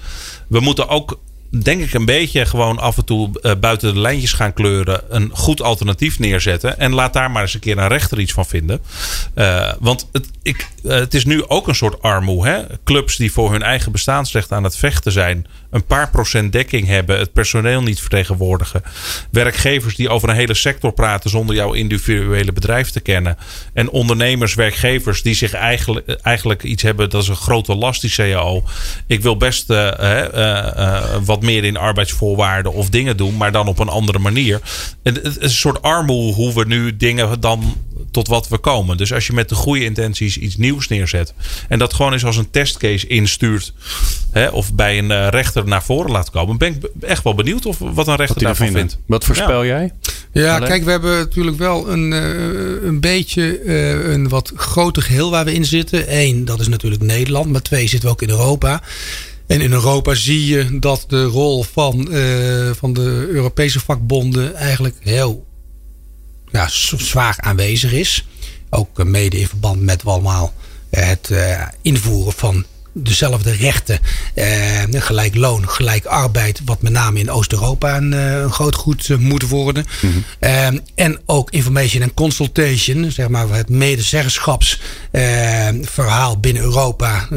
We 0.48 0.60
moeten 0.60 0.88
ook 0.88 1.20
denk 1.50 1.82
ik 1.82 1.94
een 1.94 2.06
beetje 2.06 2.46
gewoon 2.46 2.80
af 2.80 2.98
en 2.98 3.06
toe 3.06 3.30
uh, 3.42 3.52
buiten 3.60 3.94
de 3.94 4.00
lijntjes 4.00 4.34
gaan 4.34 4.54
kleuren. 4.54 5.02
Een 5.10 5.30
goed 5.34 5.62
alternatief 5.62 6.20
neerzetten. 6.20 6.80
En 6.80 6.94
laat 6.94 7.14
daar 7.14 7.32
maar 7.32 7.42
eens 7.42 7.54
een 7.54 7.60
keer 7.60 7.78
een 7.78 7.88
rechter 7.88 8.20
iets 8.20 8.34
van 8.34 8.46
vinden. 8.46 8.82
Uh, 9.36 9.72
want 9.80 10.10
het, 10.12 10.30
ik, 10.42 10.68
uh, 10.84 10.94
het 10.94 11.14
is 11.14 11.26
nu 11.26 11.48
ook 11.48 11.68
een 11.68 11.76
soort 11.76 12.02
armoe. 12.02 12.48
Hè? 12.48 12.62
Clubs 12.84 13.16
die 13.16 13.32
voor 13.32 13.52
hun 13.52 13.62
eigen 13.62 13.92
bestaansrecht 13.92 14.52
aan 14.52 14.64
het 14.64 14.78
vechten 14.78 15.12
zijn. 15.12 15.48
Een 15.70 15.86
paar 15.86 16.10
procent 16.10 16.52
dekking 16.52 16.88
hebben. 16.88 17.20
Het 17.20 17.34
personeel 17.34 17.82
niet 17.82 18.00
vertegenwoordigen. 18.00 18.84
Werkgevers 19.32 19.96
die 19.96 20.10
over 20.10 20.30
een 20.30 20.36
hele 20.36 20.54
sector 20.54 20.92
praten 20.92 21.30
zonder 21.30 21.56
jouw 21.56 21.74
individuele 21.74 22.52
bedrijf 22.52 22.90
te 22.90 23.00
kennen. 23.00 23.38
En 23.74 23.90
ondernemers, 23.90 24.54
werkgevers 24.54 25.22
die 25.22 25.36
zich 25.36 25.54
eigenlijk, 25.54 26.10
eigenlijk 26.10 26.64
iets 26.64 26.84
hebben. 26.84 27.10
Dat 27.10 27.22
is 27.22 27.28
een 27.28 27.36
grote 27.36 27.76
last 27.76 28.02
die 28.02 28.12
CAO. 28.12 28.64
Ik 29.08 29.22
wil 29.22 29.38
best 29.38 29.66
wat 31.26 31.37
wat 31.38 31.50
meer 31.50 31.64
in 31.64 31.78
arbeidsvoorwaarden 31.78 32.74
of 32.74 32.90
dingen 32.90 33.18
doen, 33.18 33.38
maar 33.38 33.52
dan 33.52 33.68
op 33.68 33.80
een 33.80 33.90
andere 33.90 34.20
manier. 34.20 34.62
Het 35.04 35.24
is 35.24 35.40
een 35.40 35.50
soort 35.50 35.82
armoede 35.82 36.34
hoe 36.34 36.54
we 36.54 36.66
nu 36.68 36.98
dingen 36.98 37.40
dan 37.40 37.76
tot 38.12 38.28
wat 38.28 38.48
we 38.48 38.58
komen. 38.58 38.98
Dus 38.98 39.14
als 39.14 39.28
je 39.28 39.34
met 39.34 39.50
de 39.50 39.56
goede 39.56 39.84
intenties 39.84 40.38
iets 40.38 40.58
nieuws 40.58 40.88
neerzet 40.88 41.34
en 41.68 41.80
dat 41.80 41.94
gewoon 41.94 42.14
eens 42.14 42.26
als 42.26 42.38
een 42.38 42.52
testcase 42.52 43.08
instuurt, 43.08 43.74
hè, 44.32 44.48
of 44.48 44.74
bij 44.74 44.98
een 44.98 45.12
eh, 45.12 45.28
rechter 45.30 45.68
naar 45.68 45.84
voren 45.84 46.12
laat 46.12 46.30
komen, 46.30 46.58
ben 46.58 46.74
ik 46.76 46.84
echt 47.02 47.24
wel 47.24 47.36
benieuwd 47.36 47.66
of 47.66 47.78
wat 47.80 48.08
een 48.08 48.16
rechter 48.16 48.42
daarvan 48.42 48.72
vindt. 48.72 48.98
Wat 49.06 49.26
voorspel 49.26 49.66
jij? 49.66 49.92
Ja, 50.32 50.60
kijk, 50.60 50.84
we 50.84 50.92
hebben 50.92 51.18
natuurlijk 51.18 51.58
wel 51.58 51.90
een, 51.90 52.12
uh, 52.12 52.88
een 52.88 53.00
beetje 53.00 53.64
uh, 53.64 54.12
een 54.12 54.30
wat 54.30 54.52
groter 54.56 55.04
geheel 55.04 55.32
waar 55.32 55.46
we 55.46 55.54
in 55.54 55.66
zitten. 55.66 56.18
Eén, 56.18 56.46
dat 56.46 56.60
is 56.60 56.68
natuurlijk 56.68 57.02
Nederland, 57.02 57.52
maar 57.52 57.62
twee, 57.62 57.88
zitten 57.88 58.10
we 58.10 58.16
ook 58.16 58.22
in 58.22 58.30
Europa. 58.30 58.82
En 59.48 59.62
in 59.62 59.72
Europa 59.72 60.14
zie 60.14 60.46
je 60.46 60.80
dat 60.80 61.06
de 61.08 61.24
rol 61.24 61.64
van, 61.64 62.08
uh, 62.12 62.72
van 62.74 62.94
de 62.94 63.28
Europese 63.30 63.80
vakbonden 63.80 64.56
eigenlijk 64.56 64.96
heel 65.00 65.46
ja, 66.52 66.68
zwaar 66.98 67.36
aanwezig 67.40 67.92
is. 67.92 68.28
Ook 68.70 69.04
mede 69.04 69.40
in 69.40 69.48
verband 69.48 69.82
met 69.82 70.06
allemaal 70.06 70.54
het 70.90 71.30
uh, 71.32 71.68
invoeren 71.82 72.34
van 72.34 72.66
dezelfde 73.04 73.52
rechten. 73.52 74.00
Uh, 74.36 74.46
gelijk 74.90 75.36
loon, 75.36 75.70
gelijk 75.70 76.06
arbeid. 76.06 76.62
Wat 76.66 76.82
met 76.82 76.92
name 76.92 77.20
in 77.20 77.32
Oost-Europa 77.32 77.98
een, 77.98 78.12
een, 78.12 78.52
groot 78.52 78.76
goed 78.76 79.20
moet 79.20 79.50
worden. 79.50 79.86
Mhm. 80.02 80.18
en 80.96 81.20
ook 81.26 81.52
information 81.52 82.02
en 82.02 82.14
consultation. 82.14 83.12
Zeg 83.12 83.28
maar 83.28 83.50
het 83.50 83.70
medezeggenschapsverhaal 83.70 86.40
binnen 86.40 86.64
Europa. 86.64 87.28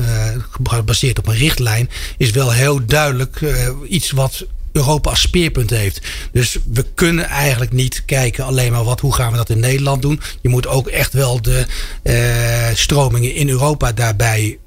gebaseerd 0.52 1.18
op 1.18 1.26
een 1.26 1.36
richtlijn. 1.36 1.90
Is 2.16 2.30
wel 2.30 2.52
heel 2.52 2.86
duidelijk 2.86 3.40
iets 3.88 4.10
wat 4.10 4.46
Europa 4.72 5.10
als 5.10 5.20
speerpunt 5.20 5.70
heeft. 5.70 6.00
Dus 6.32 6.58
we 6.72 6.86
kunnen 6.94 7.24
eigenlijk 7.24 7.72
niet 7.72 8.02
kijken 8.06 8.44
alleen 8.44 8.72
maar 8.72 8.84
wat, 8.84 9.00
hoe 9.00 9.14
gaan 9.14 9.30
we 9.30 9.36
dat 9.36 9.50
in 9.50 9.60
Nederland 9.60 10.02
doen. 10.02 10.20
Je 10.40 10.48
moet 10.48 10.66
ook 10.66 10.88
echt 10.88 11.12
wel 11.12 11.42
de 11.42 11.66
uh, 12.02 12.74
stromingen 12.74 13.34
in 13.34 13.48
Europa 13.48 13.92
daarbij 13.92 14.58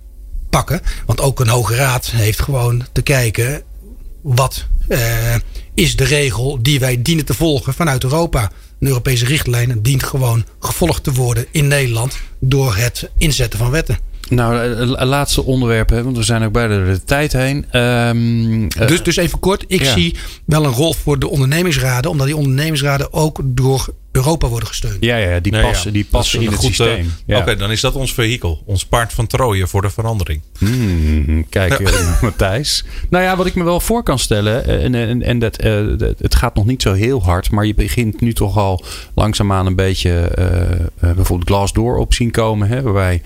pakken. 0.54 0.82
Want 1.06 1.22
ook 1.22 1.40
een 1.40 1.48
hoge 1.48 1.76
raad 1.76 2.06
heeft 2.06 2.42
gewoon 2.42 2.86
te 2.92 3.02
kijken 3.02 3.64
wat 4.22 4.66
uh, 4.90 5.36
is 5.74 5.96
de 5.96 6.04
regel 6.04 6.60
die 6.62 6.80
wij 6.80 7.02
dienen 7.02 7.26
te 7.26 7.34
volgen 7.34 7.74
vanuit 7.74 8.04
Europa. 8.04 8.52
Een 8.80 8.88
Europese 8.88 9.26
richtlijn 9.26 9.82
dient 9.82 10.04
gewoon 10.04 10.46
gevolgd 10.60 11.04
te 11.04 11.12
worden 11.12 11.46
in 11.52 11.68
Nederland 11.68 12.18
door 12.40 12.76
het 12.76 13.10
inzetten 13.18 13.60
van 13.60 13.72
wetten. 13.72 13.98
Nou, 14.30 14.58
eh, 14.58 14.82
eh, 14.82 15.08
laatste 15.08 15.44
onderwerp, 15.44 15.90
hè, 15.90 16.04
want 16.04 16.18
we 16.18 16.24
zijn 16.24 16.44
ook 16.44 16.52
bijna 16.52 16.86
de 16.86 17.04
tijd 17.04 17.34
heen. 17.34 17.80
Um, 17.80 18.68
dus, 18.68 19.04
dus 19.04 19.16
even 19.16 19.40
kort, 19.40 19.64
ik 19.68 19.86
zie 19.86 20.16
wel 20.46 20.66
een 20.66 20.72
rol 20.72 20.94
voor 20.94 21.20
de 21.20 21.30
ondernemingsraden, 21.30 22.12
omdat 22.12 22.28
die 22.28 22.36
ondernemingsraden 22.36 23.14
ook 23.14 23.40
door 23.44 23.94
Europa 24.14 24.48
worden 24.48 24.68
gesteund. 24.68 24.98
Ja, 25.00 25.18
ja 25.18 25.40
die 25.40 25.62
passen, 25.62 25.94
Die 25.94 26.06
passen 26.10 26.42
in 26.42 26.48
het 26.48 26.56
goed, 26.56 26.66
systeem. 26.66 27.14
Oké, 27.28 27.56
dan 27.56 27.72
is 27.72 27.82
dat 27.82 27.96
ons 27.96 28.14
vehikel. 28.14 28.64
Ons 28.66 28.86
paard 28.86 29.14
van 29.14 29.28
Troje 29.28 29.68
voor 29.68 29.82
de 29.82 29.90
verandering. 29.90 30.42
Hmm, 30.58 31.50
kijk, 31.50 31.80
uh, 31.80 32.22
Matthijs. 32.22 32.86
Nou 33.10 33.24
ja, 33.24 33.36
wat 33.36 33.46
ik 33.46 33.56
me 33.56 33.64
wel 33.64 33.80
voor 33.80 34.04
kan 34.04 34.20
stellen. 34.20 34.66
En, 34.66 34.96
en, 34.96 35.22
en 35.22 35.40
dat, 35.40 35.64
uh, 35.64 36.00
het 36.18 36.36
gaat 36.36 36.56
nog 36.56 36.66
niet 36.66 36.82
zo 36.82 36.94
heel 36.94 37.24
hard. 37.24 37.52
Maar 37.52 37.66
je 37.66 37.74
begint 37.74 38.22
nu 38.22 38.34
toch 38.34 38.58
al 38.58 38.84
langzaamaan 39.16 39.66
een 39.66 39.76
beetje 39.76 40.32
uh, 40.40 41.14
bijvoorbeeld 41.14 41.50
Glassdoor 41.50 41.98
op 41.98 42.14
zien 42.14 42.32
komen. 42.32 42.68
Hè, 42.68 42.82
waarbij 42.82 43.22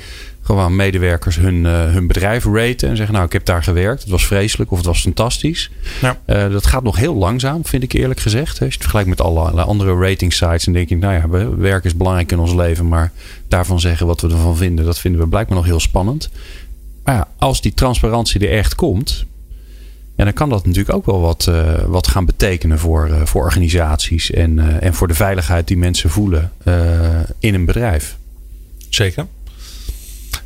gewoon 0.48 0.76
medewerkers 0.76 1.36
hun, 1.36 1.64
uh, 1.64 1.92
hun 1.92 2.08
bedrijf 2.08 2.46
raten. 2.46 2.90
En 2.90 2.96
zeggen, 2.96 3.14
nou, 3.14 3.26
ik 3.26 3.34
heb 3.34 3.46
daar 3.46 3.64
gewerkt. 3.64 4.02
Het 4.02 4.12
was 4.12 4.26
vreselijk 4.26 4.72
of 4.72 4.78
het 4.78 4.86
was 4.86 5.02
fantastisch. 5.02 5.70
Ja. 6.02 6.18
Uh, 6.26 6.52
dat 6.52 6.66
gaat 6.66 6.84
nog 6.84 6.98
heel 6.98 7.16
langzaam, 7.16 7.66
vind 7.66 7.84
ik 7.84 7.94
eerlijk 7.94 8.20
gezegd. 8.20 8.50
Als 8.50 8.58
je 8.60 8.66
het 8.66 8.76
vergelijkt 8.76 9.10
met 9.10 9.22
alle 9.22 9.62
andere 9.62 9.98
rating 9.98 10.34
sites. 10.34 10.64
Dan 10.64 10.74
denk 10.74 10.90
ik, 10.90 10.98
nou 10.98 11.14
ja, 11.14 11.56
werk 11.56 11.84
is 11.84 11.96
belangrijk 11.96 12.32
in 12.32 12.40
ons 12.40 12.54
leven. 12.54 12.88
Maar 12.88 13.12
daarvan 13.48 13.80
zeggen 13.80 14.08
wat 14.08 14.22
we 14.22 14.30
ervan 14.30 14.58
vinden, 14.58 14.86
dat 14.86 15.00
vinden 15.00 15.22
we 15.22 15.28
blijkbaar 15.28 15.58
nog 15.58 15.66
heel 15.66 15.80
spannend. 15.80 16.30
Maar 17.04 17.16
ja, 17.16 17.28
als 17.38 17.62
die 17.62 17.74
transparantie 17.74 18.48
er 18.48 18.58
echt 18.58 18.76
komt. 18.76 19.26
En 20.16 20.26
dan 20.26 20.34
kan 20.34 20.50
dat 20.50 20.66
natuurlijk 20.66 20.96
ook 20.96 21.06
wel 21.06 21.20
wat, 21.20 21.46
uh, 21.50 21.74
wat 21.86 22.08
gaan 22.08 22.26
betekenen 22.26 22.80
voor, 22.80 23.10
voor 23.24 23.44
organisaties. 23.44 24.32
En, 24.32 24.82
en 24.82 24.94
voor 24.94 25.08
de 25.08 25.14
veiligheid 25.14 25.68
die 25.68 25.78
mensen 25.78 26.10
voelen 26.10 26.52
in 27.40 27.54
een 27.54 27.66
bedrijf. 27.66 28.18
Zeker. 28.90 29.26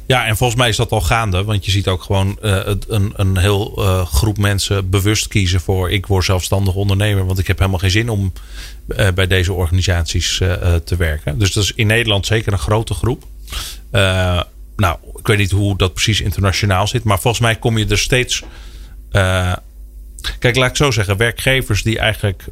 Ja, 0.05 0.25
en 0.25 0.37
volgens 0.37 0.59
mij 0.59 0.69
is 0.69 0.75
dat 0.75 0.91
al 0.91 1.01
gaande. 1.01 1.43
Want 1.43 1.65
je 1.65 1.71
ziet 1.71 1.87
ook 1.87 2.03
gewoon 2.03 2.37
uh, 2.41 2.59
een, 2.87 3.13
een 3.15 3.37
heel 3.37 3.75
uh, 3.77 4.05
groep 4.05 4.37
mensen 4.37 4.89
bewust 4.89 5.27
kiezen 5.27 5.61
voor... 5.61 5.91
ik 5.91 6.05
word 6.05 6.25
zelfstandig 6.25 6.73
ondernemer. 6.73 7.25
Want 7.25 7.39
ik 7.39 7.47
heb 7.47 7.57
helemaal 7.57 7.79
geen 7.79 7.91
zin 7.91 8.09
om 8.09 8.33
uh, 8.87 9.07
bij 9.15 9.27
deze 9.27 9.53
organisaties 9.53 10.37
te 10.83 10.95
werken. 10.97 11.39
Dus 11.39 11.51
dat 11.53 11.63
is 11.63 11.73
in 11.75 11.87
Nederland 11.87 12.25
zeker 12.25 12.53
een 12.53 12.59
grote 12.59 12.93
groep. 12.93 13.23
nou, 14.75 14.97
ik 15.15 15.27
weet 15.27 15.37
niet 15.37 15.51
hoe 15.51 15.77
dat 15.77 15.93
precies 15.93 16.21
internationaal 16.21 16.87
zit. 16.87 17.03
Maar 17.03 17.19
volgens 17.19 17.43
mij 17.43 17.55
kom 17.55 17.77
je 17.77 17.87
er 17.87 17.99
steeds... 17.99 18.43
kijk, 20.39 20.55
laat 20.55 20.69
ik 20.69 20.75
zo 20.75 20.91
zeggen. 20.91 21.17
Werkgevers 21.17 21.83
die 21.83 21.99
eigenlijk 21.99 22.45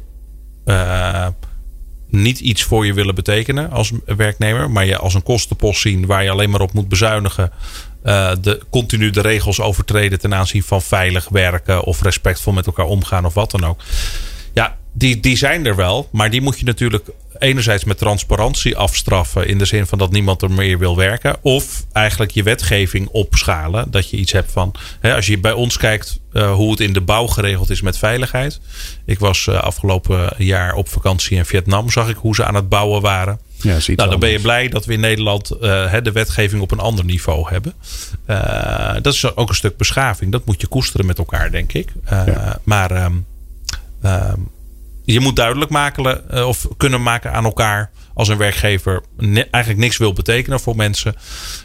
niet 2.10 2.40
iets 2.40 2.62
voor 2.62 2.86
je 2.86 2.94
willen 2.94 3.14
betekenen 3.14 3.70
als 3.70 3.92
werknemer, 4.04 4.70
maar 4.70 4.86
je 4.86 4.96
als 4.96 5.14
een 5.14 5.22
kostenpost 5.22 5.80
zien 5.80 6.06
waar 6.06 6.24
je 6.24 6.30
alleen 6.30 6.50
maar 6.50 6.60
op 6.60 6.72
moet 6.72 6.88
bezuinigen. 6.88 7.52
Uh, 8.04 8.32
de, 8.40 8.60
continu 8.70 9.10
de 9.10 9.20
regels 9.20 9.60
overtreden 9.60 10.18
ten 10.18 10.34
aanzien 10.34 10.62
van 10.62 10.82
veilig 10.82 11.28
werken 11.28 11.84
of 11.84 12.02
respectvol 12.02 12.52
met 12.52 12.66
elkaar 12.66 12.86
omgaan 12.86 13.24
of 13.24 13.34
wat 13.34 13.50
dan 13.50 13.64
ook. 13.64 13.80
Ja, 14.54 14.76
die, 14.92 15.20
die 15.20 15.36
zijn 15.36 15.66
er 15.66 15.76
wel, 15.76 16.08
maar 16.12 16.30
die 16.30 16.40
moet 16.40 16.58
je 16.58 16.64
natuurlijk 16.64 17.08
enerzijds 17.40 17.84
met 17.84 17.98
transparantie 17.98 18.76
afstraffen. 18.76 19.46
In 19.46 19.58
de 19.58 19.64
zin 19.64 19.86
van 19.86 19.98
dat 19.98 20.10
niemand 20.10 20.42
er 20.42 20.50
meer 20.50 20.78
wil 20.78 20.96
werken. 20.96 21.36
Of 21.40 21.84
eigenlijk 21.92 22.30
je 22.30 22.42
wetgeving 22.42 23.08
opschalen. 23.08 23.90
Dat 23.90 24.10
je 24.10 24.16
iets 24.16 24.32
hebt 24.32 24.52
van. 24.52 24.74
Hè, 25.00 25.14
als 25.14 25.26
je 25.26 25.38
bij 25.38 25.52
ons 25.52 25.76
kijkt 25.76 26.20
uh, 26.32 26.52
hoe 26.52 26.70
het 26.70 26.80
in 26.80 26.92
de 26.92 27.00
bouw 27.00 27.26
geregeld 27.26 27.70
is 27.70 27.80
met 27.80 27.98
veiligheid. 27.98 28.60
Ik 29.04 29.18
was 29.18 29.46
uh, 29.46 29.62
afgelopen 29.62 30.34
jaar 30.38 30.74
op 30.74 30.88
vakantie 30.88 31.36
in 31.36 31.44
Vietnam. 31.44 31.90
Zag 31.90 32.08
ik 32.08 32.16
hoe 32.16 32.34
ze 32.34 32.44
aan 32.44 32.54
het 32.54 32.68
bouwen 32.68 33.00
waren. 33.00 33.40
Ja, 33.62 33.78
nou, 33.86 34.10
dan 34.10 34.20
ben 34.20 34.30
je 34.30 34.40
blij 34.40 34.68
dat 34.68 34.84
we 34.84 34.92
in 34.92 35.00
Nederland 35.00 35.52
uh, 35.60 35.94
de 36.02 36.12
wetgeving 36.12 36.62
op 36.62 36.70
een 36.70 36.78
ander 36.78 37.04
niveau 37.04 37.48
hebben. 37.48 37.74
dat 39.02 39.14
is 39.14 39.36
ook 39.36 39.48
een 39.48 39.54
stuk 39.54 39.76
beschaving. 39.76 40.32
Dat 40.32 40.44
moet 40.44 40.60
je 40.60 40.66
koesteren 40.66 41.06
met 41.06 41.18
elkaar, 41.18 41.50
denk 41.50 41.72
ik. 41.72 41.92
Ja. 42.10 42.60
Maar. 42.64 43.04
Um, 43.04 43.26
je 45.12 45.20
moet 45.20 45.36
duidelijk 45.36 45.70
maken 45.70 46.30
eh, 46.30 46.46
of 46.46 46.68
kunnen 46.76 47.02
maken 47.02 47.32
aan 47.32 47.44
elkaar 47.44 47.90
als 48.14 48.28
een 48.28 48.36
werkgever 48.36 49.02
eigenlijk 49.50 49.76
niks 49.76 49.96
wil 49.96 50.12
betekenen 50.12 50.60
voor 50.60 50.76
mensen. 50.76 51.14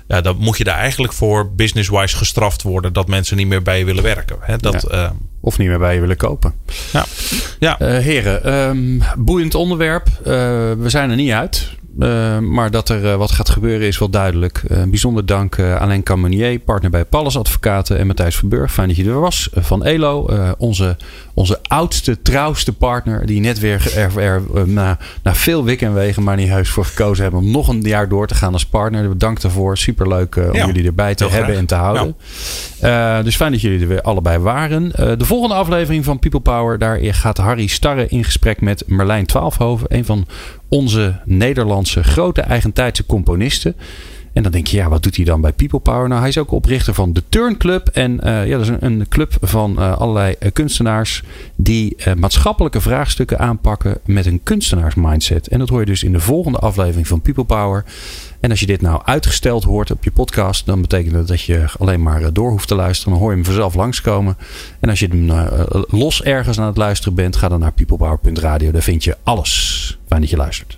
Ja, 0.08 0.22
dan 0.22 0.36
moet 0.38 0.58
je 0.58 0.64
daar 0.64 0.78
eigenlijk 0.78 1.14
voor 1.14 1.52
business-wise 1.52 2.16
gestraft 2.16 2.62
worden 2.62 2.94
dat 2.94 3.08
mensen 3.08 3.38
niet 3.38 3.48
meer 3.48 3.62
bij 3.62 3.80
je 3.80 3.86
willen 3.86 4.04
werken. 4.04 4.38
Hè? 4.40 4.58
Dat, 4.58 4.84
eh, 4.84 5.10
of 5.42 5.58
niet 5.58 5.68
meer 5.68 5.80
bij 5.80 5.94
je 5.94 6.00
willen 6.00 6.18
kopen. 6.18 6.54
Ja. 6.94 7.06
ja. 7.60 7.82
Uh, 7.82 7.98
heren, 7.98 8.54
um, 8.54 9.02
boeiend 9.18 9.56
onderwerp. 9.56 10.08
we 10.24 10.86
zijn 10.86 11.10
er 11.10 11.16
niet 11.16 11.32
uit. 11.32 11.74
Maar 12.42 12.72
dat 12.72 12.90
er 12.90 13.18
wat 13.18 13.32
gaat 13.32 13.50
gebeuren 13.50 13.88
is 13.88 13.98
wel 13.98 14.10
duidelijk. 14.10 14.64
Bijzonder 14.88 15.26
dank 15.26 15.60
Alain 15.60 16.04
Camonier, 16.04 16.60
partner 16.60 16.92
bij 16.92 17.06
Pallas 17.06 17.38
Advocaten. 17.38 17.98
En 17.98 18.08
Matthijs 18.08 18.36
Verburg, 18.36 18.72
fijn 18.72 18.88
dat 18.88 18.98
je 18.98 19.06
er 19.06 19.20
was. 19.20 19.50
van 19.54 19.84
Elo, 19.84 20.30
onze, 20.58 20.98
onze 21.36 21.60
oudste, 21.68 22.22
trouwste 22.22 22.74
partner. 22.74 23.26
Die 23.26 23.40
net 23.40 23.60
weer 23.60 23.94
er, 23.96 24.20
er, 24.20 24.42
na, 24.68 24.98
na 25.24 25.36
veel 25.36 25.64
weekendwegen 25.64 26.24
maar 26.24 26.36
niet 26.36 26.50
huis 26.50 26.70
voor 26.70 26.86
gekozen 26.86 27.24
hebben. 27.24 27.42
Om 27.42 27.52
nog 27.52 27.68
een 27.68 27.82
jaar 27.82 28.10
door 28.10 28.28
te 28.28 28.36
gaan 28.36 28.54
als 28.54 28.66
partner. 28.66 29.10
Bedankt 29.10 29.42
daarvoor. 29.42 29.78
Superleuk 29.78 30.36
om 30.36 30.54
ja, 30.54 30.66
jullie 30.66 30.86
erbij 30.86 31.16
te 31.16 31.30
hebben 31.30 31.56
en 31.56 31.66
te 31.66 31.76
houden. 31.76 32.16
Ja. 32.82 33.22
dus 33.24 33.36
fijn 33.36 33.52
dat 33.52 33.62
jullie 33.62 33.82
er 33.82 33.88
weer 33.88 34.02
allebei 34.02 34.38
waren. 34.38 34.90
de 35.18 35.26
volgende 35.26 35.56
aflevering 35.56 36.06
van 36.06 36.20
People 36.20 36.40
Power. 36.40 36.78
Daar 36.78 37.00
gaat 37.02 37.38
Harry 37.38 37.68
Starre 37.68 38.08
in 38.08 38.24
gesprek 38.24 38.62
met 38.62 38.84
Merlijn 38.88 39.26
Twaalfhoven. 39.26 39.88
Een 39.90 40.06
van 40.06 40.28
onze 40.70 41.20
Nederlandse 41.26 42.04
grote 42.04 42.42
eigentijdse 42.42 43.06
componisten. 43.06 43.76
En 44.36 44.44
dan 44.44 44.52
denk 44.52 44.68
je, 44.68 44.78
ja, 44.78 44.90
wat 44.90 45.04
doet 45.04 45.16
hij 45.16 45.26
dan 45.26 45.42
bij 45.42 45.54
People 45.54 45.80
Power? 45.80 46.08
Nou, 46.08 46.20
hij 46.20 46.30
is 46.30 46.38
ook 46.38 46.52
oprichter 46.52 46.94
van 46.94 47.14
de 47.14 47.24
Turn 47.30 47.58
Club. 47.58 47.88
En 47.88 48.20
uh, 48.24 48.48
ja, 48.48 48.58
dat 48.58 48.62
is 48.62 48.68
een, 48.68 48.86
een 48.86 49.08
club 49.08 49.38
van 49.42 49.76
uh, 49.80 49.98
allerlei 49.98 50.36
uh, 50.40 50.52
kunstenaars 50.54 51.24
die 51.56 51.98
maatschappelijke 52.18 52.82
vraagstukken 52.82 53.40
aanpakken 53.40 53.98
met 54.06 54.26
een 54.26 54.44
kunstenaarsmindset. 54.44 55.48
En 55.48 55.60
dat 55.60 55.70
hoor 55.70 55.80
je 55.80 55.86
dus 55.86 56.04
in 56.04 56.12
de 56.12 56.20
volgende 56.20 56.58
aflevering 56.58 57.08
van 57.08 57.22
People 57.22 57.44
Power. 57.44 57.84
En 58.40 58.50
als 58.50 58.60
je 58.60 58.66
dit 58.66 58.82
nou 58.82 59.02
uitgesteld 59.06 59.64
hoort 59.64 59.92
op 59.92 60.04
je 60.04 60.12
podcast, 60.12 60.66
dan 60.66 60.82
betekent 60.82 61.14
dat 61.14 61.28
dat 61.28 61.42
je 61.42 61.66
alleen 61.80 62.02
maar 62.02 62.34
door 62.34 62.50
hoeft 62.50 62.68
te 62.68 62.76
luisteren. 62.76 63.12
Dan 63.12 63.22
hoor 63.22 63.30
je 63.30 63.36
hem 63.36 63.46
vanzelf 63.46 63.76
langskomen. 63.76 64.38
En 64.80 64.90
als 64.90 65.00
je 65.00 65.08
hem 65.08 65.32
los 65.90 66.24
ergens 66.24 66.60
aan 66.60 66.68
het 66.68 66.78
luisteren 66.78 67.16
bent, 67.16 67.36
ga 67.36 67.48
dan 67.48 67.60
naar 67.60 67.72
peoplepower.radio. 67.72 68.72
Daar 68.72 68.82
vind 68.82 69.04
je 69.04 69.18
alles. 69.24 69.98
Fijn 70.08 70.22
dat 70.22 70.30
je 70.30 70.38
luistert. 70.38 70.78